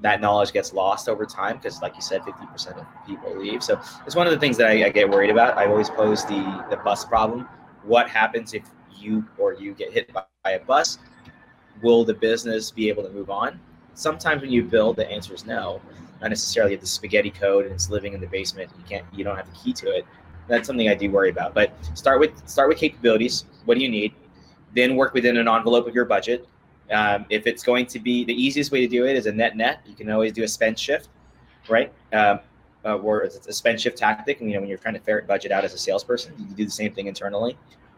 that 0.00 0.20
knowledge 0.20 0.52
gets 0.52 0.72
lost 0.72 1.08
over 1.08 1.26
time 1.26 1.56
because 1.56 1.82
like 1.82 1.94
you 1.94 2.02
said 2.02 2.22
50% 2.22 2.78
of 2.78 2.86
people 3.06 3.36
leave. 3.36 3.62
So 3.62 3.80
it's 4.06 4.16
one 4.16 4.26
of 4.26 4.32
the 4.32 4.38
things 4.38 4.56
that 4.58 4.68
I, 4.68 4.86
I 4.86 4.88
get 4.88 5.08
worried 5.08 5.30
about. 5.30 5.56
I 5.56 5.66
always 5.66 5.90
pose 5.90 6.24
the 6.24 6.64
the 6.70 6.76
bus 6.76 7.04
problem. 7.04 7.48
What 7.82 8.08
happens 8.08 8.54
if 8.54 8.62
you 8.96 9.24
or 9.38 9.54
you 9.54 9.74
get 9.74 9.92
hit 9.92 10.12
by, 10.12 10.22
by 10.44 10.52
a 10.52 10.60
bus? 10.60 10.98
Will 11.82 12.04
the 12.04 12.14
business 12.14 12.70
be 12.70 12.88
able 12.88 13.02
to 13.02 13.10
move 13.10 13.30
on 13.30 13.58
sometimes 13.94 14.42
when 14.42 14.50
you 14.50 14.62
build, 14.62 14.96
the 14.96 15.10
answer 15.10 15.34
is 15.34 15.46
no. 15.46 15.80
not 16.20 16.30
necessarily 16.30 16.76
the 16.76 16.86
spaghetti 16.86 17.30
code 17.30 17.64
and 17.64 17.74
it's 17.74 17.90
living 17.90 18.12
in 18.14 18.20
the 18.20 18.26
basement. 18.26 18.70
You 18.78 18.84
can't, 18.88 19.04
you 19.12 19.24
don't 19.24 19.36
have 19.36 19.50
the 19.52 19.58
key 19.58 19.72
to 19.74 19.90
it. 19.90 20.06
That's 20.48 20.66
something 20.66 20.88
I 20.88 20.94
do 20.94 21.10
worry 21.10 21.30
about. 21.30 21.54
But 21.54 21.72
start 21.94 22.20
with 22.20 22.32
start 22.48 22.68
with 22.68 22.78
capabilities. 22.78 23.44
What 23.64 23.76
do 23.76 23.80
you 23.80 23.88
need? 23.88 24.14
Then 24.74 24.96
work 24.96 25.14
within 25.14 25.36
an 25.36 25.48
envelope 25.48 25.86
of 25.86 25.94
your 25.94 26.04
budget. 26.04 26.48
Um, 26.90 27.26
if 27.30 27.46
it's 27.46 27.62
going 27.62 27.86
to 27.86 27.98
be 27.98 28.24
the 28.24 28.34
easiest 28.34 28.72
way 28.72 28.80
to 28.80 28.88
do 28.88 29.06
it 29.06 29.16
is 29.16 29.26
a 29.26 29.32
net 29.32 29.56
net. 29.56 29.80
You 29.86 29.94
can 29.94 30.10
always 30.10 30.32
do 30.32 30.42
a 30.42 30.48
spend 30.48 30.78
shift, 30.78 31.08
right? 31.68 31.92
Um, 32.12 32.40
uh, 32.84 32.96
or 32.96 33.22
it's 33.22 33.46
a 33.46 33.52
spend 33.52 33.80
shift 33.80 33.96
tactic. 33.96 34.40
And, 34.40 34.50
you 34.50 34.54
know, 34.54 34.60
when 34.60 34.68
you're 34.68 34.78
trying 34.78 34.94
to 34.94 35.00
ferret 35.00 35.26
budget 35.26 35.52
out 35.52 35.64
as 35.64 35.72
a 35.72 35.78
salesperson, 35.78 36.34
you 36.38 36.46
can 36.46 36.54
do 36.54 36.64
the 36.64 36.70
same 36.70 36.92
thing 36.92 37.06
internally. 37.06 37.56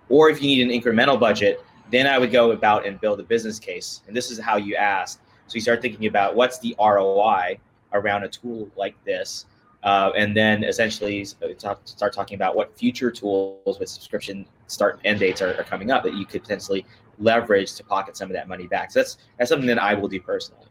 Or 0.08 0.28
if 0.28 0.42
you 0.42 0.48
need 0.48 0.70
an 0.70 0.82
incremental 0.82 1.18
budget, 1.18 1.64
then 1.90 2.06
I 2.06 2.18
would 2.18 2.30
go 2.30 2.52
about 2.52 2.86
and 2.86 3.00
build 3.00 3.20
a 3.20 3.22
business 3.22 3.58
case. 3.58 4.02
And 4.06 4.16
this 4.16 4.30
is 4.30 4.38
how 4.38 4.56
you 4.56 4.76
ask. 4.76 5.20
So 5.46 5.54
you 5.54 5.60
start 5.60 5.82
thinking 5.82 6.06
about 6.06 6.34
what's 6.34 6.58
the 6.58 6.74
ROI 6.78 7.58
around 7.92 8.24
a 8.24 8.28
tool 8.28 8.68
like 8.76 8.96
this. 9.04 9.46
Uh, 9.82 10.10
and 10.16 10.34
then 10.34 10.64
essentially 10.64 11.26
talk, 11.58 11.80
start 11.84 12.12
talking 12.12 12.36
about 12.36 12.56
what 12.56 12.76
future 12.76 13.10
tools 13.10 13.78
with 13.78 13.88
subscription 13.88 14.46
start 14.66 14.98
end 15.04 15.20
dates 15.20 15.42
are, 15.42 15.54
are, 15.58 15.64
coming 15.64 15.90
up 15.90 16.02
that 16.02 16.14
you 16.14 16.24
could 16.24 16.42
potentially 16.42 16.86
leverage 17.18 17.74
to 17.74 17.84
pocket 17.84 18.16
some 18.16 18.30
of 18.30 18.32
that 18.32 18.48
money 18.48 18.66
back. 18.66 18.90
So 18.90 19.00
that's 19.00 19.18
that's 19.38 19.50
something 19.50 19.66
that 19.66 19.78
I 19.78 19.92
will 19.92 20.08
do 20.08 20.20
personally. 20.20 20.66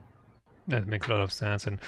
That 0.68 0.88
makes 0.88 1.08
a 1.08 1.12
lot 1.12 1.22
of 1.22 1.32
sense. 1.32 1.68
And 1.68 1.80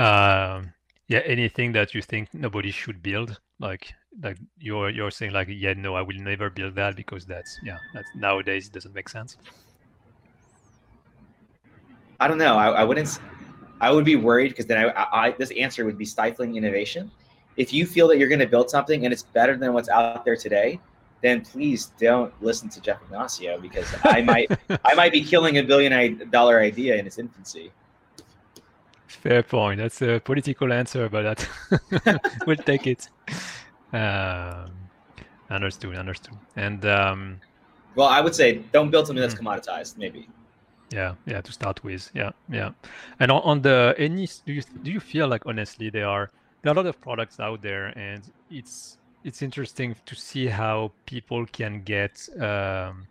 uh, 0.00 0.62
yeah, 1.08 1.18
anything 1.26 1.72
that 1.72 1.92
you 1.92 2.02
think 2.02 2.32
nobody 2.32 2.70
should 2.70 3.02
build, 3.02 3.40
like 3.58 3.92
like 4.22 4.38
you're 4.58 4.90
you're 4.90 5.10
saying 5.10 5.32
like 5.32 5.48
yeah 5.50 5.74
no 5.74 5.94
I 5.94 6.02
will 6.02 6.16
never 6.16 6.50
build 6.50 6.74
that 6.76 6.96
because 6.96 7.26
that's 7.26 7.58
yeah 7.64 7.78
that's 7.94 8.08
nowadays 8.14 8.68
it 8.68 8.72
doesn't 8.72 8.94
make 8.94 9.08
sense. 9.08 9.36
I 12.20 12.28
don't 12.28 12.38
know. 12.38 12.56
I, 12.56 12.68
I 12.68 12.84
wouldn't. 12.84 13.18
I 13.80 13.90
would 13.90 14.04
be 14.04 14.16
worried 14.16 14.50
because 14.50 14.66
then 14.66 14.92
I, 14.94 15.06
I, 15.12 15.30
this 15.32 15.50
answer 15.52 15.86
would 15.86 15.96
be 15.96 16.04
stifling 16.04 16.56
innovation. 16.56 17.10
If 17.56 17.72
you 17.72 17.86
feel 17.86 18.06
that 18.08 18.18
you're 18.18 18.28
going 18.28 18.40
to 18.40 18.46
build 18.46 18.70
something 18.70 19.04
and 19.04 19.12
it's 19.12 19.22
better 19.22 19.56
than 19.56 19.72
what's 19.72 19.88
out 19.88 20.24
there 20.24 20.36
today, 20.36 20.78
then 21.22 21.42
please 21.42 21.92
don't 21.98 22.32
listen 22.42 22.68
to 22.70 22.80
Jeff 22.80 23.02
Ignacio 23.02 23.58
because 23.58 23.86
I 24.04 24.20
might 24.20 24.50
I 24.84 24.94
might 24.94 25.12
be 25.12 25.22
killing 25.22 25.58
a 25.58 25.62
billion 25.62 26.28
dollar 26.30 26.60
idea 26.60 26.96
in 26.96 27.06
its 27.06 27.18
infancy. 27.18 27.72
Fair 29.06 29.42
point. 29.42 29.78
That's 29.78 30.00
a 30.02 30.20
political 30.20 30.72
answer, 30.72 31.08
but 31.08 31.22
that 31.22 32.30
we'll 32.46 32.56
take 32.56 32.86
it. 32.86 33.08
Um, 33.92 34.70
understood. 35.50 35.96
Understood. 35.96 36.36
And 36.56 36.84
um, 36.86 37.40
well, 37.96 38.08
I 38.08 38.20
would 38.20 38.34
say 38.34 38.62
don't 38.72 38.90
build 38.90 39.06
something 39.06 39.20
that's 39.20 39.34
hmm. 39.34 39.46
commoditized. 39.46 39.96
Maybe 39.98 40.28
yeah 40.90 41.14
yeah 41.26 41.40
to 41.40 41.52
start 41.52 41.82
with. 41.84 42.10
Yeah 42.14 42.30
yeah. 42.48 42.70
And 43.18 43.30
on, 43.30 43.42
on 43.42 43.62
the 43.62 43.94
any 43.98 44.28
do 44.46 44.52
you 44.52 44.62
do 44.82 44.90
you 44.90 45.00
feel 45.00 45.28
like 45.28 45.46
honestly 45.46 45.90
there 45.90 46.08
are 46.08 46.30
there 46.62 46.70
are 46.70 46.74
a 46.74 46.76
lot 46.76 46.86
of 46.86 47.00
products 47.00 47.40
out 47.40 47.62
there 47.62 47.86
and 47.98 48.22
it's 48.50 48.98
it's 49.24 49.42
interesting 49.42 49.94
to 50.06 50.14
see 50.14 50.46
how 50.46 50.92
people 51.06 51.46
can 51.46 51.82
get 51.82 52.28
um 52.40 53.06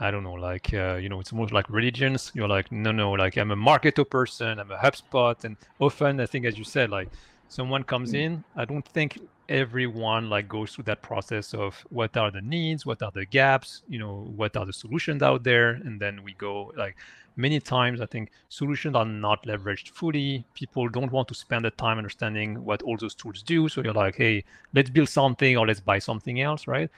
i 0.00 0.10
don't 0.10 0.24
know 0.24 0.32
like 0.32 0.72
uh, 0.74 0.94
you 0.96 1.08
know 1.08 1.20
it's 1.20 1.32
almost 1.32 1.52
like 1.52 1.68
religions. 1.70 2.32
You're 2.34 2.48
like 2.48 2.70
no 2.72 2.92
no 2.92 3.12
like 3.12 3.36
i'm 3.38 3.50
a 3.50 3.56
marketer 3.56 4.08
person 4.08 4.58
i'm 4.58 4.70
a 4.70 4.76
hubspot. 4.76 5.44
And 5.44 5.56
often 5.78 6.20
i 6.20 6.26
think 6.26 6.44
as 6.44 6.58
you 6.58 6.64
said 6.64 6.90
like 6.90 7.08
someone 7.48 7.82
comes 7.82 8.12
mm. 8.12 8.18
in 8.18 8.44
i 8.56 8.64
don't 8.64 8.86
think 8.88 9.18
everyone 9.48 10.28
like 10.28 10.48
goes 10.48 10.72
through 10.72 10.84
that 10.84 11.00
process 11.02 11.54
of 11.54 11.74
what 11.90 12.16
are 12.16 12.30
the 12.30 12.40
needs 12.40 12.84
what 12.84 13.00
are 13.02 13.12
the 13.12 13.24
gaps 13.26 13.82
you 13.88 13.98
know 13.98 14.30
what 14.34 14.56
are 14.56 14.66
the 14.66 14.72
solutions 14.72 15.22
out 15.22 15.44
there 15.44 15.70
and 15.84 16.00
then 16.00 16.22
we 16.24 16.34
go 16.34 16.72
like 16.76 16.96
many 17.36 17.60
times 17.60 18.00
i 18.00 18.06
think 18.06 18.30
solutions 18.48 18.96
are 18.96 19.04
not 19.04 19.44
leveraged 19.44 19.90
fully. 19.90 20.44
People 20.54 20.88
don't 20.88 21.12
want 21.12 21.28
to 21.28 21.34
spend 21.34 21.64
the 21.66 21.70
time 21.70 21.98
understanding 21.98 22.64
what 22.64 22.80
all 22.82 22.96
those 22.96 23.14
tools 23.14 23.42
do. 23.42 23.68
So 23.68 23.82
you're 23.82 23.92
like 23.92 24.16
hey 24.16 24.42
let's 24.74 24.90
build 24.90 25.08
something 25.08 25.56
or 25.56 25.66
let's 25.66 25.80
buy 25.80 25.98
something 25.98 26.40
else 26.40 26.66
right 26.66 26.90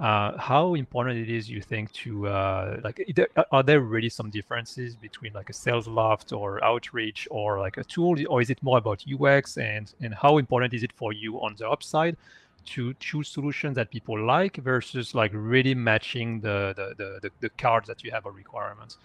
uh, 0.00 0.36
how 0.38 0.74
important 0.74 1.18
it 1.18 1.30
is 1.30 1.48
you 1.48 1.60
think 1.60 1.92
to 1.92 2.26
uh, 2.26 2.80
like 2.82 3.00
are 3.52 3.62
there 3.62 3.80
really 3.80 4.08
some 4.08 4.28
differences 4.28 4.96
between 4.96 5.32
like 5.32 5.50
a 5.50 5.52
Salesloft 5.52 6.36
or 6.36 6.62
outreach 6.64 7.28
or 7.30 7.60
like 7.60 7.76
a 7.76 7.84
tool? 7.84 8.16
Or 8.28 8.42
is 8.42 8.50
it 8.50 8.60
more 8.62 8.78
about 8.78 9.04
ux 9.20 9.56
and 9.56 9.92
and 10.00 10.12
how 10.14 10.38
important 10.38 10.74
is 10.74 10.82
it 10.82 10.92
for 10.92 11.12
you 11.12 11.36
on 11.36 11.54
the 11.58 11.68
upside 11.68 12.16
to 12.66 12.94
choose 12.94 13.28
solutions 13.28 13.76
that 13.76 13.90
people 13.90 14.18
like 14.18 14.56
versus 14.56 15.14
like 15.14 15.30
really 15.32 15.74
matching 15.74 16.40
the 16.40 16.74
the 16.76 16.94
the, 16.98 17.20
the, 17.22 17.30
the 17.40 17.48
cards 17.50 17.86
that 17.86 18.02
you 18.02 18.10
have 18.10 18.26
or 18.26 18.32
requirements? 18.32 18.98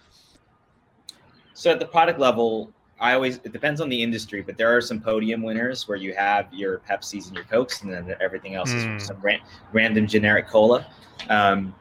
So 1.54 1.70
at 1.70 1.78
the 1.78 1.86
product 1.86 2.18
level 2.18 2.72
I 3.00 3.14
always 3.14 3.40
it 3.44 3.52
depends 3.52 3.80
on 3.80 3.88
the 3.88 4.02
industry, 4.02 4.42
but 4.42 4.58
there 4.58 4.74
are 4.74 4.80
some 4.80 5.00
podium 5.00 5.42
winners 5.42 5.88
where 5.88 5.96
you 5.96 6.14
have 6.14 6.52
your 6.52 6.80
Pepsis 6.80 7.28
and 7.28 7.34
your 7.34 7.44
Cokes, 7.44 7.82
and 7.82 7.92
then 7.92 8.14
everything 8.20 8.54
else 8.54 8.70
mm. 8.72 8.76
is 8.76 8.84
hmm. 8.84 8.98
some 8.98 9.20
ran, 9.20 9.40
random 9.72 10.06
generic 10.06 10.46
cola. 10.46 10.86
Um, 11.28 11.74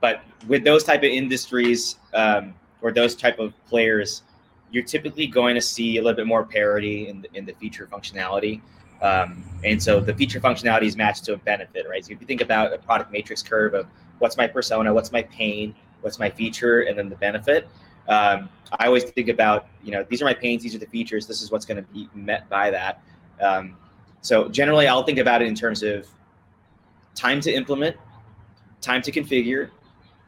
but 0.00 0.22
with 0.46 0.64
those 0.64 0.84
type 0.84 1.00
of 1.00 1.10
industries 1.10 1.96
um, 2.14 2.54
or 2.82 2.92
those 2.92 3.14
type 3.14 3.38
of 3.38 3.52
players, 3.66 4.22
you're 4.70 4.84
typically 4.84 5.26
going 5.26 5.54
to 5.54 5.60
see 5.60 5.98
a 5.98 6.02
little 6.02 6.16
bit 6.16 6.26
more 6.26 6.44
parity 6.44 7.08
in 7.08 7.22
the, 7.22 7.28
in 7.34 7.44
the 7.44 7.54
feature 7.54 7.88
functionality. 7.90 8.60
Um, 9.00 9.44
and 9.64 9.80
so 9.82 10.00
the 10.00 10.14
feature 10.14 10.40
functionality 10.40 10.84
is 10.84 10.96
matched 10.96 11.24
to 11.24 11.34
a 11.34 11.36
benefit, 11.36 11.86
right? 11.88 12.04
So 12.04 12.12
if 12.12 12.20
you 12.20 12.26
think 12.26 12.40
about 12.40 12.72
a 12.72 12.78
product 12.78 13.12
matrix 13.12 13.42
curve 13.42 13.74
of 13.74 13.86
what's 14.18 14.36
my 14.36 14.46
persona, 14.46 14.92
what's 14.92 15.12
my 15.12 15.22
pain, 15.22 15.74
what's 16.00 16.18
my 16.18 16.28
feature, 16.28 16.82
and 16.82 16.98
then 16.98 17.08
the 17.08 17.16
benefit, 17.16 17.68
um, 18.08 18.48
I 18.78 18.86
always 18.86 19.04
think 19.04 19.28
about, 19.28 19.68
you 19.82 19.92
know, 19.92 20.04
these 20.08 20.20
are 20.22 20.24
my 20.24 20.34
pains, 20.34 20.62
these 20.62 20.74
are 20.74 20.78
the 20.78 20.86
features, 20.86 21.26
this 21.26 21.42
is 21.42 21.50
what's 21.50 21.64
going 21.64 21.82
to 21.82 21.90
be 21.92 22.08
met 22.14 22.48
by 22.48 22.70
that. 22.70 23.02
Um, 23.40 23.76
so 24.20 24.48
generally, 24.48 24.88
I'll 24.88 25.04
think 25.04 25.18
about 25.18 25.42
it 25.42 25.48
in 25.48 25.54
terms 25.54 25.82
of 25.82 26.06
time 27.14 27.40
to 27.42 27.52
implement, 27.52 27.96
time 28.80 29.02
to 29.02 29.12
configure, 29.12 29.70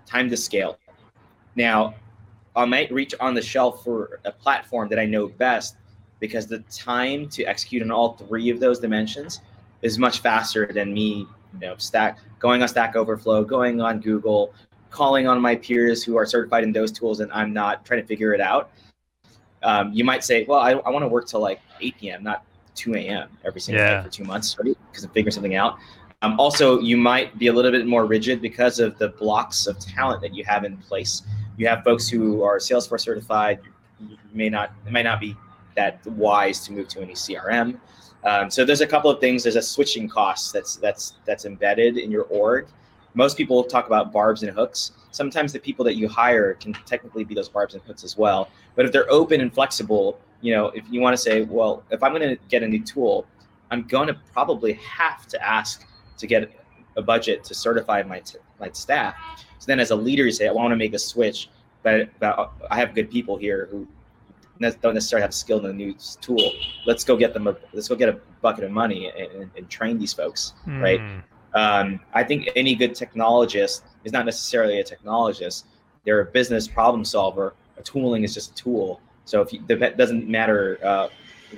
time 0.06 0.28
to 0.30 0.36
scale. 0.36 0.78
Now, 1.56 1.94
I 2.54 2.64
might 2.64 2.92
reach 2.92 3.14
on 3.20 3.34
the 3.34 3.42
shelf 3.42 3.84
for 3.84 4.20
a 4.24 4.32
platform 4.32 4.88
that 4.88 4.98
I 4.98 5.06
know 5.06 5.28
best 5.28 5.76
because 6.18 6.46
the 6.46 6.58
time 6.70 7.28
to 7.30 7.44
execute 7.44 7.82
on 7.82 7.90
all 7.90 8.14
three 8.14 8.50
of 8.50 8.60
those 8.60 8.78
dimensions 8.78 9.40
is 9.82 9.98
much 9.98 10.20
faster 10.20 10.66
than 10.72 10.92
me, 10.92 11.26
you 11.54 11.60
know, 11.60 11.74
stack 11.78 12.18
going 12.38 12.62
on 12.62 12.68
Stack 12.68 12.96
Overflow, 12.96 13.44
going 13.44 13.80
on 13.80 14.00
Google, 14.00 14.52
calling 14.90 15.26
on 15.26 15.40
my 15.40 15.56
peers 15.56 16.02
who 16.02 16.16
are 16.16 16.26
certified 16.26 16.64
in 16.64 16.72
those 16.72 16.92
tools 16.92 17.20
and 17.20 17.32
I'm 17.32 17.52
not 17.52 17.84
trying 17.84 18.00
to 18.00 18.06
figure 18.06 18.34
it 18.34 18.40
out. 18.40 18.70
Um, 19.62 19.92
you 19.92 20.04
might 20.04 20.24
say, 20.24 20.44
well, 20.44 20.60
I, 20.60 20.72
I 20.72 20.90
want 20.90 21.02
to 21.02 21.08
work 21.08 21.26
till 21.26 21.40
like 21.40 21.60
8 21.80 21.98
p.m., 21.98 22.22
not 22.22 22.44
2 22.74 22.94
a.m. 22.94 23.28
every 23.44 23.60
single 23.60 23.84
yeah. 23.84 23.98
day 23.98 24.04
for 24.04 24.12
two 24.12 24.24
months, 24.24 24.56
right? 24.58 24.76
Because 24.90 25.04
I'm 25.04 25.10
figuring 25.10 25.32
something 25.32 25.54
out. 25.54 25.78
Um, 26.22 26.38
also, 26.38 26.80
you 26.80 26.96
might 26.96 27.38
be 27.38 27.46
a 27.46 27.52
little 27.52 27.70
bit 27.70 27.86
more 27.86 28.04
rigid 28.04 28.42
because 28.42 28.78
of 28.78 28.98
the 28.98 29.08
blocks 29.08 29.66
of 29.66 29.78
talent 29.78 30.20
that 30.22 30.34
you 30.34 30.44
have 30.44 30.64
in 30.64 30.76
place. 30.76 31.22
You 31.56 31.66
have 31.68 31.82
folks 31.84 32.08
who 32.08 32.42
are 32.42 32.58
Salesforce 32.58 33.00
certified. 33.00 33.60
You 34.00 34.16
may 34.32 34.48
not, 34.48 34.72
it 34.86 34.92
might 34.92 35.02
not 35.02 35.20
be 35.20 35.36
that 35.76 36.04
wise 36.06 36.60
to 36.66 36.72
move 36.72 36.88
to 36.88 37.00
any 37.00 37.14
CRM. 37.14 37.78
Um, 38.24 38.50
so 38.50 38.64
there's 38.64 38.82
a 38.82 38.86
couple 38.86 39.10
of 39.10 39.20
things. 39.20 39.42
There's 39.42 39.56
a 39.56 39.62
switching 39.62 40.08
cost 40.08 40.52
that's 40.52 40.76
that's 40.76 41.14
that's 41.24 41.46
embedded 41.46 41.96
in 41.96 42.10
your 42.10 42.24
org 42.24 42.66
most 43.14 43.36
people 43.36 43.64
talk 43.64 43.86
about 43.86 44.12
barbs 44.12 44.42
and 44.42 44.52
hooks. 44.52 44.92
Sometimes 45.10 45.52
the 45.52 45.58
people 45.58 45.84
that 45.84 45.96
you 45.96 46.08
hire 46.08 46.54
can 46.54 46.72
technically 46.86 47.24
be 47.24 47.34
those 47.34 47.48
barbs 47.48 47.74
and 47.74 47.82
hooks 47.82 48.04
as 48.04 48.16
well. 48.16 48.48
But 48.76 48.86
if 48.86 48.92
they're 48.92 49.10
open 49.10 49.40
and 49.40 49.52
flexible, 49.52 50.20
you 50.40 50.54
know, 50.54 50.66
if 50.68 50.84
you 50.90 51.00
want 51.00 51.14
to 51.14 51.18
say, 51.18 51.42
well, 51.42 51.82
if 51.90 52.02
I'm 52.02 52.12
going 52.14 52.28
to 52.28 52.38
get 52.48 52.62
a 52.62 52.68
new 52.68 52.82
tool, 52.82 53.26
I'm 53.70 53.82
going 53.82 54.08
to 54.08 54.14
probably 54.32 54.74
have 54.74 55.26
to 55.28 55.46
ask 55.46 55.86
to 56.18 56.26
get 56.26 56.50
a 56.96 57.02
budget 57.02 57.44
to 57.44 57.54
certify 57.54 58.02
my 58.02 58.20
t- 58.20 58.38
my 58.58 58.70
staff. 58.72 59.14
So 59.58 59.66
then, 59.66 59.80
as 59.80 59.90
a 59.90 59.96
leader, 59.96 60.24
you 60.24 60.32
say, 60.32 60.48
I 60.48 60.52
want 60.52 60.72
to 60.72 60.76
make 60.76 60.94
a 60.94 60.98
switch, 60.98 61.50
but, 61.82 62.08
but 62.18 62.52
I 62.70 62.76
have 62.78 62.94
good 62.94 63.10
people 63.10 63.36
here 63.36 63.68
who 63.70 63.86
don't 64.60 64.94
necessarily 64.94 65.22
have 65.22 65.34
skill 65.34 65.58
in 65.58 65.64
the 65.64 65.72
new 65.72 65.94
tool. 66.20 66.52
Let's 66.86 67.04
go 67.04 67.16
get 67.16 67.32
them. 67.32 67.46
A, 67.46 67.56
let's 67.72 67.88
go 67.88 67.96
get 67.96 68.08
a 68.08 68.20
bucket 68.42 68.64
of 68.64 68.70
money 68.70 69.10
and, 69.10 69.50
and, 69.56 69.70
train 69.70 69.98
these 69.98 70.12
folks, 70.12 70.54
mm. 70.66 70.80
right? 70.82 71.00
Um, 71.54 72.00
I 72.14 72.22
think 72.24 72.50
any 72.54 72.74
good 72.74 72.92
technologist 72.92 73.82
is 74.04 74.12
not 74.12 74.24
necessarily 74.24 74.80
a 74.80 74.84
technologist. 74.84 75.64
They're 76.04 76.20
a 76.20 76.26
business 76.26 76.68
problem 76.68 77.04
solver. 77.04 77.54
A 77.76 77.82
tooling 77.82 78.24
is 78.24 78.34
just 78.34 78.52
a 78.52 78.54
tool. 78.54 79.00
So 79.24 79.40
if 79.40 79.52
you, 79.52 79.62
it 79.68 79.96
doesn't 79.96 80.28
matter 80.28 80.78
uh, 80.82 81.08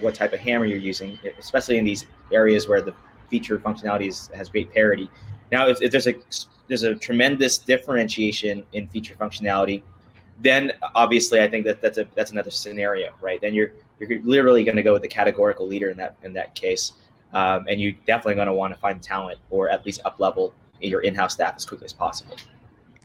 what 0.00 0.14
type 0.14 0.32
of 0.32 0.40
hammer 0.40 0.64
you're 0.64 0.78
using, 0.78 1.18
especially 1.38 1.78
in 1.78 1.84
these 1.84 2.06
areas 2.32 2.68
where 2.68 2.80
the 2.80 2.94
feature 3.28 3.58
functionality 3.58 4.08
is, 4.08 4.28
has 4.34 4.48
great 4.48 4.72
parity. 4.72 5.10
Now, 5.50 5.68
if, 5.68 5.82
if 5.82 5.90
there's 5.90 6.06
a 6.06 6.14
there's 6.68 6.84
a 6.84 6.94
tremendous 6.94 7.58
differentiation 7.58 8.64
in 8.72 8.88
feature 8.88 9.14
functionality, 9.14 9.82
then 10.40 10.72
obviously 10.94 11.40
I 11.40 11.48
think 11.48 11.64
that 11.66 11.82
that's 11.82 11.98
a 11.98 12.06
that's 12.14 12.30
another 12.32 12.50
scenario, 12.50 13.12
right? 13.20 13.40
Then 13.40 13.52
you're 13.52 13.72
you're 14.00 14.22
literally 14.22 14.64
going 14.64 14.76
to 14.76 14.82
go 14.82 14.92
with 14.92 15.02
the 15.02 15.08
categorical 15.08 15.66
leader 15.66 15.90
in 15.90 15.96
that 15.98 16.16
in 16.22 16.32
that 16.32 16.54
case 16.54 16.92
um, 17.32 17.66
and 17.68 17.80
you're 17.80 17.92
definitely 18.06 18.34
going 18.34 18.46
to 18.46 18.52
want 18.52 18.72
to 18.74 18.80
find 18.80 19.02
talent 19.02 19.38
or 19.50 19.68
at 19.68 19.84
least 19.86 20.00
up 20.04 20.18
level 20.18 20.54
your 20.80 21.00
in-house 21.00 21.34
staff 21.34 21.54
as 21.56 21.64
quickly 21.64 21.84
as 21.84 21.92
possible. 21.92 22.36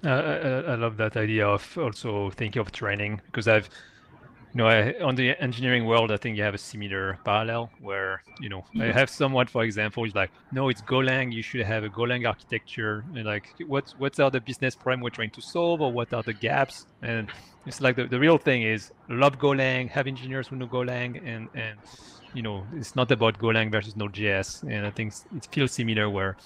Uh, 0.03 0.09
I, 0.09 0.71
I, 0.71 0.75
love 0.75 0.97
that 0.97 1.17
idea 1.17 1.47
of 1.47 1.77
also 1.77 2.29
thinking 2.31 2.59
of 2.59 2.71
training 2.71 3.21
because 3.25 3.47
I've 3.47 3.69
you 4.53 4.63
know, 4.63 4.67
I, 4.69 4.93
on 5.03 5.15
the 5.15 5.39
engineering 5.41 5.85
world, 5.85 6.11
I 6.11 6.17
think 6.17 6.35
you 6.37 6.43
have 6.43 6.55
a 6.55 6.57
similar 6.57 7.19
parallel 7.23 7.69
where, 7.79 8.23
you 8.39 8.49
know, 8.49 8.65
I 8.79 8.85
have 8.85 9.09
someone, 9.09 9.45
for 9.45 9.63
example, 9.63 10.03
who's 10.03 10.15
like, 10.15 10.31
no, 10.51 10.69
it's 10.69 10.81
Golang. 10.81 11.31
You 11.31 11.43
should 11.43 11.61
have 11.61 11.83
a 11.83 11.89
Golang 11.89 12.27
architecture. 12.27 13.03
And 13.13 13.25
like, 13.25 13.53
what 13.67 13.93
what 13.99 14.19
are 14.19 14.31
the 14.31 14.41
business 14.41 14.73
problem 14.73 15.01
we're 15.01 15.11
trying 15.11 15.31
to 15.31 15.41
solve, 15.41 15.81
or 15.81 15.91
what 15.91 16.11
are 16.13 16.23
the 16.23 16.33
gaps? 16.33 16.87
And 17.01 17.29
it's 17.67 17.81
like 17.81 17.97
the, 17.97 18.05
the 18.05 18.19
real 18.19 18.37
thing 18.37 18.63
is 18.63 18.91
love 19.09 19.37
Golang, 19.37 19.89
have 19.89 20.07
engineers 20.07 20.47
who 20.47 20.55
know 20.55 20.67
Golang, 20.67 21.21
and 21.23 21.49
and 21.53 21.77
you 22.33 22.41
know, 22.41 22.65
it's 22.75 22.95
not 22.95 23.11
about 23.11 23.37
Golang 23.39 23.71
versus 23.71 23.95
Node.js. 23.95 24.63
And 24.63 24.85
I 24.85 24.91
think 24.91 25.13
it 25.35 25.47
feels 25.51 25.71
similar 25.71 26.09
where 26.09 26.37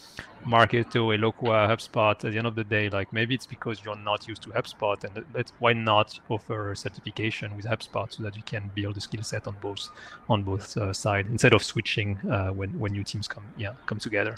Marketo, 0.45 1.15
Eloqua, 1.15 1.67
HubSpot, 1.69 2.11
at 2.11 2.31
the 2.31 2.37
end 2.37 2.47
of 2.47 2.55
the 2.55 2.63
day, 2.63 2.89
like 2.89 3.11
maybe 3.13 3.35
it's 3.35 3.45
because 3.45 3.83
you're 3.83 3.95
not 3.95 4.27
used 4.27 4.41
to 4.43 4.49
HubSpot 4.49 5.03
and 5.03 5.25
let's 5.33 5.53
why 5.59 5.73
not 5.73 6.19
offer 6.29 6.71
a 6.71 6.75
certification 6.75 7.55
with 7.55 7.65
HubSpot 7.65 8.11
so 8.11 8.23
that 8.23 8.35
you 8.35 8.43
can 8.43 8.71
build 8.73 8.97
a 8.97 9.01
skill 9.01 9.23
set 9.23 9.47
on 9.47 9.55
both 9.61 9.89
on 10.29 10.43
both 10.43 10.75
uh, 10.77 10.93
sides 10.93 11.29
instead 11.29 11.53
of 11.53 11.63
switching 11.63 12.17
uh, 12.29 12.49
when, 12.49 12.69
when 12.79 12.91
new 12.91 13.03
teams 13.03 13.27
come 13.27 13.43
yeah 13.57 13.73
come 13.85 13.99
together. 13.99 14.37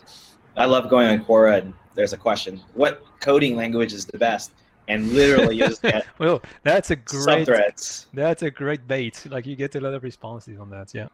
I 0.55 0.65
love 0.65 0.89
going 0.89 1.07
on 1.07 1.25
Quora 1.25 1.59
and 1.59 1.73
there's 1.95 2.13
a 2.13 2.17
question. 2.17 2.61
What 2.73 3.03
coding 3.19 3.55
language 3.55 3.93
is 3.93 4.05
the 4.05 4.17
best? 4.17 4.51
And 4.87 5.11
literally 5.13 5.57
you 5.57 5.67
just 5.67 5.81
get 5.93 6.05
well 6.19 6.41
that's 6.63 6.91
a 6.91 6.95
great 6.95 7.45
threads 7.45 8.07
that's 8.13 8.41
a 8.41 8.51
great 8.51 8.87
bait. 8.87 9.25
Like 9.29 9.45
you 9.45 9.55
get 9.55 9.75
a 9.75 9.81
lot 9.81 9.93
of 9.93 10.03
responses 10.03 10.59
on 10.59 10.69
that 10.71 10.93
yeah. 10.93 11.07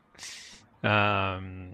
Um 0.83 1.71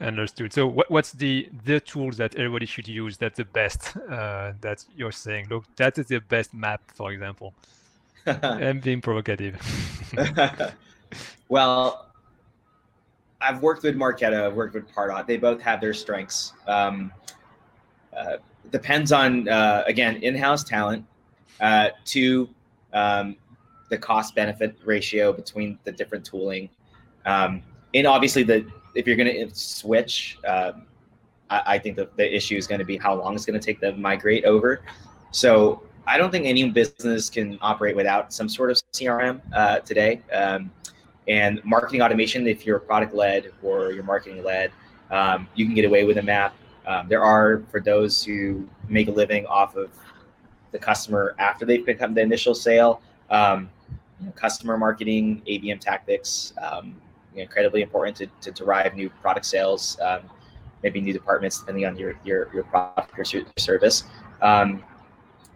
understood. 0.00 0.52
So 0.52 0.66
what, 0.66 0.90
what's 0.90 1.12
the 1.12 1.48
the 1.64 1.80
tools 1.80 2.16
that 2.18 2.34
everybody 2.34 2.66
should 2.66 2.88
use 2.88 3.16
that's 3.16 3.36
the 3.36 3.44
best 3.44 3.96
uh 3.96 4.52
that 4.60 4.84
you're 4.96 5.12
saying? 5.12 5.46
Look 5.50 5.64
that 5.76 5.98
is 5.98 6.06
the 6.06 6.20
best 6.20 6.52
map 6.52 6.82
for 6.94 7.12
example. 7.12 7.54
I'm 8.26 8.80
being 8.80 9.00
provocative. 9.00 9.60
Well 11.48 12.06
i've 13.40 13.62
worked 13.62 13.82
with 13.84 13.94
marketo 13.94 14.46
i've 14.46 14.54
worked 14.54 14.74
with 14.74 14.90
pardot. 14.92 15.26
They 15.26 15.36
both 15.36 15.60
have 15.60 15.80
their 15.80 15.94
strengths. 15.94 16.52
Um 16.66 17.12
uh, 18.16 18.36
depends 18.70 19.12
on 19.12 19.48
uh, 19.48 19.84
again 19.86 20.16
in-house 20.22 20.64
talent 20.64 21.04
uh, 21.60 21.90
two, 22.04 22.48
um, 22.92 23.36
the 23.90 23.98
cost 23.98 24.34
benefit 24.34 24.76
ratio 24.84 25.32
between 25.32 25.78
the 25.84 25.92
different 25.92 26.24
tooling. 26.24 26.68
Um, 27.26 27.62
and 27.94 28.06
obviously, 28.06 28.42
the 28.42 28.66
if 28.94 29.06
you're 29.06 29.16
going 29.16 29.48
to 29.48 29.54
switch, 29.54 30.38
uh, 30.46 30.72
I, 31.50 31.62
I, 31.66 31.78
think 31.78 31.96
the, 31.96 32.08
the 32.16 32.34
issue 32.34 32.56
is 32.56 32.66
going 32.66 32.78
to 32.78 32.84
be 32.84 32.96
how 32.96 33.14
long 33.14 33.34
it's 33.34 33.44
going 33.44 33.58
to 33.58 33.64
take 33.64 33.80
to 33.80 33.92
migrate 33.96 34.44
over. 34.44 34.82
So 35.32 35.82
I 36.06 36.16
don't 36.16 36.30
think 36.30 36.46
any 36.46 36.68
business 36.70 37.28
can 37.28 37.58
operate 37.60 37.96
without 37.96 38.32
some 38.32 38.48
sort 38.48 38.70
of 38.70 38.80
CRM 38.92 39.40
uh, 39.52 39.80
today. 39.80 40.22
Um, 40.32 40.70
and 41.26 41.64
marketing 41.64 42.02
automation, 42.02 42.46
if 42.46 42.66
you're 42.66 42.78
product 42.78 43.14
led 43.14 43.52
or 43.62 43.92
you're 43.92 44.04
marketing 44.04 44.44
led, 44.44 44.70
um, 45.10 45.48
you 45.54 45.64
can 45.64 45.74
get 45.74 45.84
away 45.84 46.04
with 46.04 46.18
a 46.18 46.22
map. 46.22 46.54
Um, 46.86 47.08
there 47.08 47.22
are 47.22 47.62
for 47.70 47.80
those 47.80 48.22
who 48.22 48.68
make 48.88 49.08
a 49.08 49.10
living 49.10 49.46
off 49.46 49.74
of 49.74 49.90
the 50.74 50.78
customer 50.78 51.36
after 51.38 51.64
they've 51.64 51.86
become 51.86 52.12
the 52.12 52.20
initial 52.20 52.54
sale. 52.54 53.00
Um, 53.30 53.70
you 54.20 54.26
know, 54.26 54.32
customer 54.32 54.76
marketing, 54.76 55.40
ABM 55.46 55.80
tactics, 55.80 56.52
um, 56.60 56.96
incredibly 57.34 57.80
important 57.80 58.16
to, 58.16 58.26
to 58.42 58.50
derive 58.50 58.94
new 58.94 59.08
product 59.08 59.46
sales, 59.46 59.96
um, 60.02 60.22
maybe 60.82 61.00
new 61.00 61.12
departments 61.12 61.60
depending 61.60 61.86
on 61.86 61.96
your 61.96 62.14
your, 62.24 62.52
your 62.52 62.64
product 62.64 63.16
or 63.16 63.24
service. 63.56 64.04
Um, 64.42 64.82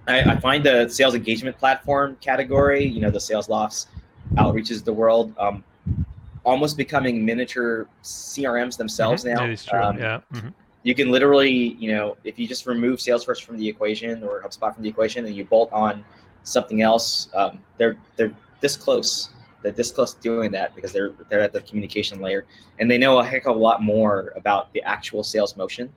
I, 0.06 0.20
I, 0.20 0.40
find 0.40 0.64
the 0.64 0.88
sales 0.88 1.14
engagement 1.14 1.58
platform 1.58 2.16
category, 2.20 2.84
you 2.84 3.00
know, 3.00 3.10
the 3.10 3.18
Saleslofts, 3.18 3.88
outreaches 4.34 4.82
the 4.82 4.92
world, 4.92 5.34
um, 5.36 5.62
almost 6.44 6.76
becoming 6.76 7.24
miniature 7.24 7.88
CRMs 8.02 8.76
themselves 8.78 9.24
mm-hmm. 9.24 9.34
now. 9.34 9.40
That 9.42 9.50
is 9.50 9.64
true. 9.64 9.78
Um, 9.80 9.98
yeah. 9.98 10.20
Mm-hmm 10.32 10.48
you 10.88 10.94
can 10.94 11.10
literally, 11.10 11.76
you 11.78 11.92
know, 11.92 12.16
if 12.24 12.38
you 12.38 12.48
just 12.48 12.66
remove 12.66 12.98
Salesforce 12.98 13.44
from 13.44 13.58
the 13.58 13.68
equation 13.68 14.24
or 14.24 14.40
HubSpot 14.40 14.74
from 14.74 14.82
the 14.82 14.88
equation 14.88 15.26
and 15.26 15.36
you 15.36 15.44
bolt 15.44 15.70
on 15.70 16.02
something 16.44 16.80
else, 16.80 17.28
um, 17.34 17.58
they're 17.76 17.98
they're 18.16 18.34
this 18.62 18.74
close. 18.74 19.28
They're 19.62 19.72
this 19.72 19.92
close 19.92 20.14
to 20.14 20.20
doing 20.22 20.50
that 20.52 20.74
because 20.74 20.90
they're 20.90 21.12
they're 21.28 21.42
at 21.42 21.52
the 21.52 21.60
communication 21.60 22.22
layer 22.22 22.46
and 22.78 22.90
they 22.90 22.96
know 22.96 23.18
a 23.18 23.24
heck 23.24 23.46
of 23.46 23.54
a 23.54 23.58
lot 23.58 23.82
more 23.82 24.32
about 24.34 24.72
the 24.72 24.82
actual 24.82 25.22
sales 25.22 25.58
motion 25.58 25.92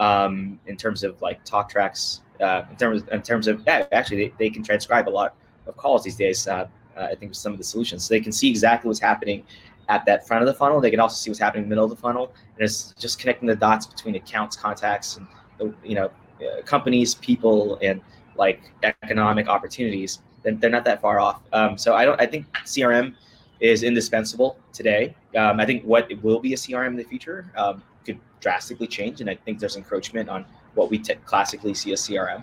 um, 0.00 0.58
in 0.66 0.76
terms 0.76 1.04
of 1.04 1.22
like 1.22 1.44
talk 1.44 1.70
tracks. 1.70 2.22
Uh, 2.40 2.64
in 2.68 2.74
terms 2.74 3.04
in 3.12 3.22
terms 3.22 3.46
of 3.46 3.62
yeah, 3.64 3.86
actually 3.92 4.16
they, 4.16 4.34
they 4.38 4.50
can 4.50 4.64
transcribe 4.64 5.08
a 5.08 5.14
lot 5.20 5.36
of 5.68 5.76
calls 5.76 6.02
these 6.02 6.16
days. 6.16 6.48
Uh, 6.48 6.66
uh, 6.96 7.04
I 7.04 7.14
think 7.14 7.30
with 7.30 7.36
some 7.36 7.52
of 7.52 7.58
the 7.58 7.64
solutions, 7.64 8.04
so 8.04 8.12
they 8.12 8.20
can 8.20 8.32
see 8.32 8.50
exactly 8.50 8.88
what's 8.88 8.98
happening 8.98 9.44
at 9.88 10.04
that 10.06 10.26
front 10.26 10.42
of 10.42 10.46
the 10.46 10.54
funnel. 10.54 10.80
They 10.80 10.90
can 10.90 11.00
also 11.00 11.16
see 11.16 11.30
what's 11.30 11.40
happening 11.40 11.64
in 11.64 11.68
the 11.68 11.74
middle 11.74 11.84
of 11.84 11.90
the 11.90 11.96
funnel, 11.96 12.32
and 12.56 12.64
it's 12.64 12.94
just 12.98 13.18
connecting 13.18 13.46
the 13.46 13.56
dots 13.56 13.86
between 13.86 14.14
accounts, 14.14 14.56
contacts, 14.56 15.18
and 15.18 15.74
you 15.84 15.94
know, 15.94 16.10
uh, 16.40 16.62
companies, 16.64 17.14
people, 17.16 17.78
and 17.82 18.00
like 18.36 18.72
economic 18.82 19.48
opportunities. 19.48 20.20
Then 20.42 20.58
they're 20.58 20.70
not 20.70 20.84
that 20.84 21.00
far 21.00 21.20
off. 21.20 21.42
Um, 21.52 21.78
so 21.78 21.94
I 21.94 22.04
don't. 22.04 22.20
I 22.20 22.26
think 22.26 22.46
CRM 22.64 23.14
is 23.60 23.82
indispensable 23.82 24.56
today. 24.72 25.14
Um, 25.36 25.60
I 25.60 25.66
think 25.66 25.84
what 25.84 26.10
will 26.22 26.40
be 26.40 26.52
a 26.52 26.56
CRM 26.56 26.88
in 26.88 26.96
the 26.96 27.04
future 27.04 27.50
um, 27.56 27.82
could 28.04 28.18
drastically 28.40 28.86
change, 28.86 29.20
and 29.20 29.30
I 29.30 29.36
think 29.36 29.58
there's 29.58 29.76
encroachment 29.76 30.28
on 30.28 30.44
what 30.74 30.90
we 30.90 30.98
t- 30.98 31.14
classically 31.26 31.74
see 31.74 31.92
as 31.92 32.00
CRM. 32.00 32.42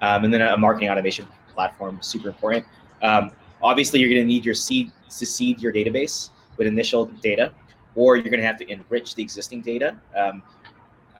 Um, 0.00 0.24
and 0.24 0.32
then 0.32 0.42
a 0.42 0.56
marketing 0.56 0.90
automation 0.90 1.26
platform, 1.54 1.98
super 2.02 2.28
important. 2.28 2.64
Um, 3.02 3.32
obviously, 3.62 4.00
you're 4.00 4.10
going 4.10 4.20
to 4.20 4.26
need 4.26 4.44
your 4.44 4.54
seed 4.54 4.92
to 5.08 5.26
seed 5.26 5.60
your 5.60 5.72
database 5.72 6.30
with 6.58 6.66
initial 6.66 7.06
data, 7.22 7.52
or 7.94 8.16
you're 8.16 8.30
going 8.30 8.40
to 8.40 8.46
have 8.46 8.58
to 8.58 8.70
enrich 8.70 9.14
the 9.14 9.22
existing 9.22 9.62
data. 9.62 9.96
Um, 10.16 10.42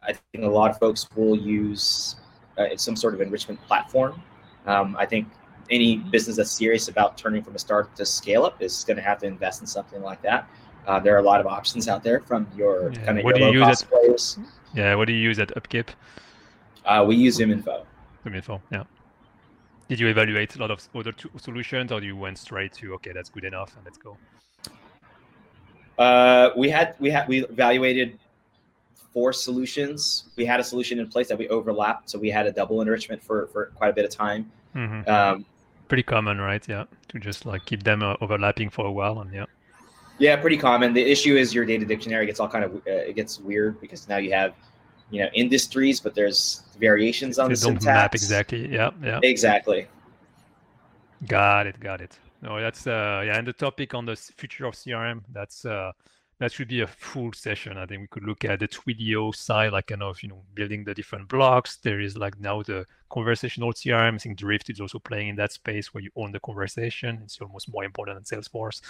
I 0.03 0.12
think 0.12 0.45
a 0.45 0.49
lot 0.49 0.70
of 0.70 0.78
folks 0.78 1.09
will 1.16 1.36
use 1.36 2.16
uh, 2.59 2.76
some 2.76 2.97
sort 2.97 3.14
of 3.14 3.20
enrichment 3.20 3.61
platform. 3.62 4.22
Um, 4.66 4.97
I 4.99 5.07
think 5.07 5.28
any 5.70 5.97
business 5.97 6.36
that's 6.36 6.51
serious 6.51 6.89
about 6.89 7.16
turning 7.16 7.43
from 7.43 7.55
a 7.55 7.59
start 7.59 7.95
to 7.97 8.07
scale 8.07 8.45
up 8.45 8.62
is 8.62 8.84
going 8.84 8.97
to 8.97 9.03
have 9.03 9.18
to 9.18 9.26
invest 9.26 9.61
in 9.61 9.66
something 9.66 10.03
like 10.03 10.22
that. 10.22 10.49
Uh, 10.86 10.99
there 10.99 11.14
are 11.14 11.18
a 11.18 11.22
lot 11.22 11.41
of 11.41 11.47
options 11.47 11.89
out 11.89 12.03
there 12.03 12.20
from 12.20 12.47
your 12.57 12.93
yeah. 12.93 13.05
kind 13.05 13.18
of 13.18 13.24
what 13.24 13.36
your 13.36 13.53
low 13.53 13.66
cost 13.66 13.89
players. 13.89 14.39
Yeah, 14.74 14.95
what 14.95 15.07
do 15.07 15.12
you 15.12 15.20
use 15.20 15.39
at 15.39 15.55
Upkeep? 15.57 15.91
Uh, 16.84 17.05
we 17.07 17.16
use 17.16 17.39
ZoomInfo. 17.39 17.84
ZoomInfo, 18.24 18.61
yeah. 18.72 18.84
Did 19.89 20.01
you 20.01 20.09
evaluate 20.09 20.55
a 20.57 20.59
lot 20.59 20.70
of 20.70 20.86
other 20.95 21.14
solutions, 21.36 21.93
or 21.93 22.03
you 22.03 22.16
went 22.16 22.39
straight 22.39 22.72
to 22.74 22.95
okay, 22.95 23.12
that's 23.12 23.30
good 23.30 23.45
enough, 23.45 23.74
and 23.76 23.84
let's 23.84 23.99
go? 23.99 24.16
Uh, 25.99 26.51
we 26.57 26.68
had 26.70 26.94
we 26.99 27.11
had 27.11 27.28
we 27.28 27.44
evaluated 27.44 28.18
four 29.12 29.32
solutions. 29.32 30.24
We 30.36 30.44
had 30.46 30.61
a 30.61 30.64
solution 30.64 30.99
in 31.01 31.09
place 31.09 31.28
that 31.28 31.38
we 31.38 31.49
overlapped, 31.49 32.11
so 32.11 32.18
we 32.18 32.30
had 32.30 32.46
a 32.46 32.53
double 32.53 32.80
enrichment 32.80 33.22
for 33.22 33.49
for 33.49 33.66
quite 33.74 33.90
a 33.90 33.92
bit 33.92 34.05
of 34.05 34.11
time. 34.11 34.51
Mm-hmm. 34.76 35.11
Um, 35.11 35.44
pretty 35.88 36.05
common, 36.05 36.40
right? 36.40 36.66
Yeah, 36.68 36.84
to 37.09 37.18
just 37.18 37.46
like 37.46 37.64
keep 37.64 37.82
them 37.82 38.03
uh, 38.03 38.14
overlapping 38.20 38.70
for 38.70 38.86
a 38.86 38.92
while, 38.92 39.20
and 39.20 39.32
yeah. 39.32 39.46
Yeah, 40.18 40.34
pretty 40.36 40.57
common. 40.57 40.94
The 40.94 41.03
issue 41.03 41.36
is 41.36 41.55
your 41.55 41.64
data 41.64 41.84
dictionary 41.84 42.26
gets 42.26 42.40
all 42.40 42.49
kind 42.49 42.64
of 42.64 42.74
uh, 42.76 43.11
it 43.11 43.16
gets 43.16 43.38
weird 43.38 43.80
because 43.80 44.09
now 44.09 44.16
you 44.18 44.32
have 44.32 44.55
you 45.11 45.22
know 45.22 45.30
industries, 45.32 46.01
but 46.01 46.14
there's 46.14 46.62
variations 46.78 47.38
on 47.38 47.49
they 47.49 47.55
the 47.55 47.61
don't 47.61 47.80
syntax. 47.80 47.84
map 47.84 48.14
exactly. 48.14 48.72
Yeah, 48.72 48.90
yeah. 49.03 49.20
Exactly. 49.22 49.88
Got 51.26 51.66
it. 51.66 51.80
Got 51.80 52.01
it. 52.01 52.18
No, 52.41 52.61
that's 52.61 52.86
uh, 52.86 53.22
yeah, 53.26 53.36
and 53.36 53.47
the 53.47 53.53
topic 53.53 53.95
on 53.95 54.07
the 54.07 54.16
future 54.16 54.66
of 54.66 54.74
CRM. 54.74 55.22
That's 55.32 55.64
uh, 55.64 55.93
that 56.39 56.53
should 56.53 56.68
be 56.68 56.80
a 56.80 56.86
full 56.86 57.32
session. 57.32 57.76
I 57.76 57.86
think 57.86 58.01
we 58.01 58.07
could 58.09 58.24
look 58.24 58.45
at 58.45 58.61
the 58.61 58.68
Twilio 58.68 59.34
side, 59.34 59.72
like 59.72 59.89
kind 59.89 60.03
of 60.03 60.22
you 60.22 60.28
know 60.28 60.43
building 60.55 60.84
the 60.84 60.95
different 60.95 61.28
blocks. 61.28 61.76
There 61.76 62.01
is 62.01 62.16
like 62.16 62.39
now 62.39 62.62
the 62.62 62.86
conversational 63.11 63.72
CRM. 63.72 64.14
I 64.14 64.18
think 64.18 64.39
Drift 64.39 64.70
is 64.70 64.80
also 64.80 64.99
playing 64.99 65.28
in 65.28 65.36
that 65.36 65.53
space 65.53 65.93
where 65.93 66.03
you 66.03 66.11
own 66.14 66.30
the 66.30 66.41
conversation. 66.41 67.20
It's 67.24 67.41
almost 67.41 67.72
more 67.72 67.84
important 67.84 68.24
than 68.24 68.41
Salesforce. 68.41 68.80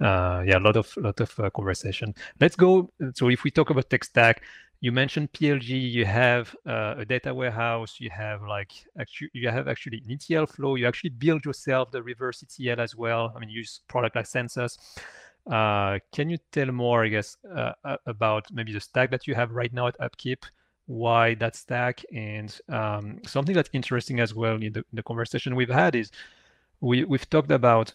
Uh, 0.00 0.42
yeah, 0.46 0.58
a 0.58 0.60
lot 0.60 0.76
of 0.76 0.94
lot 0.98 1.20
of 1.20 1.40
uh, 1.40 1.48
conversation. 1.50 2.14
Let's 2.40 2.56
go. 2.56 2.90
So 3.14 3.30
if 3.30 3.44
we 3.44 3.50
talk 3.50 3.70
about 3.70 3.88
tech 3.88 4.04
stack, 4.04 4.42
you 4.80 4.92
mentioned 4.92 5.32
PLG, 5.32 5.90
you 5.90 6.04
have 6.04 6.54
uh, 6.66 6.96
a 6.98 7.04
data 7.06 7.32
warehouse, 7.32 7.96
you 7.98 8.10
have 8.10 8.42
like 8.42 8.72
actually 9.00 9.30
you 9.32 9.48
have 9.48 9.68
actually 9.68 10.02
an 10.06 10.12
ETL 10.12 10.44
flow, 10.44 10.74
you 10.74 10.86
actually 10.86 11.10
build 11.10 11.46
yourself 11.46 11.90
the 11.90 12.02
reverse 12.02 12.44
ETL 12.44 12.78
as 12.82 12.94
well. 12.94 13.32
I 13.34 13.38
mean, 13.38 13.48
use 13.48 13.80
product 13.88 14.16
like 14.16 14.26
Census. 14.26 14.76
Uh, 15.50 15.98
can 16.12 16.30
you 16.30 16.38
tell 16.52 16.66
more, 16.72 17.04
I 17.04 17.08
guess, 17.08 17.36
uh, 17.54 17.72
about 18.06 18.46
maybe 18.52 18.72
the 18.72 18.80
stack 18.80 19.10
that 19.10 19.26
you 19.26 19.34
have 19.34 19.52
right 19.52 19.72
now 19.72 19.88
at 19.88 20.00
Upkeep? 20.00 20.44
Why 20.86 21.34
that 21.36 21.56
stack? 21.56 22.02
And 22.14 22.56
um, 22.68 23.20
something 23.26 23.54
that's 23.54 23.70
interesting 23.72 24.20
as 24.20 24.34
well 24.34 24.56
in 24.62 24.72
the, 24.92 25.02
conversation 25.02 25.54
we've 25.54 25.68
had 25.68 25.94
is 25.94 26.10
we, 26.80 27.04
we've 27.04 27.28
talked 27.28 27.50
about 27.50 27.92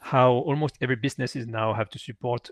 how 0.00 0.30
almost 0.30 0.78
every 0.80 0.96
business 0.96 1.34
is 1.34 1.46
now 1.46 1.72
have 1.72 1.90
to 1.90 1.98
support 1.98 2.48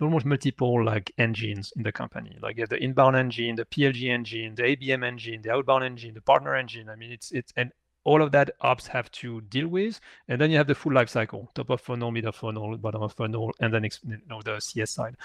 almost 0.00 0.24
multiple 0.24 0.84
like 0.84 1.12
engines 1.18 1.72
in 1.76 1.82
the 1.82 1.92
company. 1.92 2.36
Like 2.40 2.56
you 2.56 2.62
have 2.62 2.70
the 2.70 2.82
inbound 2.82 3.16
engine, 3.16 3.56
the 3.56 3.64
PLG 3.64 4.08
engine, 4.08 4.54
the 4.54 4.62
ABM 4.62 5.04
engine, 5.04 5.42
the 5.42 5.52
outbound 5.52 5.84
engine, 5.84 6.14
the 6.14 6.22
partner 6.22 6.54
engine. 6.54 6.88
I 6.88 6.94
mean, 6.94 7.10
it's 7.10 7.32
it's 7.32 7.52
and 7.56 7.72
all 8.04 8.22
of 8.22 8.32
that 8.32 8.50
ops 8.60 8.86
have 8.86 9.10
to 9.12 9.40
deal 9.42 9.68
with, 9.68 10.00
and 10.28 10.40
then 10.40 10.50
you 10.50 10.56
have 10.56 10.66
the 10.66 10.74
full 10.74 10.92
life 10.92 11.08
cycle: 11.08 11.50
top 11.54 11.70
of 11.70 11.80
funnel, 11.80 12.10
middle 12.10 12.32
funnel, 12.32 12.76
bottom 12.76 13.02
of 13.02 13.12
funnel, 13.12 13.52
and 13.60 13.72
then 13.72 13.84
you 13.84 14.18
know, 14.28 14.40
the 14.42 14.60
CS 14.60 14.90
side. 14.90 15.16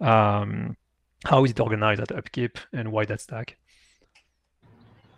Um, 0.00 0.76
how 1.24 1.44
is 1.44 1.50
it 1.50 1.60
organized 1.60 2.00
at 2.00 2.12
Upkeep, 2.12 2.58
and 2.72 2.92
why 2.92 3.04
that 3.06 3.20
stack? 3.20 3.56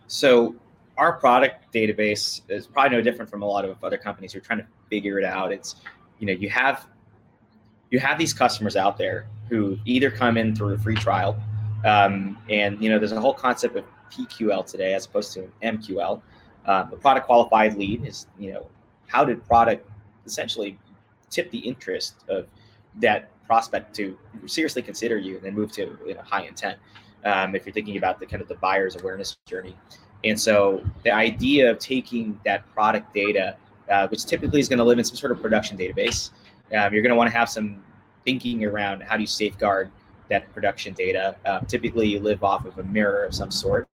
So 0.06 0.54
our 0.96 1.12
product 1.14 1.72
database 1.72 2.40
is 2.48 2.66
probably 2.66 2.96
no 2.96 3.02
different 3.02 3.30
from 3.30 3.42
a 3.42 3.46
lot 3.46 3.64
of 3.64 3.82
other 3.84 3.96
companies 3.96 4.32
who 4.32 4.38
are 4.38 4.42
trying 4.42 4.58
to 4.60 4.66
figure 4.88 5.18
it 5.18 5.24
out. 5.24 5.52
It's 5.52 5.76
you 6.18 6.26
know 6.26 6.32
you 6.32 6.48
have 6.50 6.86
you 7.90 7.98
have 7.98 8.18
these 8.18 8.32
customers 8.32 8.76
out 8.76 8.96
there 8.96 9.26
who 9.48 9.78
either 9.84 10.10
come 10.10 10.36
in 10.36 10.54
through 10.54 10.74
a 10.74 10.78
free 10.78 10.94
trial, 10.94 11.40
um, 11.84 12.38
and 12.48 12.82
you 12.82 12.88
know 12.88 12.98
there's 12.98 13.12
a 13.12 13.20
whole 13.20 13.34
concept 13.34 13.76
of 13.76 13.84
PQL 14.10 14.66
today 14.66 14.94
as 14.94 15.06
opposed 15.06 15.32
to 15.34 15.50
MQL. 15.62 16.22
Um, 16.66 16.90
the 16.90 16.96
product 16.96 17.26
qualified 17.26 17.76
lead 17.76 18.06
is 18.06 18.26
you 18.38 18.52
know 18.52 18.66
how 19.06 19.24
did 19.24 19.44
product 19.46 19.88
essentially 20.26 20.78
tip 21.30 21.50
the 21.50 21.58
interest 21.58 22.24
of 22.28 22.46
that 22.96 23.30
prospect 23.46 23.94
to 23.96 24.16
seriously 24.46 24.82
consider 24.82 25.16
you 25.16 25.36
and 25.36 25.44
then 25.44 25.54
move 25.54 25.72
to 25.72 25.98
you 26.06 26.14
know, 26.14 26.22
high 26.22 26.42
intent 26.42 26.78
um, 27.24 27.54
if 27.54 27.66
you're 27.66 27.72
thinking 27.72 27.96
about 27.96 28.20
the 28.20 28.26
kind 28.26 28.42
of 28.42 28.48
the 28.48 28.54
buyer's 28.56 28.96
awareness 28.96 29.36
journey. 29.46 29.76
And 30.24 30.38
so 30.38 30.84
the 31.02 31.10
idea 31.10 31.70
of 31.70 31.78
taking 31.78 32.38
that 32.44 32.68
product 32.72 33.12
data, 33.14 33.56
uh, 33.90 34.06
which 34.08 34.24
typically 34.24 34.60
is 34.60 34.68
going 34.68 34.78
to 34.78 34.84
live 34.84 34.98
in 34.98 35.04
some 35.04 35.16
sort 35.16 35.32
of 35.32 35.40
production 35.40 35.76
database, 35.76 36.30
um, 36.76 36.92
you're 36.92 37.02
going 37.02 37.10
to 37.10 37.16
want 37.16 37.30
to 37.30 37.36
have 37.36 37.48
some 37.48 37.82
thinking 38.24 38.64
around 38.64 39.02
how 39.02 39.16
do 39.16 39.22
you 39.22 39.26
safeguard 39.26 39.90
that 40.28 40.52
production 40.52 40.94
data. 40.94 41.34
Um, 41.44 41.66
typically, 41.66 42.06
you 42.06 42.20
live 42.20 42.44
off 42.44 42.64
of 42.64 42.78
a 42.78 42.84
mirror 42.84 43.24
of 43.24 43.34
some 43.34 43.50
sort. 43.50 43.88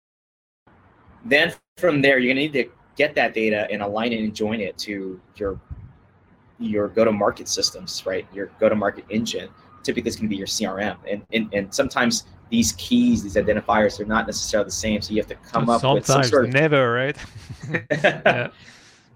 Then 1.25 1.55
from 1.77 2.01
there, 2.01 2.19
you're 2.19 2.35
going 2.35 2.51
to 2.51 2.59
need 2.59 2.65
to 2.65 2.73
get 2.97 3.15
that 3.15 3.35
data 3.35 3.67
and 3.71 3.83
align 3.83 4.13
it 4.13 4.21
and 4.21 4.35
join 4.35 4.61
it 4.61 4.79
to 4.79 5.21
your 5.37 5.61
your 6.61 6.89
go-to-market 6.89 7.49
systems, 7.49 8.07
right? 8.07 8.27
Your 8.33 8.47
go-to-market 8.61 9.05
engine. 9.11 9.49
Typically, 9.83 10.09
it's 10.09 10.17
going 10.17 10.29
to 10.29 10.31
be 10.31 10.37
your 10.37 10.47
CRM, 10.47 10.97
and, 11.11 11.23
and 11.33 11.53
and 11.53 11.75
sometimes 11.75 12.25
these 12.51 12.73
keys, 12.73 13.23
these 13.23 13.35
identifiers, 13.35 13.97
they're 13.99 14.07
not 14.07 14.27
necessarily 14.27 14.67
the 14.67 14.73
same. 14.73 15.03
So 15.03 15.13
you 15.13 15.21
have 15.21 15.27
to 15.29 15.35
come 15.35 15.69
up 15.69 15.83
with 15.83 16.07
some 16.07 16.23
sort 16.23 16.47
of 16.47 16.53
never, 16.53 16.93
right? 16.93 17.17
yeah. 17.91 18.49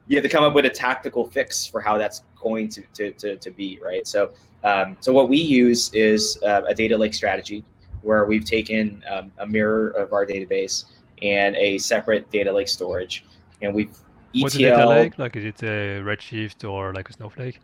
You 0.09 0.17
have 0.17 0.25
to 0.25 0.29
come 0.29 0.43
up 0.43 0.55
with 0.55 0.65
a 0.65 0.71
tactical 0.71 1.27
fix 1.27 1.67
for 1.67 1.81
how 1.81 1.97
that's 1.97 2.23
going 2.41 2.69
to 2.71 2.83
to 2.95 3.13
to, 3.13 3.37
to 3.37 3.51
be, 3.51 3.79
right? 3.83 4.07
So 4.07 4.33
um, 4.65 4.97
so 5.01 5.13
what 5.13 5.29
we 5.29 5.39
use 5.39 5.91
is 5.95 6.39
uh, 6.43 6.63
a 6.67 6.75
data 6.75 6.99
lake 6.99 7.15
strategy 7.15 7.65
where 8.03 8.25
we've 8.27 8.45
taken 8.45 9.03
um, 9.11 9.33
a 9.39 9.47
mirror 9.47 9.89
of 9.91 10.13
our 10.13 10.27
database 10.27 10.85
and 11.23 11.57
a 11.57 11.79
separate 11.79 12.31
data 12.31 12.53
lake 12.53 12.69
storage, 12.69 13.25
and 13.63 13.75
we've 13.75 13.91
ETL. 14.35 14.43
What's 14.43 14.55
a 14.57 14.59
data 14.59 14.89
lake? 14.89 15.19
Like, 15.19 15.37
is 15.37 15.45
it 15.45 15.63
a 15.63 16.03
Redshift 16.03 16.69
or 16.69 16.93
like 16.93 17.09
a 17.09 17.13
Snowflake? 17.13 17.61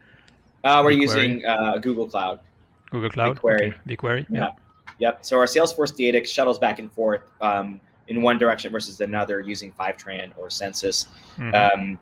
Uh, 0.64 0.80
we're 0.84 0.92
BigQuery? 0.92 1.00
using 1.00 1.44
uh, 1.44 1.78
Google 1.78 2.06
Cloud. 2.06 2.40
Google 2.90 3.10
Cloud. 3.10 3.38
BigQuery. 3.38 3.68
Okay. 3.68 3.74
BigQuery. 3.86 4.26
Yeah. 4.30 4.38
yeah. 4.38 4.50
Yep. 4.98 5.24
So 5.24 5.38
our 5.38 5.46
Salesforce 5.46 5.94
data 5.94 6.24
shuttles 6.24 6.58
back 6.58 6.78
and 6.78 6.90
forth 6.90 7.22
um, 7.40 7.80
in 8.08 8.22
one 8.22 8.38
direction 8.38 8.72
versus 8.72 9.00
another 9.00 9.40
using 9.40 9.72
Fivetran 9.72 10.32
or 10.36 10.48
Census. 10.50 11.08
Mm-hmm. 11.36 11.54
Um, 11.80 11.98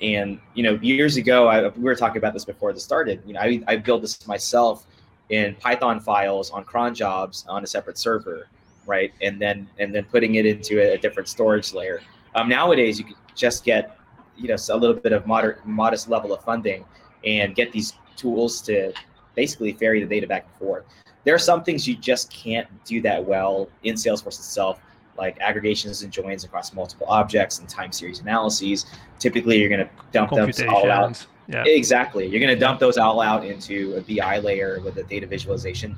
and 0.00 0.40
you 0.54 0.62
know, 0.62 0.74
years 0.82 1.16
ago, 1.16 1.48
I, 1.48 1.68
we 1.68 1.82
were 1.82 1.94
talking 1.94 2.18
about 2.18 2.34
this 2.34 2.44
before 2.44 2.72
this 2.72 2.84
started. 2.84 3.22
You 3.24 3.34
know, 3.34 3.40
I, 3.40 3.62
I 3.66 3.76
built 3.76 4.02
this 4.02 4.26
myself 4.26 4.86
in 5.30 5.54
Python 5.56 6.00
files 6.00 6.50
on 6.50 6.64
cron 6.64 6.94
jobs 6.94 7.44
on 7.48 7.64
a 7.64 7.66
separate 7.66 7.96
server, 7.96 8.48
right? 8.86 9.12
And 9.22 9.40
then 9.40 9.68
and 9.78 9.94
then 9.94 10.04
putting 10.04 10.36
it 10.36 10.46
into 10.46 10.80
a, 10.80 10.94
a 10.94 10.98
different 10.98 11.28
storage 11.28 11.72
layer. 11.72 12.00
Um, 12.34 12.48
nowadays, 12.48 12.98
you 12.98 13.04
can 13.04 13.16
just 13.34 13.64
get 13.64 13.98
you 14.36 14.48
know 14.48 14.56
a 14.70 14.76
little 14.76 14.96
bit 14.96 15.12
of 15.12 15.26
moderate, 15.26 15.64
modest 15.64 16.08
level 16.08 16.32
of 16.32 16.42
funding 16.44 16.84
and 17.24 17.54
get 17.54 17.72
these 17.72 17.94
tools 18.16 18.60
to 18.62 18.92
basically 19.34 19.72
ferry 19.72 20.00
the 20.00 20.08
data 20.08 20.26
back 20.26 20.44
and 20.44 20.54
forth. 20.58 20.84
There 21.24 21.34
are 21.34 21.38
some 21.38 21.64
things 21.64 21.88
you 21.88 21.96
just 21.96 22.30
can't 22.30 22.68
do 22.84 23.00
that 23.02 23.24
well 23.24 23.68
in 23.82 23.94
Salesforce 23.94 24.38
itself, 24.38 24.80
like 25.16 25.38
aggregations 25.40 26.02
and 26.02 26.12
joins 26.12 26.44
across 26.44 26.72
multiple 26.74 27.06
objects 27.08 27.58
and 27.58 27.68
time 27.68 27.92
series 27.92 28.20
analyses. 28.20 28.86
Typically, 29.18 29.58
you're 29.58 29.70
going 29.70 29.86
to 29.86 29.90
dump 30.12 30.30
them 30.30 30.50
all 30.68 30.90
out. 30.90 31.26
Yeah. 31.48 31.64
Exactly. 31.66 32.26
You're 32.26 32.40
going 32.40 32.54
to 32.54 32.58
dump 32.58 32.80
those 32.80 32.96
all 32.96 33.20
out 33.20 33.44
into 33.44 33.96
a 33.96 34.00
BI 34.00 34.38
layer 34.38 34.80
with 34.80 34.96
a 34.96 35.02
data 35.02 35.26
visualization 35.26 35.96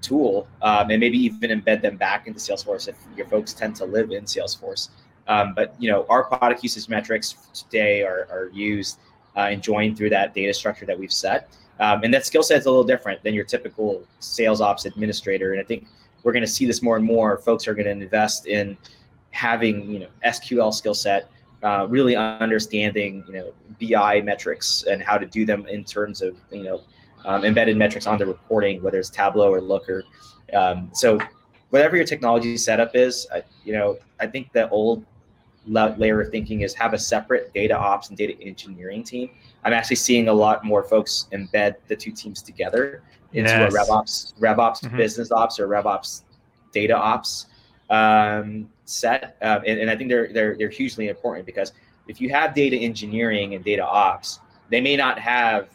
tool, 0.00 0.46
um, 0.62 0.90
and 0.90 1.00
maybe 1.00 1.18
even 1.18 1.60
embed 1.60 1.82
them 1.82 1.96
back 1.96 2.26
into 2.26 2.38
Salesforce 2.38 2.88
if 2.88 2.96
your 3.16 3.26
folks 3.26 3.52
tend 3.52 3.76
to 3.76 3.84
live 3.84 4.10
in 4.10 4.24
Salesforce. 4.24 4.90
Um, 5.26 5.52
but 5.54 5.74
you 5.78 5.90
know, 5.90 6.06
our 6.08 6.24
product 6.24 6.62
usage 6.62 6.88
metrics 6.88 7.36
today 7.52 8.02
are, 8.02 8.26
are 8.30 8.50
used 8.52 8.98
uh, 9.36 9.48
and 9.50 9.62
joined 9.62 9.96
through 9.96 10.10
that 10.10 10.34
data 10.34 10.54
structure 10.54 10.86
that 10.86 10.98
we've 10.98 11.12
set. 11.12 11.48
Um, 11.80 12.02
and 12.02 12.12
that 12.12 12.26
skill 12.26 12.42
set 12.42 12.58
is 12.58 12.66
a 12.66 12.70
little 12.70 12.84
different 12.84 13.22
than 13.22 13.34
your 13.34 13.44
typical 13.44 14.02
sales 14.18 14.60
ops 14.60 14.84
administrator. 14.84 15.52
And 15.52 15.60
I 15.60 15.64
think 15.64 15.86
we're 16.22 16.32
going 16.32 16.44
to 16.44 16.50
see 16.50 16.66
this 16.66 16.82
more 16.82 16.96
and 16.96 17.04
more. 17.04 17.38
Folks 17.38 17.68
are 17.68 17.74
going 17.74 17.84
to 17.84 17.92
invest 17.92 18.46
in 18.46 18.76
having 19.30 19.90
you 19.90 20.00
know 20.00 20.08
SQL 20.24 20.72
skill 20.74 20.94
set, 20.94 21.30
uh, 21.62 21.86
really 21.88 22.16
understanding 22.16 23.24
you 23.28 23.34
know 23.34 23.52
BI 23.80 24.20
metrics 24.22 24.84
and 24.90 25.02
how 25.02 25.18
to 25.18 25.26
do 25.26 25.44
them 25.44 25.66
in 25.68 25.84
terms 25.84 26.22
of 26.22 26.36
you 26.50 26.64
know 26.64 26.80
um, 27.24 27.44
embedded 27.44 27.76
metrics 27.76 28.06
on 28.06 28.18
the 28.18 28.26
reporting, 28.26 28.82
whether 28.82 28.98
it's 28.98 29.10
Tableau 29.10 29.52
or 29.52 29.60
Looker. 29.60 30.04
Um, 30.54 30.90
so 30.92 31.18
whatever 31.70 31.96
your 31.96 32.06
technology 32.06 32.56
setup 32.56 32.94
is, 32.94 33.26
I, 33.32 33.42
you 33.64 33.72
know, 33.72 33.98
I 34.20 34.26
think 34.26 34.52
the 34.52 34.68
old 34.70 35.04
layer 35.66 36.20
of 36.20 36.30
thinking 36.30 36.62
is 36.62 36.74
have 36.74 36.94
a 36.94 36.98
separate 36.98 37.52
data 37.52 37.76
ops 37.76 38.08
and 38.08 38.16
data 38.16 38.34
engineering 38.40 39.02
team. 39.02 39.30
I'm 39.64 39.72
actually 39.72 39.96
seeing 39.96 40.28
a 40.28 40.32
lot 40.32 40.64
more 40.64 40.82
folks 40.82 41.28
embed 41.32 41.76
the 41.88 41.96
two 41.96 42.10
teams 42.10 42.42
together 42.42 43.02
into 43.32 43.50
yes. 43.50 43.74
a 43.74 43.76
RevOps, 43.76 44.34
RevOps 44.38 44.80
mm-hmm. 44.84 44.96
business 44.96 45.30
ops 45.30 45.60
or 45.60 45.68
RevOps 45.68 46.22
data 46.72 46.96
ops 46.96 47.46
um, 47.90 48.68
set. 48.86 49.36
Um, 49.42 49.62
and, 49.66 49.80
and 49.80 49.90
I 49.90 49.96
think 49.96 50.08
they're, 50.08 50.32
they're, 50.32 50.56
they're 50.56 50.70
hugely 50.70 51.08
important 51.08 51.44
because 51.44 51.72
if 52.06 52.20
you 52.20 52.30
have 52.30 52.54
data 52.54 52.76
engineering 52.76 53.54
and 53.54 53.62
data 53.62 53.86
ops, 53.86 54.40
they 54.70 54.80
may 54.80 54.96
not 54.96 55.18
have 55.18 55.68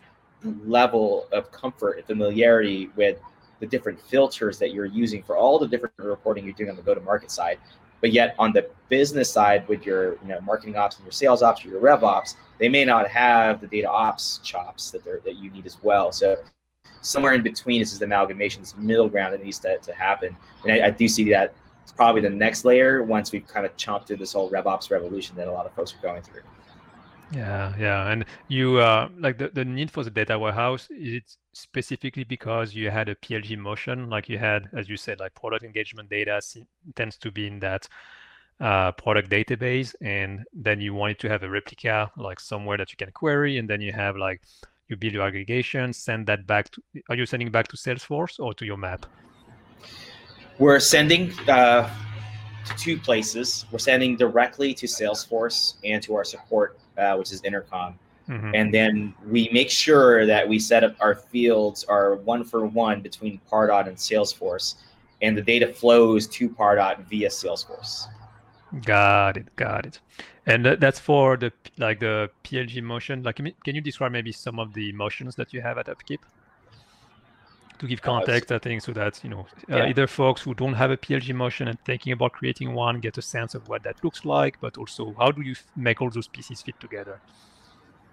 level 0.65 1.27
of 1.31 1.51
comfort 1.51 1.97
and 1.97 2.05
familiarity 2.05 2.89
with 2.95 3.17
the 3.59 3.67
different 3.67 3.99
filters 4.01 4.57
that 4.59 4.73
you're 4.73 4.85
using 4.85 5.23
for 5.23 5.37
all 5.37 5.57
the 5.57 5.67
different 5.67 5.93
reporting 5.97 6.43
you're 6.43 6.53
doing 6.53 6.69
on 6.69 6.75
the 6.75 6.81
go-to-market 6.81 7.31
side. 7.31 7.59
But 8.01 8.11
yet 8.11 8.35
on 8.37 8.51
the 8.51 8.69
business 8.89 9.31
side 9.31 9.65
with 9.69 9.85
your 9.85 10.13
you 10.21 10.27
know 10.27 10.41
marketing 10.41 10.75
ops 10.75 10.97
and 10.97 11.05
your 11.05 11.13
sales 11.13 11.41
ops 11.41 11.63
or 11.63 11.69
your 11.69 11.79
rev 11.79 12.03
ops, 12.03 12.35
they 12.57 12.67
may 12.67 12.83
not 12.83 13.07
have 13.07 13.61
the 13.61 13.67
data 13.67 13.89
ops 13.89 14.39
chops 14.43 14.91
that 14.91 15.05
they're 15.05 15.21
that 15.23 15.37
you 15.37 15.49
need 15.51 15.65
as 15.65 15.77
well. 15.81 16.11
So 16.11 16.37
somewhere 16.99 17.33
in 17.33 17.43
between 17.43 17.79
this 17.79 17.93
is 17.93 17.99
the 17.99 18.05
amalgamation, 18.05 18.61
this 18.61 18.75
middle 18.77 19.07
ground 19.07 19.33
that 19.33 19.43
needs 19.43 19.59
to, 19.59 19.77
to 19.77 19.93
happen. 19.93 20.35
And 20.63 20.73
I, 20.73 20.87
I 20.87 20.89
do 20.89 21.07
see 21.07 21.29
that 21.31 21.53
it's 21.83 21.91
probably 21.91 22.21
the 22.21 22.29
next 22.29 22.65
layer 22.65 23.03
once 23.03 23.31
we've 23.31 23.47
kind 23.47 23.65
of 23.65 23.75
chomped 23.77 24.07
through 24.07 24.17
this 24.17 24.33
whole 24.33 24.49
rev 24.49 24.67
ops 24.67 24.89
revolution 24.91 25.35
that 25.35 25.47
a 25.47 25.51
lot 25.51 25.65
of 25.65 25.73
folks 25.73 25.93
are 25.93 26.01
going 26.01 26.21
through. 26.21 26.41
Yeah, 27.33 27.73
yeah, 27.79 28.11
and 28.11 28.25
you 28.47 28.77
uh, 28.77 29.09
like 29.17 29.39
the, 29.39 29.49
the 29.49 29.65
need 29.65 29.89
for 29.89 30.03
the 30.03 30.11
data 30.11 30.37
warehouse 30.37 30.87
is 30.91 31.15
it 31.15 31.37
specifically 31.53 32.23
because 32.23 32.75
you 32.75 32.91
had 32.91 33.09
a 33.09 33.15
PLG 33.15 33.57
motion, 33.57 34.09
like 34.09 34.29
you 34.29 34.37
had, 34.37 34.69
as 34.73 34.87
you 34.87 34.97
said, 34.97 35.19
like 35.19 35.33
product 35.33 35.63
engagement 35.63 36.09
data 36.09 36.41
tends 36.95 37.17
to 37.17 37.31
be 37.31 37.47
in 37.47 37.59
that 37.59 37.87
uh, 38.59 38.91
product 38.91 39.31
database, 39.31 39.95
and 40.01 40.43
then 40.53 40.79
you 40.79 40.93
wanted 40.93 41.17
to 41.19 41.29
have 41.29 41.41
a 41.41 41.49
replica 41.49 42.11
like 42.17 42.39
somewhere 42.39 42.77
that 42.77 42.91
you 42.91 42.97
can 42.97 43.11
query, 43.11 43.57
and 43.57 43.67
then 43.67 43.81
you 43.81 43.91
have 43.91 44.15
like 44.15 44.41
you 44.87 44.95
build 44.95 45.13
your 45.13 45.25
aggregation, 45.25 45.91
send 45.91 46.27
that 46.27 46.45
back 46.45 46.69
to. 46.71 46.81
Are 47.09 47.15
you 47.15 47.25
sending 47.25 47.49
back 47.49 47.67
to 47.69 47.77
Salesforce 47.77 48.39
or 48.39 48.53
to 48.53 48.65
your 48.65 48.77
map? 48.77 49.07
We're 50.59 50.79
sending 50.79 51.33
uh, 51.47 51.89
to 52.65 52.75
two 52.77 52.99
places. 52.99 53.65
We're 53.71 53.79
sending 53.79 54.17
directly 54.17 54.75
to 54.75 54.85
Salesforce 54.85 55.75
and 55.83 56.03
to 56.03 56.13
our 56.15 56.23
support 56.23 56.77
uh, 56.97 57.15
which 57.15 57.31
is 57.31 57.41
intercom. 57.43 57.97
Mm-hmm. 58.29 58.51
And 58.55 58.73
then 58.73 59.13
we 59.27 59.49
make 59.51 59.69
sure 59.69 60.25
that 60.25 60.47
we 60.47 60.57
set 60.57 60.83
up 60.83 60.95
our 61.01 61.15
fields 61.15 61.83
are 61.83 62.15
one 62.15 62.43
for 62.43 62.65
one 62.65 63.01
between 63.01 63.39
Pardot 63.51 63.87
and 63.87 63.97
Salesforce, 63.97 64.75
and 65.21 65.37
the 65.37 65.41
data 65.41 65.67
flows 65.73 66.27
to 66.27 66.49
Pardot 66.49 67.05
via 67.07 67.29
Salesforce. 67.29 68.07
Got 68.85 69.37
it, 69.37 69.55
got 69.55 69.85
it. 69.85 69.99
And 70.45 70.65
that's 70.65 70.99
for 70.99 71.37
the 71.37 71.51
like 71.77 71.99
the 71.99 72.29
PLG 72.43 72.81
motion. 72.81 73.23
Like, 73.23 73.37
can 73.37 73.75
you 73.75 73.81
describe 73.81 74.11
maybe 74.11 74.31
some 74.31 74.59
of 74.59 74.73
the 74.73 74.91
motions 74.93 75.35
that 75.35 75.53
you 75.53 75.61
have 75.61 75.77
at 75.77 75.87
Upkeep? 75.87 76.21
To 77.83 77.87
give 77.89 78.01
context, 78.01 78.49
uh, 78.49 78.55
I 78.55 78.59
think 78.59 78.81
so 78.81 78.93
that 78.93 79.19
you 79.25 79.29
know 79.29 79.45
uh, 79.69 79.89
either 79.89 80.07
folks 80.07 80.41
who 80.41 80.53
don't 80.53 80.73
have 80.73 80.89
a 80.89 80.95
PLG 80.95 81.35
motion 81.35 81.67
and 81.67 81.77
thinking 81.83 82.13
about 82.13 82.31
creating 82.31 82.73
one 82.73 83.01
get 83.01 83.17
a 83.17 83.21
sense 83.21 83.55
of 83.55 83.67
what 83.67 83.83
that 83.83 84.01
looks 84.05 84.23
like, 84.23 84.57
but 84.61 84.77
also 84.77 85.13
how 85.19 85.31
do 85.31 85.41
you 85.41 85.53
make 85.75 86.01
all 86.01 86.09
those 86.09 86.29
pieces 86.29 86.61
fit 86.61 86.79
together? 86.79 87.19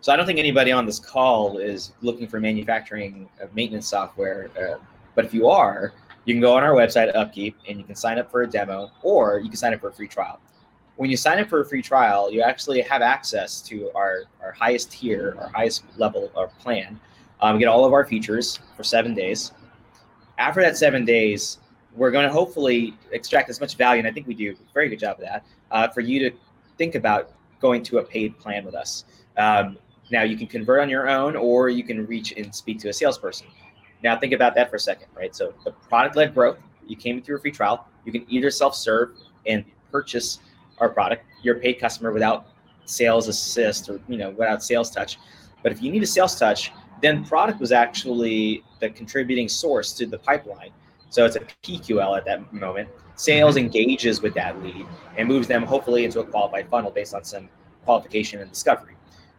So 0.00 0.12
I 0.12 0.16
don't 0.16 0.26
think 0.26 0.40
anybody 0.40 0.72
on 0.72 0.86
this 0.86 0.98
call 0.98 1.58
is 1.58 1.92
looking 2.00 2.26
for 2.26 2.40
manufacturing 2.40 3.28
maintenance 3.54 3.86
software, 3.86 4.50
uh, 4.60 4.78
but 5.14 5.24
if 5.24 5.32
you 5.32 5.46
are, 5.48 5.92
you 6.24 6.34
can 6.34 6.40
go 6.40 6.56
on 6.56 6.64
our 6.64 6.74
website 6.74 7.14
Upkeep 7.14 7.56
and 7.68 7.78
you 7.78 7.84
can 7.84 7.94
sign 7.94 8.18
up 8.18 8.28
for 8.28 8.42
a 8.42 8.50
demo, 8.50 8.90
or 9.02 9.38
you 9.38 9.50
can 9.50 9.56
sign 9.56 9.72
up 9.72 9.80
for 9.80 9.90
a 9.90 9.92
free 9.92 10.08
trial 10.08 10.40
when 11.00 11.08
you 11.08 11.16
sign 11.16 11.38
up 11.38 11.48
for 11.48 11.60
a 11.60 11.64
free 11.64 11.80
trial, 11.80 12.30
you 12.30 12.42
actually 12.42 12.82
have 12.82 13.00
access 13.00 13.62
to 13.62 13.90
our, 13.94 14.24
our 14.42 14.52
highest 14.52 14.90
tier, 14.90 15.34
our 15.40 15.48
highest 15.48 15.84
level 15.96 16.30
of 16.34 16.56
plan. 16.58 17.00
Um, 17.40 17.58
get 17.58 17.68
all 17.68 17.86
of 17.86 17.94
our 17.94 18.04
features 18.04 18.60
for 18.76 18.84
seven 18.84 19.14
days. 19.14 19.52
After 20.40 20.62
that 20.62 20.78
seven 20.78 21.04
days, 21.04 21.58
we're 21.94 22.10
going 22.10 22.26
to 22.26 22.32
hopefully 22.32 22.94
extract 23.12 23.50
as 23.50 23.60
much 23.60 23.76
value, 23.76 23.98
and 23.98 24.08
I 24.08 24.10
think 24.10 24.26
we 24.26 24.32
do 24.32 24.52
a 24.52 24.72
very 24.72 24.88
good 24.88 24.98
job 24.98 25.18
of 25.18 25.24
that, 25.26 25.44
uh, 25.70 25.88
for 25.88 26.00
you 26.00 26.18
to 26.30 26.36
think 26.78 26.94
about 26.94 27.32
going 27.60 27.82
to 27.82 27.98
a 27.98 28.02
paid 28.02 28.38
plan 28.38 28.64
with 28.64 28.74
us. 28.74 29.04
Um, 29.36 29.76
now, 30.10 30.22
you 30.22 30.38
can 30.38 30.46
convert 30.46 30.80
on 30.80 30.88
your 30.88 31.10
own, 31.10 31.36
or 31.36 31.68
you 31.68 31.84
can 31.84 32.06
reach 32.06 32.32
and 32.32 32.54
speak 32.54 32.78
to 32.80 32.88
a 32.88 32.92
salesperson. 32.92 33.48
Now, 34.02 34.18
think 34.18 34.32
about 34.32 34.54
that 34.54 34.70
for 34.70 34.76
a 34.76 34.80
second, 34.80 35.08
right? 35.14 35.36
So, 35.36 35.52
the 35.66 35.72
product 35.72 36.16
led 36.16 36.32
growth, 36.32 36.56
you 36.86 36.96
came 36.96 37.20
through 37.20 37.36
a 37.36 37.40
free 37.40 37.52
trial, 37.52 37.86
you 38.06 38.10
can 38.10 38.24
either 38.30 38.50
self 38.50 38.74
serve 38.74 39.10
and 39.46 39.62
purchase 39.92 40.38
our 40.78 40.88
product. 40.88 41.22
You're 41.42 41.58
a 41.58 41.60
paid 41.60 41.74
customer 41.74 42.12
without 42.12 42.46
sales 42.86 43.28
assist 43.28 43.90
or 43.90 44.00
you 44.08 44.16
know 44.16 44.30
without 44.30 44.62
sales 44.62 44.90
touch. 44.90 45.18
But 45.62 45.70
if 45.70 45.82
you 45.82 45.92
need 45.92 46.02
a 46.02 46.06
sales 46.06 46.38
touch, 46.38 46.72
then 47.02 47.24
product 47.24 47.60
was 47.60 47.72
actually 47.72 48.62
the 48.80 48.90
contributing 48.90 49.48
source 49.48 49.92
to 49.94 50.06
the 50.06 50.18
pipeline. 50.18 50.70
So 51.10 51.24
it's 51.24 51.36
a 51.36 51.40
PQL 51.40 52.16
at 52.16 52.24
that 52.26 52.52
moment. 52.52 52.88
Sales 53.16 53.56
mm-hmm. 53.56 53.66
engages 53.66 54.22
with 54.22 54.34
that 54.34 54.62
lead 54.62 54.86
and 55.16 55.28
moves 55.28 55.48
them 55.48 55.64
hopefully 55.64 56.04
into 56.04 56.20
a 56.20 56.24
qualified 56.24 56.68
funnel 56.68 56.90
based 56.90 57.14
on 57.14 57.24
some 57.24 57.48
qualification 57.84 58.40
and 58.40 58.50
discovery. 58.50 58.94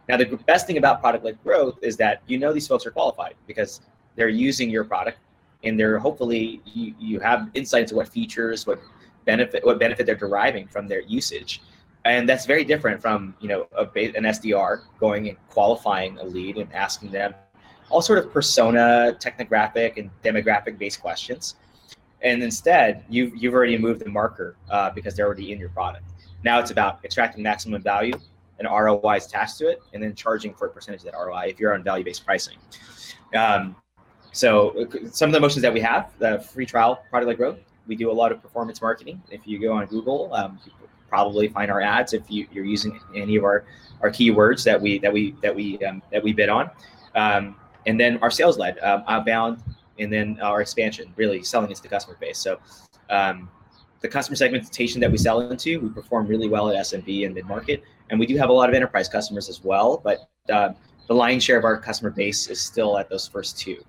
Now, 0.10 0.18
the 0.18 0.26
best 0.26 0.68
thing 0.68 0.78
about 0.78 1.00
product 1.00 1.24
led 1.24 1.42
growth 1.44 1.80
is 1.82 1.96
that 1.98 2.22
you 2.28 2.38
know 2.38 2.52
these 2.52 2.68
folks 2.68 2.86
are 2.86 2.92
qualified 2.92 3.36
because 3.48 3.82
they're 4.16 4.30
using 4.30 4.70
your 4.70 4.84
product 4.84 5.20
and 5.64 5.80
they're 5.80 6.00
hopefully 6.00 6.62
you, 6.66 6.94
you 7.00 7.20
have 7.20 7.50
insight 7.54 7.84
into 7.84 7.96
what 7.96 8.08
features, 8.08 8.68
what 8.68 8.80
benefit 9.26 9.66
what 9.66 9.80
benefit 9.80 10.06
they're 10.06 10.16
deriving 10.16 10.68
from 10.68 10.88
their 10.88 11.02
usage 11.02 11.62
and 12.06 12.28
that's 12.28 12.46
very 12.46 12.64
different 12.64 13.02
from 13.02 13.36
you 13.40 13.48
know 13.48 13.68
a, 13.78 13.84
an 14.16 14.24
sdr 14.24 14.82
going 15.00 15.30
and 15.30 15.38
qualifying 15.50 16.18
a 16.20 16.24
lead 16.24 16.58
and 16.58 16.72
asking 16.74 17.12
them 17.12 17.34
all 17.92 18.02
sort 18.02 18.20
of 18.20 18.32
persona 18.32 19.16
technographic 19.20 19.98
and 19.98 20.10
demographic 20.24 20.78
based 20.78 21.02
questions 21.02 21.56
and 22.22 22.44
instead 22.44 23.04
you've, 23.10 23.36
you've 23.36 23.54
already 23.54 23.78
moved 23.78 24.00
the 24.00 24.10
marker 24.10 24.56
uh, 24.70 24.90
because 24.92 25.16
they're 25.16 25.26
already 25.26 25.52
in 25.52 25.60
your 25.60 25.70
product 25.70 26.04
now 26.44 26.60
it's 26.60 26.72
about 26.72 27.04
extracting 27.04 27.44
maximum 27.44 27.82
value 27.82 28.14
and 28.60 28.68
roi 28.68 29.16
is 29.16 29.26
attached 29.26 29.58
to 29.58 29.68
it 29.68 29.82
and 29.94 30.02
then 30.02 30.14
charging 30.16 30.54
for 30.54 30.68
a 30.68 30.70
percentage 30.70 31.02
of 31.02 31.06
that 31.06 31.14
roi 31.14 31.46
if 31.48 31.60
you're 31.60 31.74
on 31.74 31.84
value 31.84 32.04
based 32.04 32.26
pricing 32.26 32.58
um, 33.36 33.76
so 34.34 34.88
some 35.12 35.30
of 35.30 35.34
the 35.34 35.40
motions 35.40 35.62
that 35.62 35.74
we 35.74 35.82
have 35.82 36.12
the 36.20 36.40
free 36.40 36.66
trial 36.66 37.04
product 37.10 37.28
led 37.28 37.38
growth 37.38 37.60
we 37.88 37.96
do 37.96 38.12
a 38.12 38.14
lot 38.14 38.32
of 38.32 38.42
performance 38.42 38.82
marketing. 38.82 39.22
If 39.30 39.46
you 39.46 39.60
go 39.60 39.74
on 39.74 39.86
Google, 39.88 40.34
um, 40.34 40.60
you 40.66 40.72
probably 41.10 41.50
find 41.50 41.70
our 41.70 41.82
ads 41.82 42.14
if 42.14 42.24
you, 42.30 42.48
are 42.56 42.64
using 42.64 43.00
any 43.16 43.36
of 43.36 43.44
our, 43.44 43.66
our 44.02 44.10
keywords 44.10 44.64
that 44.64 44.80
we 44.80 44.98
that 45.00 45.12
we 45.12 45.36
that 45.42 45.54
we 45.54 45.78
um, 45.84 46.02
that 46.12 46.24
we 46.24 46.34
bid 46.34 46.50
on. 46.50 46.70
Um, 47.16 47.56
and 47.86 48.00
then 48.00 48.18
our 48.22 48.32
sales 48.32 48.58
led 48.58 48.80
um, 48.80 49.04
outbound, 49.08 49.64
and 50.00 50.12
then 50.12 50.40
our 50.42 50.62
expansion, 50.62 51.14
really 51.16 51.44
selling 51.44 51.70
into 51.70 51.82
the 51.82 51.88
customer 51.88 52.18
base. 52.20 52.38
So 52.38 52.60
um, 53.10 53.50
the 54.02 54.08
customer 54.08 54.36
segmentation 54.36 55.00
that 55.02 55.12
we 55.12 55.18
sell 55.18 55.42
into, 55.52 55.80
we 55.80 55.90
perform 55.90 56.28
really 56.28 56.50
well 56.50 56.70
at 56.70 56.76
SMB 56.86 57.26
and 57.26 57.36
mid 57.36 57.46
market, 57.46 57.84
and 58.10 58.20
we 58.20 58.26
do 58.26 58.36
have 58.38 58.50
a 58.50 58.54
lot 58.54 58.70
of 58.70 58.76
enterprise 58.76 59.08
customers 59.08 59.50
as 59.50 59.64
well. 59.64 60.02
But 60.04 60.30
uh, 60.52 60.74
the 61.08 61.14
lion's 61.14 61.44
share 61.44 61.58
of 61.58 61.66
our 61.66 61.80
customer 61.80 62.10
base 62.10 62.48
is 62.48 62.60
still 62.60 62.98
at 62.98 63.10
those 63.10 63.28
first 63.28 63.58
two. 63.58 63.84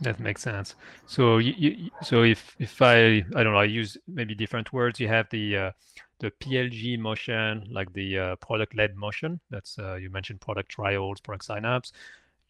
That 0.00 0.20
makes 0.20 0.42
sense. 0.42 0.76
So 1.06 1.38
you, 1.38 1.54
you, 1.56 1.90
so 2.02 2.22
if 2.22 2.54
if 2.60 2.80
I 2.80 3.24
I 3.34 3.42
don't 3.42 3.52
know 3.52 3.58
I 3.58 3.64
use 3.64 3.96
maybe 4.06 4.34
different 4.34 4.72
words. 4.72 5.00
You 5.00 5.08
have 5.08 5.28
the 5.30 5.56
uh, 5.56 5.70
the 6.20 6.30
PLG 6.30 6.98
motion, 6.98 7.66
like 7.70 7.92
the 7.92 8.18
uh, 8.18 8.36
product 8.36 8.76
led 8.76 8.96
motion. 8.96 9.40
That's 9.50 9.78
uh, 9.78 9.94
you 9.94 10.10
mentioned 10.10 10.40
product 10.40 10.70
trials, 10.70 11.20
product 11.20 11.48
signups. 11.48 11.92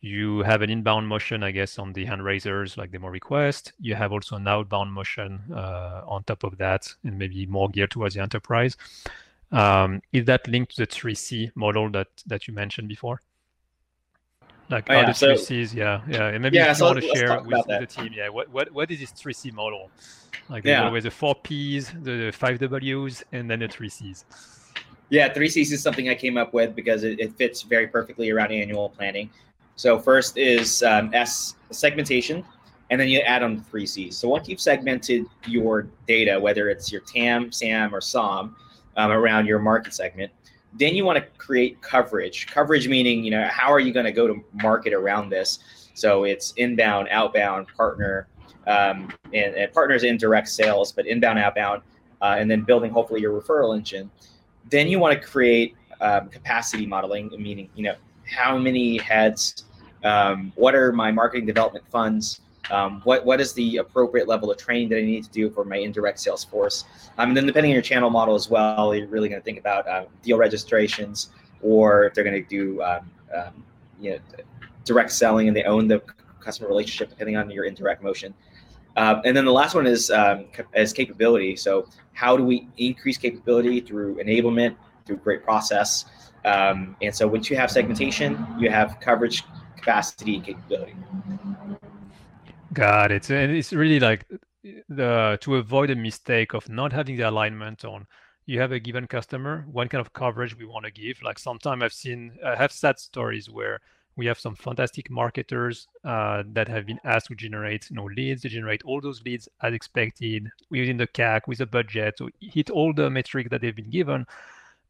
You 0.01 0.41
have 0.43 0.63
an 0.63 0.71
inbound 0.71 1.09
motion, 1.09 1.43
I 1.43 1.51
guess, 1.51 1.79
on 1.79 1.93
the 1.93 2.05
hand 2.05 2.25
raisers, 2.25 2.77
like 2.77 2.93
demo 2.93 3.09
request. 3.09 3.73
You 3.81 3.97
have 3.97 4.13
also 4.13 4.37
an 4.37 4.47
outbound 4.47 4.93
motion 4.93 5.41
uh, 5.53 6.03
on 6.07 6.23
top 6.23 6.45
of 6.45 6.57
that, 6.59 6.95
and 7.03 7.19
maybe 7.19 7.47
more 7.47 7.69
geared 7.69 7.91
towards 7.91 8.15
the 8.15 8.23
enterprise. 8.23 8.77
Um, 9.51 10.01
is 10.13 10.27
that 10.27 10.47
linked 10.47 10.77
to 10.77 10.83
the 10.83 10.87
3C 10.87 11.51
model 11.57 11.91
that 11.91 12.09
that 12.27 12.47
you 12.47 12.55
mentioned 12.55 12.89
before? 12.89 13.23
like 14.71 14.87
oh, 14.91 14.95
yeah. 14.95 15.13
so, 15.13 15.29
3Cs, 15.29 15.75
yeah, 15.75 16.01
yeah. 16.09 16.29
And 16.29 16.43
maybe 16.43 16.57
yeah, 16.57 16.69
you 16.69 16.75
so 16.75 16.87
want 16.87 17.01
to 17.01 17.09
share 17.09 17.41
with, 17.41 17.67
with 17.67 17.81
the 17.81 17.87
team, 17.87 18.13
yeah, 18.15 18.29
what, 18.29 18.51
what, 18.51 18.71
what 18.73 18.91
is 18.91 19.01
this 19.01 19.13
3C 19.13 19.53
model? 19.53 19.91
Like 20.49 20.65
there's 20.65 20.79
yeah. 20.79 20.87
always 20.87 21.05
the 21.05 21.11
four 21.11 21.35
Ps, 21.35 21.93
the 22.03 22.33
five 22.35 22.59
Ws, 22.59 23.23
and 23.33 23.51
then 23.51 23.61
the 23.61 23.69
3Cs. 23.69 24.25
Yeah, 25.11 25.33
3Cs 25.33 25.73
is 25.73 25.83
something 25.83 26.09
I 26.09 26.15
came 26.15 26.37
up 26.37 26.53
with 26.53 26.75
because 26.75 27.03
it, 27.03 27.19
it 27.19 27.37
fits 27.37 27.63
very 27.63 27.87
perfectly 27.87 28.31
around 28.31 28.53
annual 28.53 28.91
planning. 28.91 29.31
So 29.79 29.97
first 30.01 30.37
is 30.37 30.83
um, 30.83 31.15
S 31.15 31.55
segmentation, 31.71 32.45
and 32.91 33.01
then 33.01 33.07
you 33.07 33.21
add 33.21 33.45
on 33.45 33.63
three 33.63 33.87
Cs. 33.87 34.17
So 34.17 34.29
once 34.29 34.49
you've 34.49 34.61
segmented 34.61 35.25
your 35.47 35.87
data, 36.09 36.39
whether 36.41 36.69
it's 36.69 36.91
your 36.91 37.01
TAM, 37.03 37.53
SAM, 37.53 37.95
or 37.95 38.01
SOM 38.01 38.57
um, 38.97 39.13
around 39.13 39.47
your 39.47 39.61
market 39.61 39.95
segment, 39.95 40.33
then 40.73 40.97
you 40.97 41.05
want 41.05 41.17
to 41.17 41.25
create 41.39 41.81
coverage. 41.81 42.49
Coverage 42.49 42.89
meaning, 42.89 43.23
you 43.23 43.31
know, 43.31 43.47
how 43.53 43.73
are 43.73 43.79
you 43.79 43.93
going 43.93 44.05
to 44.05 44.11
go 44.11 44.27
to 44.27 44.45
market 44.55 44.93
around 44.93 45.31
this? 45.31 45.61
So 45.95 46.25
it's 46.25 46.53
inbound, 46.57 47.07
outbound, 47.13 47.69
partner, 47.69 48.27
um, 48.67 49.13
and, 49.33 49.55
and, 49.55 49.73
partners 49.73 50.03
in 50.03 50.17
direct 50.17 50.49
sales, 50.49 50.91
but 50.91 51.07
inbound, 51.07 51.39
outbound, 51.39 51.83
uh, 52.21 52.35
and 52.37 52.51
then 52.51 52.63
building 52.63 52.91
hopefully 52.91 53.21
your 53.21 53.41
referral 53.41 53.77
engine. 53.77 54.11
Then 54.71 54.89
you 54.89 54.99
want 54.99 55.21
to 55.21 55.25
create 55.25 55.77
um, 56.01 56.31
capacity 56.31 56.85
modeling, 56.85 57.31
meaning, 57.39 57.71
you 57.77 57.85
know, 57.85 57.95
how 58.29 58.59
many 58.59 58.99
heads, 58.99 59.65
um, 60.05 60.53
what 60.55 60.75
are 60.75 60.93
my 60.93 61.11
marketing 61.11 61.47
development 61.47 61.85
funds, 61.91 62.41
um, 62.71 63.01
what 63.05 63.25
what 63.25 63.41
is 63.41 63.53
the 63.53 63.79
appropriate 63.79 64.29
level 64.29 64.51
of 64.51 64.59
training 64.59 64.89
that 64.91 64.99
I 64.99 65.03
need 65.03 65.25
to 65.25 65.31
do 65.31 65.51
for 65.51 65.65
my 65.65 65.77
indirect 65.77 66.21
sales 66.21 66.45
force? 66.45 66.85
Um, 67.17 67.31
and 67.31 67.37
then 67.37 67.47
depending 67.47 67.73
on 67.73 67.75
your 67.75 67.83
channel 67.83 68.11
model 68.11 68.35
as 68.35 68.51
well, 68.51 68.95
you're 68.95 69.07
really 69.09 69.29
going 69.29 69.41
to 69.41 69.45
think 69.45 69.59
about 69.59 69.89
uh, 69.89 70.05
deal 70.23 70.37
registrations, 70.37 71.31
or 71.63 72.05
if 72.05 72.15
they're 72.15 72.25
going 72.25 72.43
to 72.43 72.49
do 72.49 72.83
um, 72.83 73.11
um, 73.35 73.65
you 74.01 74.13
know 74.13 74.19
direct 74.85 75.13
selling 75.13 75.49
and 75.49 75.57
they 75.57 75.65
own 75.65 75.89
the 75.89 76.03
customer 76.41 76.69
relationship, 76.69 77.11
depending 77.11 77.37
on 77.37 77.51
your 77.51 77.65
indirect 77.65 78.03
motion. 78.03 78.35
Uh, 78.97 79.21
and 79.25 79.37
then 79.37 79.45
the 79.45 79.53
last 79.53 79.75
one 79.75 79.87
is 79.87 80.11
um, 80.11 80.47
is 80.75 80.93
capability. 80.93 81.57
So 81.57 81.87
how 82.13 82.37
do 82.37 82.45
we 82.45 82.69
increase 82.79 83.17
capability 83.17 83.81
through 83.81 84.17
enablement, 84.17 84.77
through 85.07 85.19
great 85.19 85.43
process? 85.45 86.05
Um, 86.45 86.97
and 87.03 87.15
so 87.15 87.27
once 87.27 87.51
you 87.51 87.57
have 87.57 87.71
segmentation, 87.71 88.47
you 88.59 88.71
have 88.71 88.99
coverage, 89.01 89.45
capacity, 89.89 90.41
capability. 90.41 90.95
Got 92.73 93.11
it. 93.11 93.31
And 93.31 93.53
it's 93.53 93.73
really 93.73 93.99
like 94.01 94.27
the 94.89 95.39
to 95.41 95.57
avoid 95.57 95.91
a 95.91 95.97
mistake 95.97 96.53
of 96.53 96.69
not 96.69 96.93
having 96.93 97.17
the 97.17 97.29
alignment 97.29 97.85
on 97.85 98.07
you 98.45 98.61
have 98.61 98.73
a 98.73 98.81
given 98.81 99.07
customer, 99.07 99.67
what 99.71 99.91
kind 99.91 100.01
of 100.01 100.13
coverage 100.13 100.57
we 100.57 100.65
want 100.65 100.85
to 100.85 100.91
give. 100.91 101.23
Like 101.23 101.39
sometimes 101.39 101.83
I've 101.83 101.93
seen 101.93 102.33
I 102.45 102.55
have 102.57 102.73
sad 102.73 102.99
stories 102.99 103.49
where 103.49 103.81
we 104.17 104.27
have 104.27 104.39
some 104.39 104.57
fantastic 104.57 105.11
marketers 105.11 105.87
uh, 106.05 106.43
that 106.53 106.69
have 106.69 106.85
been 106.87 107.01
asked 107.05 107.29
to 107.29 107.35
generate 107.35 107.89
you 107.89 107.97
know 107.97 108.09
leads 108.17 108.43
they 108.43 108.49
generate 108.49 108.83
all 108.85 109.01
those 109.01 109.23
leads 109.23 109.49
as 109.63 109.73
expected 109.73 110.51
within 110.71 110.97
the 110.97 111.07
cac 111.07 111.47
with 111.47 111.61
a 111.61 111.67
budget 111.67 112.17
to 112.17 112.29
hit 112.41 112.69
all 112.69 112.93
the 112.93 113.09
metrics 113.09 113.49
that 113.51 113.61
they've 113.61 113.77
been 113.77 113.91
given 113.91 114.27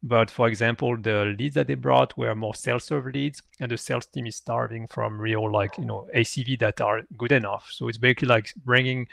but 0.01 0.31
for 0.31 0.47
example, 0.47 0.95
the 0.97 1.35
leads 1.37 1.55
that 1.55 1.67
they 1.67 1.75
brought 1.75 2.17
were 2.17 2.33
more 2.35 2.55
sales 2.55 2.85
serve 2.85 3.07
leads, 3.07 3.41
and 3.59 3.69
the 3.69 3.77
sales 3.77 4.05
team 4.05 4.27
is 4.27 4.37
starving 4.37 4.87
from 4.87 5.19
real 5.19 5.51
like 5.51 5.77
you 5.77 5.85
know 5.85 6.07
ACV 6.15 6.59
that 6.59 6.79
are 6.81 7.01
good 7.17 7.31
enough. 7.31 7.67
So 7.71 7.87
it's 7.89 7.97
basically 7.97 8.29
like 8.29 8.53
bringing 8.65 9.07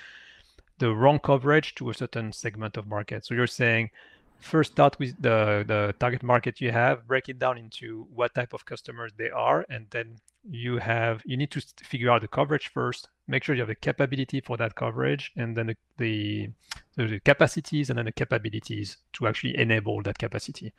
the 0.79 0.95
wrong 0.95 1.19
coverage 1.19 1.75
to 1.77 1.91
a 1.91 1.95
certain 1.95 2.33
segment 2.33 2.77
of 2.77 2.87
market. 2.87 3.25
So 3.25 3.35
you're 3.35 3.47
saying 3.47 3.91
first 4.39 4.73
start 4.73 4.99
with 4.99 5.21
the 5.21 5.65
the 5.67 5.95
target 5.99 6.23
market 6.23 6.61
you 6.61 6.71
have, 6.71 7.07
break 7.07 7.29
it 7.29 7.39
down 7.39 7.59
into 7.59 8.07
what 8.15 8.35
type 8.35 8.53
of 8.53 8.65
customers 8.65 9.13
they 9.17 9.31
are, 9.31 9.67
and 9.69 9.87
then 9.91 10.17
you 10.49 10.79
have 10.79 11.23
you 11.25 11.37
need 11.37 11.51
to 11.51 11.61
figure 11.83 12.11
out 12.11 12.21
the 12.21 12.29
coverage 12.29 12.69
first 12.69 13.09
make 13.29 13.45
sure 13.45 13.55
you 13.55 13.61
have 13.61 13.69
the 13.69 13.75
capability 13.75 14.41
for 14.41 14.57
that 14.57 14.75
coverage 14.75 15.33
and 15.37 15.57
then 15.57 15.67
the, 15.67 15.77
the, 15.99 16.49
the 16.97 17.21
capacities 17.21 17.91
and 17.91 17.99
then 17.99 18.07
the 18.07 18.13
capabilities 18.13 18.99
to 19.13 19.27
actually 19.27 19.57
enable 19.57 20.03
that 20.03 20.19
capacity 20.19 20.73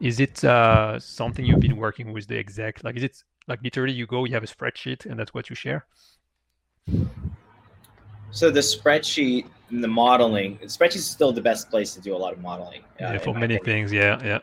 is 0.00 0.20
it 0.20 0.44
uh, 0.44 0.98
something 0.98 1.44
you've 1.44 1.60
been 1.60 1.76
working 1.76 2.12
with 2.12 2.26
the 2.26 2.36
exec 2.38 2.82
like 2.84 2.96
is 2.96 3.04
it 3.04 3.22
like 3.46 3.62
literally 3.62 3.92
you 3.92 4.06
go 4.06 4.24
you 4.24 4.34
have 4.34 4.44
a 4.44 4.46
spreadsheet 4.46 5.06
and 5.06 5.18
that's 5.18 5.34
what 5.34 5.48
you 5.48 5.56
share 5.56 5.86
so 8.30 8.50
the 8.50 8.60
spreadsheet 8.60 9.46
and 9.70 9.82
the 9.82 9.88
modeling 9.88 10.58
the 10.60 10.66
spreadsheet 10.66 10.96
is 10.96 11.10
still 11.10 11.32
the 11.32 11.40
best 11.40 11.70
place 11.70 11.94
to 11.94 12.00
do 12.00 12.14
a 12.14 12.18
lot 12.18 12.32
of 12.32 12.40
modeling 12.40 12.82
uh, 13.00 13.12
yeah, 13.12 13.18
for 13.18 13.34
many 13.34 13.56
opinion. 13.56 13.88
things 13.88 13.92
yeah 13.92 14.20
yeah 14.24 14.38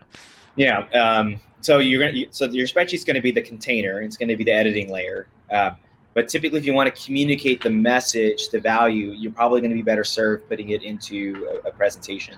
yeah 0.55 0.79
um, 0.99 1.39
so 1.61 1.77
you're 1.77 2.05
gonna 2.05 2.25
so 2.31 2.45
your 2.45 2.67
spreadsheet's 2.67 3.03
going 3.03 3.15
to 3.15 3.21
be 3.21 3.31
the 3.31 3.41
container. 3.41 4.01
It's 4.01 4.17
going 4.17 4.29
to 4.29 4.35
be 4.35 4.43
the 4.43 4.51
editing 4.51 4.91
layer. 4.91 5.27
Uh, 5.49 5.71
but 6.13 6.27
typically, 6.27 6.59
if 6.59 6.65
you 6.65 6.73
want 6.73 6.93
to 6.93 7.05
communicate 7.05 7.61
the 7.61 7.69
message, 7.69 8.49
the 8.49 8.59
value, 8.59 9.11
you're 9.11 9.31
probably 9.31 9.61
going 9.61 9.71
to 9.71 9.75
be 9.75 9.81
better 9.81 10.03
served 10.03 10.47
putting 10.49 10.69
it 10.69 10.83
into 10.83 11.47
a, 11.65 11.69
a 11.69 11.71
presentation. 11.71 12.35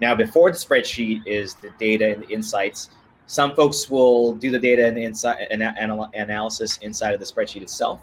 Now, 0.00 0.14
before 0.14 0.50
the 0.50 0.58
spreadsheet 0.58 1.26
is 1.26 1.54
the 1.54 1.70
data 1.78 2.12
and 2.12 2.22
the 2.22 2.28
insights. 2.28 2.90
Some 3.26 3.54
folks 3.54 3.88
will 3.88 4.34
do 4.34 4.50
the 4.50 4.58
data 4.58 4.86
and 4.86 4.96
the 4.96 5.02
insight 5.02 5.46
and 5.50 5.62
anal- 5.62 6.10
analysis 6.12 6.76
inside 6.78 7.14
of 7.14 7.20
the 7.20 7.26
spreadsheet 7.26 7.62
itself, 7.62 8.00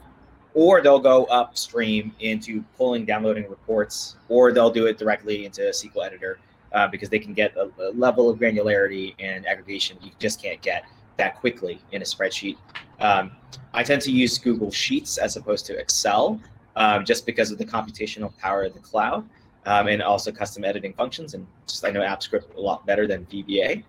or 0.55 0.81
they'll 0.81 0.99
go 0.99 1.25
upstream 1.25 2.15
into 2.19 2.63
pulling, 2.75 3.05
downloading 3.05 3.47
reports, 3.47 4.15
or 4.29 4.51
they'll 4.51 4.71
do 4.71 4.87
it 4.87 4.97
directly 4.97 5.45
into 5.45 5.67
a 5.67 5.71
SQL 5.71 6.07
editor 6.07 6.39
uh, 6.73 6.87
because 6.87 7.09
they 7.09 7.19
can 7.19 7.33
get 7.33 7.55
a, 7.55 7.69
a, 7.79 7.91
level 7.91 8.29
of 8.29 8.39
granularity 8.39 9.13
and 9.19 9.45
aggregation 9.45 9.97
you 10.01 10.09
just 10.19 10.41
can't 10.41 10.61
get 10.61 10.85
that 11.17 11.39
quickly 11.39 11.79
in 11.91 12.01
a 12.01 12.05
spreadsheet. 12.05 12.57
Um, 13.01 13.31
I 13.73 13.83
tend 13.83 14.01
to 14.03 14.11
use 14.11 14.37
Google 14.37 14.71
Sheets 14.71 15.17
as 15.17 15.35
opposed 15.35 15.65
to 15.65 15.77
Excel 15.77 16.39
um, 16.75 17.03
just 17.03 17.25
because 17.25 17.51
of 17.51 17.57
the 17.57 17.65
computational 17.65 18.35
power 18.37 18.63
of 18.63 18.73
the 18.73 18.79
cloud 18.79 19.27
um, 19.65 19.87
and 19.87 20.01
also 20.01 20.31
custom 20.31 20.63
editing 20.63 20.93
functions. 20.93 21.33
And 21.33 21.45
just 21.67 21.85
I 21.85 21.91
know 21.91 22.01
Apps 22.01 22.23
Script 22.23 22.55
a 22.55 22.61
lot 22.61 22.85
better 22.85 23.07
than 23.07 23.25
VBA. 23.25 23.83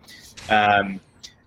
Um, 0.50 1.00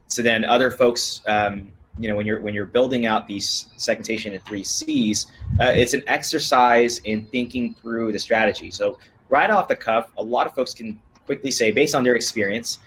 so 0.08 0.22
then 0.22 0.46
other 0.46 0.72
folks, 0.72 1.22
um, 1.28 1.72
you 1.98 2.10
know, 2.10 2.16
when 2.16 2.26
you're 2.26 2.42
when 2.42 2.54
you're 2.54 2.66
building 2.66 3.06
out 3.06 3.28
these 3.28 3.68
segmentation 3.78 4.34
in 4.34 4.42
three 4.42 4.64
C's, 4.64 5.28
uh, 5.60 5.72
it's 5.76 5.94
an 5.94 6.04
exercise 6.08 7.00
in 7.00 7.26
thinking 7.28 7.74
through 7.76 8.12
the 8.12 8.20
strategy. 8.20 8.70
So 8.70 8.98
right 9.30 9.50
off 9.50 9.68
the 9.68 9.76
cuff, 9.76 10.12
a 10.18 10.24
lot 10.24 10.46
of 10.46 10.54
folks 10.54 10.74
can 10.74 11.00
quickly 11.26 11.52
say, 11.52 11.72
based 11.72 11.96
on 11.96 12.04
their 12.04 12.16
experience, 12.16 12.80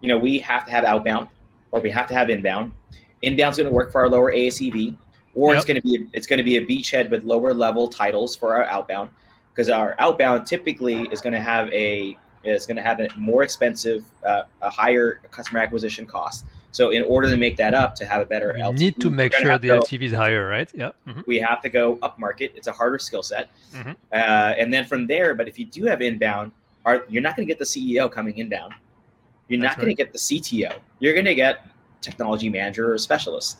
you 0.00 0.08
know, 0.08 0.18
we 0.18 0.38
have 0.40 0.66
to 0.66 0.70
have 0.72 0.84
outbound 0.84 1.28
or 1.70 1.80
we 1.80 1.90
have 1.90 2.06
to 2.08 2.14
have 2.14 2.28
inbound. 2.28 2.72
Inbound's 3.22 3.56
going 3.56 3.68
to 3.68 3.74
work 3.74 3.92
for 3.92 4.00
our 4.02 4.08
lower 4.08 4.32
ACV, 4.32 4.96
or 5.34 5.52
yep. 5.52 5.58
it's 5.58 5.66
going 5.66 5.80
to 5.80 5.82
be 5.82 6.06
it's 6.12 6.26
going 6.26 6.38
to 6.38 6.44
be 6.44 6.56
a 6.56 6.66
beachhead 6.66 7.10
with 7.10 7.24
lower 7.24 7.54
level 7.54 7.88
titles 7.88 8.36
for 8.36 8.54
our 8.54 8.64
outbound, 8.64 9.10
because 9.52 9.68
our 9.68 9.94
outbound 9.98 10.46
typically 10.46 11.02
is 11.12 11.20
going 11.20 11.32
to 11.32 11.40
have 11.40 11.72
a 11.72 12.16
is 12.44 12.66
going 12.66 12.76
to 12.76 12.82
have 12.82 13.00
a 13.00 13.08
more 13.16 13.42
expensive, 13.42 14.04
uh, 14.24 14.42
a 14.62 14.70
higher 14.70 15.20
customer 15.30 15.60
acquisition 15.60 16.06
cost. 16.06 16.44
So 16.70 16.90
in 16.90 17.02
order 17.04 17.30
to 17.30 17.36
make 17.36 17.56
that 17.56 17.72
up, 17.74 17.94
to 17.96 18.04
have 18.04 18.20
a 18.20 18.26
better 18.26 18.52
we 18.54 18.60
LTV, 18.60 18.78
need 18.78 19.00
to 19.00 19.10
make 19.10 19.32
sure 19.32 19.58
the 19.58 19.68
go, 19.68 19.80
LTV 19.80 20.02
is 20.02 20.12
higher, 20.12 20.46
right? 20.46 20.70
Yeah. 20.74 20.90
Mm-hmm. 21.08 21.22
We 21.26 21.38
have 21.38 21.62
to 21.62 21.70
go 21.70 21.98
up 22.02 22.18
market. 22.18 22.52
It's 22.54 22.66
a 22.66 22.72
harder 22.72 22.98
skill 22.98 23.22
set, 23.22 23.48
mm-hmm. 23.74 23.92
uh, 24.12 24.14
and 24.14 24.72
then 24.72 24.84
from 24.84 25.06
there. 25.06 25.34
But 25.34 25.48
if 25.48 25.58
you 25.58 25.64
do 25.64 25.84
have 25.86 26.02
inbound, 26.02 26.52
are 26.84 27.04
you're 27.08 27.22
not 27.22 27.34
going 27.36 27.48
to 27.48 27.50
get 27.50 27.58
the 27.58 27.64
CEO 27.64 28.10
coming 28.10 28.36
inbound. 28.38 28.74
You're 29.48 29.60
That's 29.60 29.76
not 29.76 29.82
going 29.82 29.94
to 29.94 30.02
get 30.02 30.12
the 30.12 30.18
CTO. 30.18 30.78
You're 30.98 31.14
going 31.14 31.24
to 31.24 31.34
get 31.34 31.66
technology 32.00 32.48
manager 32.48 32.92
or 32.92 32.98
specialist. 32.98 33.58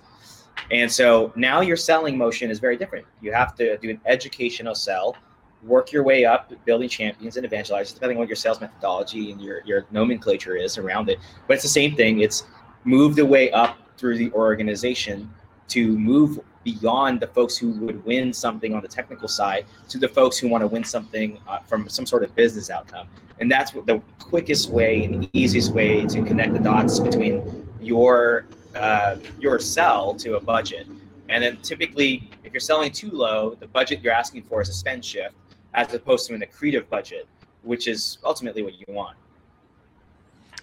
And 0.70 0.90
so 0.90 1.32
now 1.36 1.60
your 1.60 1.76
selling 1.76 2.16
motion 2.16 2.50
is 2.50 2.58
very 2.58 2.76
different. 2.76 3.06
You 3.20 3.32
have 3.32 3.54
to 3.56 3.76
do 3.78 3.90
an 3.90 4.00
educational 4.06 4.74
sell, 4.74 5.16
work 5.62 5.92
your 5.92 6.02
way 6.02 6.24
up, 6.24 6.52
building 6.64 6.88
champions 6.88 7.36
and 7.36 7.46
evangelizers, 7.46 7.94
depending 7.94 8.16
on 8.16 8.20
what 8.20 8.28
your 8.28 8.36
sales 8.36 8.60
methodology 8.60 9.30
and 9.30 9.40
your, 9.40 9.62
your 9.64 9.86
nomenclature 9.90 10.56
is 10.56 10.78
around 10.78 11.08
it. 11.08 11.18
But 11.46 11.54
it's 11.54 11.62
the 11.62 11.68
same 11.68 11.94
thing. 11.94 12.20
It's 12.20 12.44
move 12.84 13.16
the 13.16 13.26
way 13.26 13.50
up 13.50 13.78
through 13.96 14.18
the 14.18 14.30
organization 14.32 15.30
to 15.68 15.98
move 15.98 16.40
beyond 16.64 17.20
the 17.20 17.26
folks 17.28 17.56
who 17.56 17.70
would 17.72 18.04
win 18.04 18.32
something 18.32 18.74
on 18.74 18.82
the 18.82 18.88
technical 18.88 19.28
side 19.28 19.66
to 19.88 19.98
the 19.98 20.08
folks 20.08 20.36
who 20.36 20.48
want 20.48 20.62
to 20.62 20.66
win 20.66 20.82
something 20.82 21.38
uh, 21.46 21.58
from 21.60 21.88
some 21.88 22.04
sort 22.04 22.24
of 22.24 22.34
business 22.34 22.70
outcome. 22.70 23.08
And 23.38 23.50
that's 23.50 23.70
the 23.70 24.02
quickest 24.18 24.70
way 24.70 25.04
and 25.04 25.22
the 25.22 25.30
easiest 25.32 25.72
way 25.72 26.04
to 26.06 26.22
connect 26.24 26.54
the 26.54 26.58
dots 26.58 26.98
between 26.98 27.65
your 27.86 28.46
uh, 28.74 29.16
your 29.40 29.58
sell 29.58 30.14
to 30.14 30.36
a 30.36 30.40
budget. 30.40 30.86
And 31.28 31.42
then 31.42 31.56
typically, 31.58 32.28
if 32.44 32.52
you're 32.52 32.60
selling 32.60 32.92
too 32.92 33.10
low, 33.10 33.56
the 33.58 33.66
budget 33.66 34.00
you're 34.02 34.12
asking 34.12 34.42
for 34.42 34.60
is 34.60 34.68
a 34.68 34.72
spend 34.72 35.04
shift 35.04 35.34
as 35.74 35.92
opposed 35.94 36.26
to 36.28 36.34
an 36.34 36.42
accretive 36.42 36.88
budget, 36.88 37.26
which 37.62 37.88
is 37.88 38.18
ultimately 38.24 38.62
what 38.62 38.74
you 38.78 38.86
want. 38.88 39.16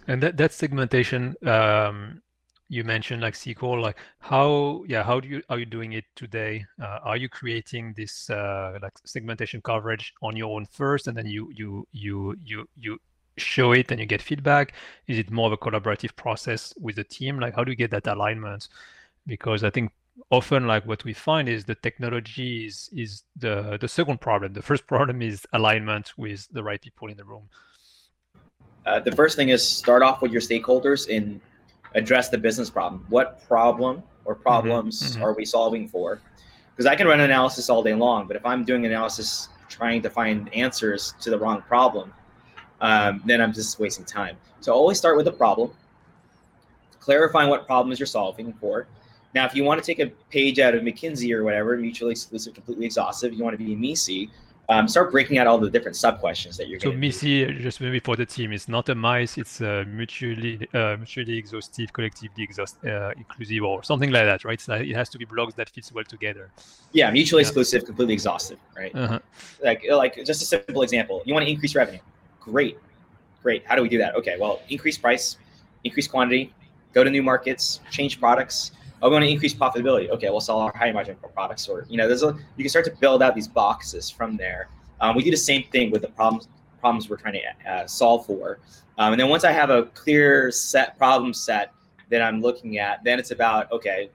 And 0.07 0.21
that, 0.21 0.38
that 0.38 0.53
segmentation 0.53 1.36
um, 1.47 2.21
you 2.69 2.84
mentioned 2.84 3.21
like 3.21 3.36
SQL, 3.36 3.82
like 3.82 3.97
how, 4.19 4.84
yeah, 4.88 5.03
how 5.03 5.19
do 5.19 5.28
you 5.28 5.41
are 5.49 5.59
you 5.59 5.65
doing 5.65 5.93
it 5.93 6.05
today? 6.15 6.65
Uh, 6.82 6.99
are 7.03 7.17
you 7.17 7.30
creating 7.30 7.93
this 7.95 8.30
uh, 8.30 8.80
like 8.82 8.93
segmentation 9.05 9.61
coverage 9.61 10.13
on 10.21 10.36
your 10.36 10.55
own 10.55 10.65
first, 10.71 11.07
and 11.07 11.15
then 11.17 11.28
you 11.28 11.51
you 11.55 11.88
you 11.91 12.36
you 12.43 12.67
you 12.76 12.97
show 13.38 13.71
it 13.71 13.91
and 13.91 13.99
you 13.99 14.05
get 14.05 14.21
feedback? 14.21 14.73
Is 15.07 15.17
it 15.17 15.31
more 15.31 15.47
of 15.47 15.53
a 15.53 15.57
collaborative 15.57 16.15
process 16.15 16.73
with 16.79 16.95
the 16.95 17.03
team? 17.03 17.39
Like 17.39 17.55
how 17.55 17.63
do 17.63 17.71
you 17.71 17.77
get 17.77 17.91
that 17.91 18.07
alignment? 18.07 18.67
Because 19.25 19.63
I 19.63 19.69
think 19.69 19.91
often 20.29 20.67
like 20.67 20.86
what 20.86 21.03
we 21.03 21.13
find 21.13 21.49
is 21.49 21.65
the 21.65 21.75
technology 21.75 22.65
is 22.65 22.89
is 22.93 23.23
the 23.36 23.77
the 23.79 23.88
second 23.88 24.21
problem. 24.21 24.53
The 24.53 24.61
first 24.61 24.88
problem 24.93 25.21
is 25.21 25.45
alignment 25.53 26.13
with 26.17 26.47
the 26.51 26.63
right 26.63 26.81
people 26.81 27.07
in 27.09 27.17
the 27.17 27.25
room. 27.25 27.49
Uh, 28.86 28.99
the 28.99 29.11
first 29.11 29.36
thing 29.38 29.49
is 29.49 29.65
start 29.67 30.03
off 30.03 30.21
with 30.21 30.31
your 30.31 30.41
stakeholders 30.41 31.15
and 31.15 31.39
address 31.95 32.29
the 32.29 32.38
business 32.38 32.69
problem. 32.69 33.05
What 33.09 33.47
problem 33.47 34.03
or 34.25 34.36
mm-hmm. 34.36 34.43
problems 34.43 35.13
mm-hmm. 35.13 35.23
are 35.23 35.34
we 35.34 35.45
solving 35.45 35.88
for? 35.88 36.21
Because 36.71 36.86
I 36.86 36.95
can 36.95 37.07
run 37.07 37.19
analysis 37.19 37.69
all 37.69 37.84
day 37.84 37.93
long, 37.93 38.27
but 38.27 38.36
if 38.36 38.45
I'm 38.45 38.63
doing 38.63 38.86
analysis 38.86 39.49
trying 39.69 40.01
to 40.01 40.09
find 40.09 40.53
answers 40.53 41.13
to 41.21 41.29
the 41.29 41.38
wrong 41.38 41.61
problem, 41.61 42.13
um, 42.84 43.21
then 43.25 43.41
I'm 43.41 43.53
just 43.53 43.79
wasting 43.79 44.05
time. 44.05 44.38
So 44.59 44.73
always 44.73 44.97
start 44.97 45.15
with 45.17 45.25
the 45.25 45.31
problem, 45.31 45.71
clarifying 46.99 47.49
what 47.49 47.65
problems 47.65 47.97
you're 47.97 48.05
solving 48.05 48.53
for. 48.53 48.88
Now, 49.34 49.45
if 49.45 49.55
you 49.55 49.63
want 49.63 49.81
to 49.81 49.86
take 49.86 49.99
a 49.99 50.11
page 50.29 50.59
out 50.59 50.75
of 50.75 50.84
McKinsey 50.84 51.34
or 51.34 51.43
whatever, 51.43 51.75
mutually 51.77 52.11
exclusive, 52.11 52.53
completely 52.53 52.86
exhaustive, 52.86 53.34
you 53.34 53.43
want 53.43 53.57
to 53.57 53.63
be 53.65 53.75
MECE, 53.75 54.29
um, 54.69 54.88
start 54.88 55.11
breaking 55.11 55.38
out 55.38 55.47
all 55.47 55.57
the 55.57 55.69
different 55.69 55.95
sub 55.95 56.19
questions 56.19 56.55
that 56.57 56.67
you're 56.67 56.79
so 56.79 56.91
MECE 56.91 57.61
just 57.61 57.81
maybe 57.81 57.99
for 57.99 58.15
the 58.15 58.25
team 58.25 58.53
it's 58.53 58.69
not 58.69 58.88
a 58.88 58.95
mice 58.95 59.38
it's 59.38 59.59
a 59.59 59.84
mutually 59.86 60.67
uh, 60.73 60.95
mutually 60.95 61.38
exhaustive 61.38 61.91
collectively 61.91 62.43
exhaust, 62.45 62.77
uh, 62.86 63.11
inclusive 63.17 63.61
or 63.61 63.84
something 63.84 64.09
like 64.09 64.23
that 64.23 64.45
right 64.45 64.65
like 64.69 64.88
it 64.88 64.95
has 64.95 65.09
to 65.09 65.17
be 65.17 65.25
blocks 65.25 65.53
that 65.55 65.69
fits 65.69 65.91
well 65.91 66.05
together 66.05 66.49
yeah 66.93 67.11
mutually 67.11 67.41
yeah. 67.41 67.47
exclusive 67.47 67.84
completely 67.84 68.13
exhaustive 68.13 68.57
right 68.77 68.95
uh-huh. 68.95 69.19
like 69.61 69.84
like 69.91 70.15
just 70.25 70.41
a 70.41 70.45
simple 70.45 70.81
example 70.81 71.21
you 71.25 71.34
want 71.34 71.45
to 71.45 71.51
increase 71.51 71.75
revenue 71.75 71.99
great. 72.44 72.78
Great. 73.41 73.66
How 73.66 73.76
do 73.76 73.82
we 73.82 73.89
do 73.89 73.98
that? 73.98 74.16
Okay 74.16 74.38
well 74.39 74.62
increase 74.70 74.98
price 74.98 75.38
increase 75.84 76.08
quantity 76.08 76.54
go 76.94 77.04
to 77.04 77.10
new 77.10 77.24
markets 77.24 77.82
change 77.91 78.20
products. 78.20 78.72
We 79.02 79.10
want 79.10 79.26
to 79.26 79.30
increase 79.30 79.54
profitability. 79.54 80.10
Okay, 80.12 80.30
we'll 80.30 80.39
sell 80.39 80.60
our 80.60 80.74
high 80.78 80.91
margin 80.94 81.18
products, 81.34 81.68
or 81.68 81.86
you 81.89 81.98
know, 81.98 82.08
there's 82.08 82.24
a 82.24 82.38
you 82.56 82.64
can 82.64 82.70
start 82.70 82.86
to 82.86 82.91
build 82.91 83.22
out 83.22 83.36
these 83.36 83.50
boxes 83.50 84.10
from 84.10 84.38
there. 84.38 84.70
Um, 85.02 85.16
we 85.16 85.24
do 85.24 85.32
the 85.32 85.36
same 85.36 85.64
thing 85.64 85.91
with 85.91 86.04
the 86.04 86.08
problems 86.08 86.48
problems 86.80 87.10
we're 87.10 87.18
trying 87.18 87.34
to 87.34 87.70
uh, 87.70 87.86
solve 87.86 88.26
for, 88.26 88.60
um, 88.98 89.12
and 89.12 89.20
then 89.20 89.28
once 89.28 89.44
I 89.44 89.52
have 89.52 89.70
a 89.70 89.84
clear 89.88 90.52
set 90.52 90.98
problem 90.98 91.34
set 91.34 91.74
that 92.12 92.22
I'm 92.22 92.41
looking 92.41 92.78
at, 92.78 93.04
then 93.04 93.20
it's 93.20 93.32
about 93.32 93.70
okay, 93.74 94.10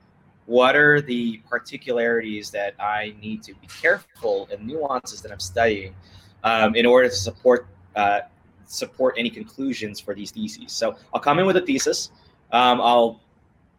what 0.46 0.74
are 0.74 1.02
the 1.02 1.42
particularities 1.50 2.50
that 2.52 2.74
I 2.80 3.14
need 3.20 3.42
to 3.42 3.54
be 3.56 3.66
careful 3.66 4.48
and 4.50 4.66
nuances 4.66 5.20
that 5.20 5.30
I'm 5.30 5.40
studying 5.40 5.94
um, 6.44 6.74
in 6.74 6.86
order 6.86 7.10
to 7.10 7.14
support 7.14 7.66
uh, 7.98 8.20
support 8.66 9.14
any 9.18 9.30
conclusions 9.30 9.98
for 9.98 10.14
these 10.14 10.30
theses. 10.30 10.72
So 10.72 10.96
I'll 11.12 11.20
come 11.20 11.38
in 11.38 11.46
with 11.46 11.56
a 11.56 11.62
thesis. 11.62 12.10
Um, 12.52 12.80
I'll 12.80 13.20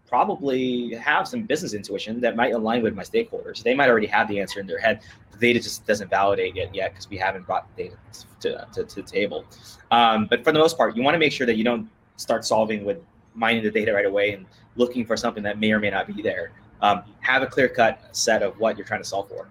probably 0.07 0.93
have 0.95 1.27
some 1.27 1.43
business 1.43 1.73
intuition 1.73 2.19
that 2.21 2.35
might 2.35 2.53
align 2.53 2.81
with 2.81 2.95
my 2.95 3.03
stakeholders. 3.03 3.63
They 3.63 3.75
might 3.75 3.89
already 3.89 4.07
have 4.07 4.27
the 4.27 4.39
answer 4.39 4.59
in 4.59 4.67
their 4.67 4.79
head. 4.79 5.01
The 5.31 5.37
data 5.37 5.59
just 5.59 5.85
doesn't 5.85 6.09
validate 6.09 6.57
it 6.57 6.69
yet 6.73 6.91
because 6.91 7.09
we 7.09 7.17
haven't 7.17 7.45
brought 7.45 7.63
data 7.77 7.95
to, 8.41 8.67
to, 8.73 8.83
to 8.83 8.95
the 8.95 9.03
table. 9.03 9.45
Um, 9.91 10.27
but 10.29 10.43
for 10.43 10.51
the 10.51 10.59
most 10.59 10.77
part, 10.77 10.97
you 10.97 11.03
want 11.03 11.15
to 11.15 11.19
make 11.19 11.31
sure 11.31 11.47
that 11.47 11.55
you 11.55 11.63
don't 11.63 11.87
start 12.17 12.43
solving 12.43 12.83
with 12.83 12.97
mining 13.35 13.63
the 13.63 13.71
data 13.71 13.93
right 13.93 14.05
away 14.05 14.33
and 14.33 14.45
looking 14.75 15.05
for 15.05 15.15
something 15.15 15.43
that 15.43 15.59
may 15.59 15.71
or 15.71 15.79
may 15.79 15.91
not 15.91 16.07
be 16.07 16.21
there. 16.21 16.51
Um, 16.81 17.03
have 17.19 17.41
a 17.41 17.47
clear 17.47 17.69
cut 17.69 18.03
set 18.11 18.41
of 18.41 18.59
what 18.59 18.77
you're 18.77 18.87
trying 18.87 19.01
to 19.01 19.07
solve 19.07 19.29
for. 19.29 19.47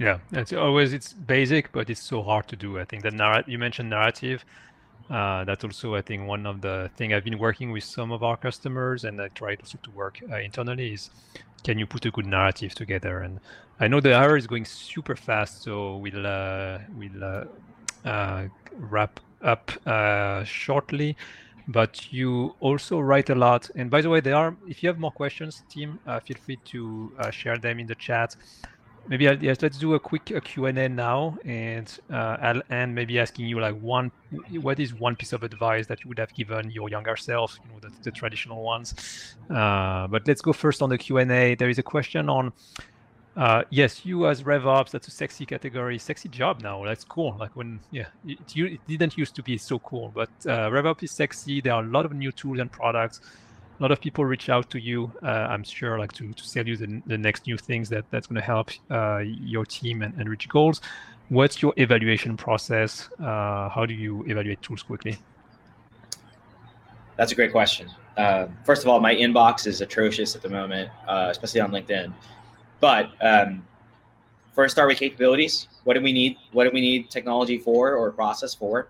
Yeah, 0.00 0.18
it's 0.32 0.54
always 0.54 0.94
it's 0.94 1.12
basic, 1.12 1.72
but 1.72 1.90
it's 1.90 2.02
so 2.02 2.22
hard 2.22 2.48
to 2.48 2.56
do. 2.56 2.78
I 2.78 2.86
think 2.86 3.02
the 3.02 3.10
narrative 3.10 3.50
you 3.50 3.58
mentioned 3.58 3.90
narrative 3.90 4.46
uh, 5.10 5.44
that's 5.44 5.62
also, 5.62 5.94
I 5.94 6.00
think, 6.00 6.26
one 6.26 6.46
of 6.46 6.62
the 6.62 6.90
thing 6.96 7.12
I've 7.12 7.24
been 7.24 7.38
working 7.38 7.70
with 7.70 7.84
some 7.84 8.10
of 8.10 8.22
our 8.22 8.38
customers, 8.38 9.04
and 9.04 9.20
I 9.20 9.28
try 9.28 9.56
also 9.56 9.76
to 9.82 9.90
work 9.90 10.20
uh, 10.32 10.36
internally 10.36 10.94
is 10.94 11.10
can 11.64 11.78
you 11.78 11.86
put 11.86 12.06
a 12.06 12.10
good 12.10 12.24
narrative 12.24 12.74
together? 12.74 13.18
And 13.18 13.40
I 13.78 13.88
know 13.88 14.00
the 14.00 14.16
hour 14.16 14.38
is 14.38 14.46
going 14.46 14.64
super 14.64 15.16
fast, 15.16 15.64
so 15.64 15.96
we'll 15.96 16.26
uh, 16.26 16.78
we'll 16.96 17.22
uh, 17.22 17.44
uh, 18.08 18.48
wrap 18.72 19.20
up 19.42 19.70
uh, 19.86 20.44
shortly. 20.44 21.14
But 21.68 22.10
you 22.10 22.54
also 22.60 23.00
write 23.00 23.28
a 23.28 23.34
lot, 23.34 23.68
and 23.76 23.90
by 23.90 24.00
the 24.00 24.08
way, 24.08 24.20
there 24.20 24.34
are. 24.34 24.56
If 24.66 24.82
you 24.82 24.88
have 24.88 24.98
more 24.98 25.12
questions, 25.12 25.62
team, 25.68 25.98
feel 26.24 26.38
free 26.42 26.58
to 26.72 27.12
share 27.32 27.58
them 27.58 27.78
in 27.80 27.86
the 27.86 27.94
chat 27.96 28.34
maybe 29.10 29.28
I'll, 29.28 29.42
yes, 29.42 29.60
let's 29.60 29.76
do 29.76 29.94
a 29.94 30.00
quick 30.00 30.30
a 30.30 30.40
Q&A 30.40 30.88
now, 30.88 31.36
and 31.44 31.86
uh, 32.10 32.36
I'll 32.40 32.62
end 32.70 32.94
maybe 32.94 33.18
asking 33.18 33.46
you 33.46 33.60
like 33.60 33.78
one, 33.80 34.10
what 34.62 34.80
is 34.80 34.94
one 34.94 35.16
piece 35.16 35.34
of 35.34 35.42
advice 35.42 35.86
that 35.88 36.02
you 36.02 36.08
would 36.08 36.18
have 36.18 36.32
given 36.32 36.70
your 36.70 36.88
younger 36.88 37.16
self, 37.16 37.58
you 37.62 37.70
know, 37.70 37.80
the, 37.80 37.90
the 38.04 38.12
traditional 38.12 38.62
ones. 38.62 38.94
Uh, 39.50 40.06
but 40.06 40.26
let's 40.26 40.40
go 40.40 40.52
first 40.54 40.80
on 40.80 40.88
the 40.88 40.96
Q&A. 40.96 41.56
There 41.56 41.68
is 41.68 41.78
a 41.78 41.82
question 41.82 42.30
on 42.30 42.52
Uh, 43.36 43.62
yes, 43.70 44.04
you 44.04 44.26
as 44.26 44.42
RevOps, 44.42 44.90
that's 44.90 45.08
a 45.08 45.10
sexy 45.10 45.46
category, 45.46 45.98
sexy 45.98 46.28
job 46.28 46.60
now. 46.62 46.84
That's 46.84 47.04
cool. 47.04 47.36
Like 47.38 47.54
when, 47.54 47.80
yeah, 47.90 48.08
it, 48.26 48.38
it 48.56 48.80
didn't 48.86 49.16
used 49.16 49.34
to 49.36 49.42
be 49.42 49.56
so 49.56 49.78
cool, 49.78 50.10
but 50.12 50.30
uh, 50.46 50.68
RevOps 50.68 51.04
is 51.04 51.12
sexy. 51.12 51.60
There 51.60 51.72
are 51.72 51.82
a 51.82 51.86
lot 51.86 52.04
of 52.04 52.12
new 52.12 52.32
tools 52.32 52.58
and 52.58 52.70
products. 52.70 53.20
A 53.80 53.82
lot 53.82 53.92
of 53.92 54.00
people 54.02 54.26
reach 54.26 54.50
out 54.50 54.68
to 54.70 54.78
you, 54.78 55.10
uh, 55.22 55.26
I'm 55.26 55.64
sure, 55.64 55.98
like 55.98 56.12
to, 56.12 56.30
to 56.34 56.44
sell 56.44 56.68
you 56.68 56.76
the, 56.76 57.00
the 57.06 57.16
next 57.16 57.46
new 57.46 57.56
things 57.56 57.88
that 57.88 58.04
that's 58.10 58.26
going 58.26 58.38
to 58.38 58.46
help 58.46 58.68
uh, 58.90 59.22
your 59.24 59.64
team 59.64 60.02
and, 60.02 60.12
and 60.20 60.28
reach 60.28 60.46
goals. 60.50 60.82
What's 61.30 61.62
your 61.62 61.72
evaluation 61.78 62.36
process? 62.36 63.08
Uh, 63.18 63.70
how 63.70 63.86
do 63.86 63.94
you 63.94 64.22
evaluate 64.26 64.60
tools 64.60 64.82
quickly? 64.82 65.16
That's 67.16 67.32
a 67.32 67.34
great 67.34 67.52
question. 67.52 67.88
Uh, 68.18 68.48
first 68.64 68.82
of 68.82 68.88
all, 68.88 69.00
my 69.00 69.14
inbox 69.14 69.66
is 69.66 69.80
atrocious 69.80 70.36
at 70.36 70.42
the 70.42 70.50
moment, 70.50 70.90
uh, 71.08 71.28
especially 71.30 71.62
on 71.62 71.70
LinkedIn. 71.70 72.12
But 72.80 73.12
um, 73.22 73.62
first, 74.54 74.72
start 74.72 74.88
with 74.88 74.98
capabilities. 74.98 75.68
What 75.84 75.94
do 75.94 76.02
we 76.02 76.12
need? 76.12 76.36
What 76.52 76.64
do 76.64 76.70
we 76.70 76.82
need 76.82 77.10
technology 77.10 77.56
for 77.56 77.94
or 77.94 78.10
process 78.10 78.54
for? 78.54 78.88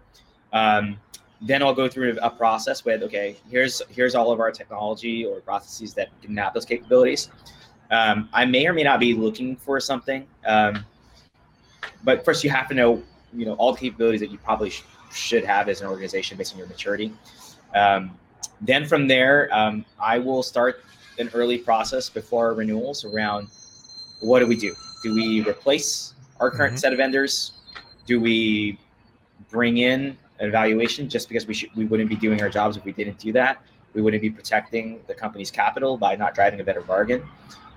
Um, 0.52 0.98
then 1.40 1.62
I'll 1.62 1.74
go 1.74 1.88
through 1.88 2.18
a 2.20 2.30
process 2.30 2.84
with 2.84 3.02
okay, 3.02 3.36
here's 3.50 3.82
here's 3.88 4.14
all 4.14 4.30
of 4.30 4.40
our 4.40 4.50
technology 4.50 5.24
or 5.24 5.40
processes 5.40 5.94
that 5.94 6.08
can 6.22 6.36
have 6.36 6.52
those 6.54 6.66
capabilities. 6.66 7.28
Um, 7.90 8.28
I 8.32 8.44
may 8.44 8.66
or 8.66 8.72
may 8.72 8.84
not 8.84 9.00
be 9.00 9.14
looking 9.14 9.56
for 9.56 9.80
something, 9.80 10.26
um, 10.46 10.84
but 12.04 12.24
first 12.24 12.44
you 12.44 12.50
have 12.50 12.68
to 12.68 12.74
know 12.74 13.02
you 13.32 13.46
know 13.46 13.54
all 13.54 13.72
the 13.72 13.78
capabilities 13.78 14.20
that 14.20 14.30
you 14.30 14.38
probably 14.38 14.70
sh- 14.70 14.84
should 15.12 15.44
have 15.44 15.68
as 15.68 15.80
an 15.80 15.88
organization 15.88 16.36
based 16.36 16.52
on 16.52 16.58
your 16.58 16.68
maturity. 16.68 17.12
Um, 17.74 18.16
then 18.60 18.86
from 18.86 19.08
there, 19.08 19.48
um, 19.52 19.84
I 19.98 20.18
will 20.18 20.42
start 20.42 20.84
an 21.18 21.30
early 21.32 21.58
process 21.58 22.10
before 22.10 22.54
renewals 22.54 23.04
around 23.04 23.48
what 24.20 24.40
do 24.40 24.46
we 24.46 24.56
do? 24.56 24.74
Do 25.02 25.14
we 25.14 25.42
replace 25.42 26.14
our 26.40 26.50
current 26.50 26.74
mm-hmm. 26.74 26.78
set 26.78 26.92
of 26.92 26.98
vendors? 26.98 27.52
Do 28.06 28.20
we 28.20 28.78
bring 29.50 29.78
in 29.78 30.16
an 30.40 30.48
evaluation 30.48 31.08
just 31.08 31.28
because 31.28 31.46
we 31.46 31.54
should 31.54 31.74
we 31.76 31.84
wouldn't 31.84 32.08
be 32.08 32.16
doing 32.16 32.42
our 32.42 32.48
jobs 32.48 32.76
if 32.76 32.84
we 32.84 32.92
didn't 32.92 33.18
do 33.18 33.32
that? 33.32 33.62
We 33.94 34.02
wouldn't 34.02 34.22
be 34.22 34.30
protecting 34.30 35.00
the 35.06 35.14
company's 35.14 35.50
capital 35.50 35.96
by 35.96 36.16
not 36.16 36.34
driving 36.34 36.60
a 36.60 36.64
better 36.64 36.80
bargain, 36.80 37.22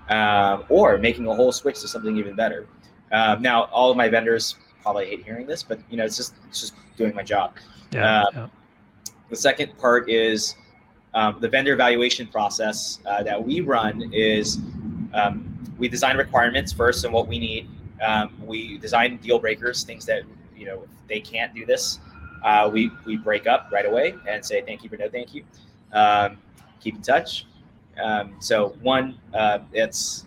um, 0.09 0.63
or 0.69 0.97
making 0.97 1.27
a 1.27 1.35
whole 1.35 1.51
switch 1.51 1.81
to 1.81 1.87
something 1.87 2.17
even 2.17 2.35
better. 2.35 2.67
Um, 3.11 3.41
now, 3.41 3.65
all 3.65 3.91
of 3.91 3.97
my 3.97 4.09
vendors 4.09 4.55
probably 4.81 5.05
hate 5.05 5.23
hearing 5.23 5.45
this, 5.45 5.63
but 5.63 5.79
you 5.89 5.97
know, 5.97 6.05
it's 6.05 6.17
just 6.17 6.33
it's 6.49 6.61
just 6.61 6.73
doing 6.97 7.13
my 7.13 7.23
job. 7.23 7.55
Yeah, 7.91 8.21
uh, 8.21 8.25
yeah. 8.33 8.47
The 9.29 9.35
second 9.35 9.77
part 9.77 10.09
is 10.09 10.55
um, 11.13 11.37
the 11.39 11.49
vendor 11.49 11.73
evaluation 11.73 12.27
process 12.27 12.99
uh, 13.05 13.23
that 13.23 13.43
we 13.43 13.61
run 13.61 14.11
is 14.13 14.59
um, 15.13 15.53
we 15.77 15.87
design 15.87 16.17
requirements 16.17 16.71
first 16.71 17.03
and 17.03 17.13
what 17.13 17.27
we 17.27 17.39
need. 17.39 17.69
Um, 18.01 18.33
we 18.45 18.77
design 18.77 19.17
deal 19.17 19.39
breakers, 19.39 19.83
things 19.83 20.05
that 20.05 20.23
you 20.55 20.65
know 20.65 20.85
they 21.07 21.19
can't 21.19 21.53
do 21.53 21.65
this. 21.65 21.99
Uh, 22.43 22.69
we 22.71 22.91
we 23.05 23.17
break 23.17 23.47
up 23.47 23.69
right 23.71 23.85
away 23.85 24.15
and 24.27 24.45
say 24.45 24.61
thank 24.61 24.83
you 24.83 24.89
but 24.89 24.99
no 24.99 25.09
thank 25.09 25.33
you. 25.33 25.43
Um, 25.91 26.37
keep 26.79 26.95
in 26.95 27.01
touch. 27.01 27.45
Um, 28.01 28.35
so 28.39 28.75
one, 28.81 29.17
uh, 29.33 29.59
it's 29.71 30.25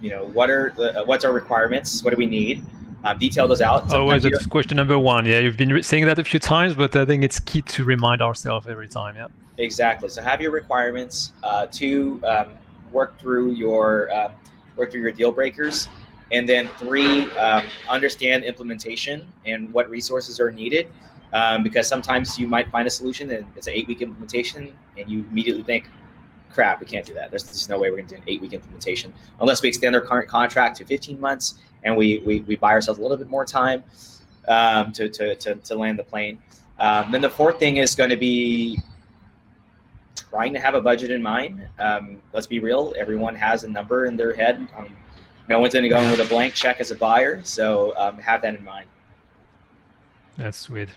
you 0.00 0.10
know 0.10 0.26
what 0.26 0.50
are 0.50 0.74
uh, 0.78 1.04
what's 1.04 1.24
our 1.24 1.32
requirements? 1.32 2.02
What 2.02 2.10
do 2.10 2.16
we 2.16 2.26
need? 2.26 2.64
Um, 3.04 3.16
detail 3.18 3.46
those 3.46 3.60
out. 3.60 3.82
Sometimes 3.82 3.94
Always, 3.94 4.22
that's 4.24 4.46
question 4.46 4.76
number 4.76 4.98
one. 4.98 5.24
Yeah, 5.24 5.38
you've 5.38 5.56
been 5.56 5.82
saying 5.84 6.06
that 6.06 6.18
a 6.18 6.24
few 6.24 6.40
times, 6.40 6.74
but 6.74 6.96
I 6.96 7.04
think 7.04 7.22
it's 7.22 7.38
key 7.38 7.62
to 7.62 7.84
remind 7.84 8.20
ourselves 8.20 8.66
every 8.66 8.88
time. 8.88 9.14
Yeah. 9.14 9.28
Exactly. 9.58 10.08
So 10.08 10.22
have 10.22 10.40
your 10.40 10.50
requirements. 10.50 11.32
Uh, 11.42 11.66
two, 11.66 12.20
um, 12.24 12.48
work 12.90 13.18
through 13.20 13.52
your 13.52 14.10
uh, 14.10 14.32
work 14.76 14.90
through 14.90 15.02
your 15.02 15.12
deal 15.12 15.30
breakers, 15.30 15.88
and 16.30 16.48
then 16.48 16.68
three, 16.78 17.30
um, 17.32 17.64
understand 17.88 18.44
implementation 18.44 19.26
and 19.46 19.72
what 19.72 19.88
resources 19.88 20.40
are 20.40 20.50
needed. 20.50 20.88
Um, 21.32 21.62
because 21.62 21.86
sometimes 21.86 22.38
you 22.38 22.48
might 22.48 22.70
find 22.70 22.86
a 22.86 22.90
solution 22.90 23.30
and 23.30 23.46
it's 23.54 23.66
an 23.66 23.74
eight-week 23.74 24.00
implementation, 24.00 24.72
and 24.96 25.10
you 25.10 25.26
immediately 25.30 25.62
think, 25.62 25.90
"Crap, 26.50 26.80
we 26.80 26.86
can't 26.86 27.04
do 27.04 27.12
that. 27.14 27.28
There's 27.30 27.42
just 27.42 27.68
no 27.68 27.78
way 27.78 27.90
we're 27.90 27.98
going 27.98 28.08
to 28.08 28.14
do 28.16 28.22
an 28.22 28.28
eight-week 28.28 28.54
implementation 28.54 29.12
unless 29.38 29.60
we 29.60 29.68
extend 29.68 29.94
our 29.94 30.00
current 30.00 30.26
contract 30.26 30.78
to 30.78 30.86
15 30.86 31.20
months 31.20 31.58
and 31.82 31.94
we 31.94 32.22
we, 32.24 32.40
we 32.40 32.56
buy 32.56 32.70
ourselves 32.70 32.98
a 32.98 33.02
little 33.02 33.18
bit 33.18 33.28
more 33.28 33.44
time 33.44 33.84
um, 34.48 34.90
to, 34.92 35.10
to, 35.10 35.34
to 35.36 35.56
to 35.56 35.74
land 35.74 35.98
the 35.98 36.04
plane." 36.04 36.38
Um, 36.78 37.12
then 37.12 37.20
the 37.20 37.30
fourth 37.30 37.58
thing 37.58 37.76
is 37.76 37.94
going 37.94 38.10
to 38.10 38.16
be 38.16 38.80
trying 40.30 40.54
to 40.54 40.60
have 40.60 40.74
a 40.74 40.80
budget 40.80 41.10
in 41.10 41.22
mind. 41.22 41.66
Um, 41.78 42.22
let's 42.32 42.46
be 42.46 42.58
real; 42.58 42.94
everyone 42.96 43.34
has 43.34 43.64
a 43.64 43.68
number 43.68 44.06
in 44.06 44.16
their 44.16 44.34
head. 44.34 44.66
No 45.48 45.58
one's 45.60 45.72
going 45.72 45.82
to 45.82 45.88
go 45.88 46.00
in 46.00 46.10
with 46.10 46.20
a 46.20 46.28
blank 46.28 46.54
check 46.54 46.80
as 46.80 46.90
a 46.90 46.94
buyer, 46.94 47.40
so 47.42 47.96
um, 47.96 48.18
have 48.18 48.42
that 48.42 48.54
in 48.54 48.64
mind. 48.64 48.86
That's 50.36 50.58
sweet. 50.58 50.88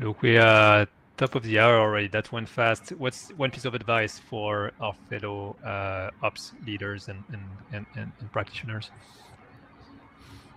Look, 0.00 0.22
we 0.22 0.36
are 0.38 0.86
top 1.16 1.34
of 1.34 1.42
the 1.42 1.58
hour 1.58 1.78
already. 1.78 2.08
That 2.08 2.30
went 2.32 2.48
fast. 2.48 2.90
What's 2.90 3.30
one 3.30 3.50
piece 3.50 3.64
of 3.64 3.74
advice 3.74 4.18
for 4.18 4.72
our 4.80 4.94
fellow 5.08 5.56
uh, 5.64 6.10
ops 6.22 6.52
leaders 6.66 7.08
and, 7.08 7.22
and, 7.32 7.42
and, 7.72 7.86
and, 7.96 8.12
and 8.20 8.32
practitioners? 8.32 8.90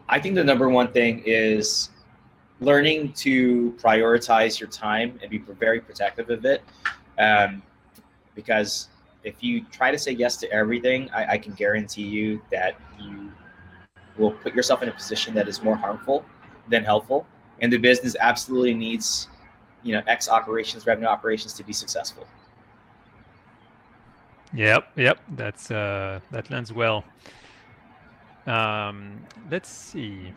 I 0.10 0.20
think 0.20 0.36
the 0.36 0.44
number 0.44 0.70
one 0.70 0.92
thing 0.92 1.22
is 1.26 1.90
learning 2.60 3.14
to 3.14 3.76
prioritize 3.80 4.60
your 4.60 4.70
time 4.70 5.20
and 5.22 5.30
be 5.30 5.38
very 5.38 5.80
protective 5.80 6.30
of 6.30 6.46
it. 6.46 6.64
Um, 7.20 7.62
because 8.36 8.90
if 9.28 9.44
you 9.44 9.64
try 9.66 9.92
to 9.92 10.00
say 10.00 10.12
yes 10.12 10.38
to 10.38 10.52
everything, 10.52 11.10
I, 11.14 11.34
I, 11.34 11.38
can 11.38 11.54
guarantee 11.54 12.08
you 12.18 12.42
that 12.50 12.80
you 12.98 13.32
will 14.18 14.32
put 14.32 14.56
yourself 14.56 14.82
in 14.84 14.88
a 14.90 14.92
position 14.94 15.34
that 15.36 15.48
is 15.50 15.62
more 15.62 15.76
harmful 15.76 16.26
than 16.70 16.84
helpful. 16.84 17.28
And 17.60 17.72
the 17.72 17.78
business 17.78 18.16
absolutely 18.20 18.74
needs, 18.74 19.28
you 19.84 19.94
know, 19.94 20.02
X 20.08 20.30
operations, 20.30 20.88
revenue 20.88 21.08
operations 21.08 21.54
to 21.56 21.64
be 21.64 21.74
successful. 21.74 22.26
Yep, 24.54 24.92
yep, 24.96 25.20
that's 25.36 25.70
uh, 25.72 26.22
that 26.32 26.50
lands 26.50 26.72
well. 26.72 27.04
Um, 28.46 29.26
let's 29.52 29.70
see. 29.70 30.34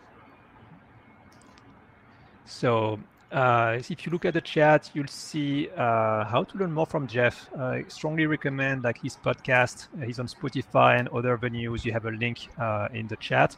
So 2.45 2.99
uh, 3.33 3.79
if 3.79 4.05
you 4.05 4.13
look 4.13 4.25
at 4.25 4.35
the 4.35 4.41
chat, 4.41 4.91
you'll 4.93 5.07
see 5.07 5.69
uh, 5.77 6.25
how 6.25 6.45
to 6.45 6.59
learn 6.59 6.73
more 6.73 6.87
from 6.87 7.07
Jeff. 7.07 7.49
Uh, 7.57 7.65
I 7.65 7.85
strongly 7.89 8.27
recommend 8.27 8.85
like 8.85 9.01
his 9.01 9.17
podcast. 9.17 9.89
Uh, 9.97 10.05
he's 10.05 10.19
on 10.19 10.27
Spotify 10.27 10.99
and 10.99 11.09
other 11.09 11.37
venues. 11.39 11.85
You 11.85 11.93
have 11.93 12.07
a 12.07 12.11
link 12.11 12.49
uh, 12.59 12.89
in 12.93 13.07
the 13.07 13.17
chat. 13.17 13.57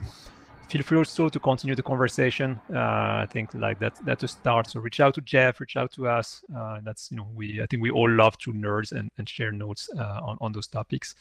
Feel 0.69 0.83
free 0.83 0.99
also 0.99 1.29
to 1.29 1.39
continue 1.39 1.75
the 1.75 1.83
conversation. 1.83 2.61
Uh, 2.73 2.79
I 2.79 3.27
think 3.31 3.53
like 3.55 3.79
that 3.79 3.95
that's 4.05 4.23
a 4.23 4.29
start. 4.29 4.69
So 4.69 4.81
reach 4.81 5.01
out 5.01 5.15
to 5.15 5.21
Jeff, 5.21 5.61
reach 5.61 5.77
out 5.77 5.93
to 5.93 6.09
us. 6.09 6.43
that's 6.83 7.11
you 7.11 7.17
know 7.17 7.29
we 7.35 7.63
I 7.63 7.67
think 7.67 7.83
we 7.83 7.91
all 7.91 8.11
love 8.11 8.39
to 8.39 8.53
nerds 8.53 8.93
and, 8.93 9.11
and 9.19 9.29
share 9.29 9.53
notes 9.53 9.89
on 9.99 10.39
on 10.41 10.53
those 10.53 10.67
topics. 10.67 11.15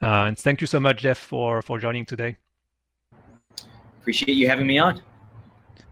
and 0.00 0.38
thank 0.38 0.60
you 0.60 0.66
so 0.66 0.80
much, 0.80 0.98
Jeff, 0.98 1.18
for 1.18 1.62
for 1.62 1.78
joining 1.78 2.04
today. 2.04 2.36
Appreciate 4.00 4.34
you 4.34 4.48
having 4.48 4.66
me 4.66 4.78
on. 4.78 5.00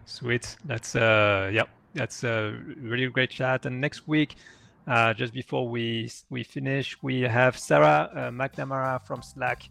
Sweet. 0.05 0.55
That's 0.65 0.95
uh, 0.95 1.49
yeah, 1.53 1.63
that's 1.93 2.23
a 2.23 2.57
really 2.81 3.07
great 3.07 3.29
chat. 3.29 3.65
And 3.65 3.79
next 3.79 4.07
week, 4.07 4.35
uh, 4.87 5.13
just 5.13 5.33
before 5.33 5.67
we 5.67 6.11
we 6.29 6.43
finish, 6.43 6.97
we 7.01 7.21
have 7.21 7.57
Sarah 7.57 8.09
uh, 8.13 8.19
McNamara 8.31 9.01
from 9.05 9.21
Slack. 9.21 9.63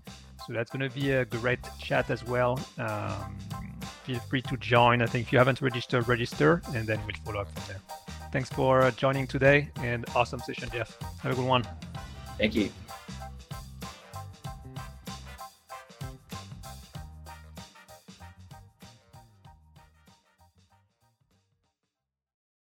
So 0.46 0.52
that's 0.52 0.70
going 0.70 0.88
to 0.88 0.94
be 0.94 1.12
a 1.12 1.24
great 1.24 1.60
chat 1.78 2.10
as 2.10 2.24
well. 2.24 2.58
Um, 2.78 3.38
feel 4.04 4.18
free 4.18 4.42
to 4.42 4.56
join. 4.56 5.00
I 5.00 5.06
think 5.06 5.26
if 5.26 5.32
you 5.32 5.38
haven't 5.38 5.60
registered, 5.60 6.08
register, 6.08 6.62
and 6.74 6.86
then 6.86 6.98
we'll 7.06 7.14
follow 7.24 7.40
up 7.42 7.52
from 7.52 7.62
there. 7.68 7.80
Thanks 8.32 8.48
for 8.48 8.90
joining 8.92 9.26
today, 9.26 9.70
and 9.76 10.04
awesome 10.16 10.40
session, 10.40 10.68
Jeff. 10.72 10.98
Have 11.22 11.32
a 11.32 11.34
good 11.36 11.46
one. 11.46 11.64
Thank 12.38 12.54
you. 12.54 12.70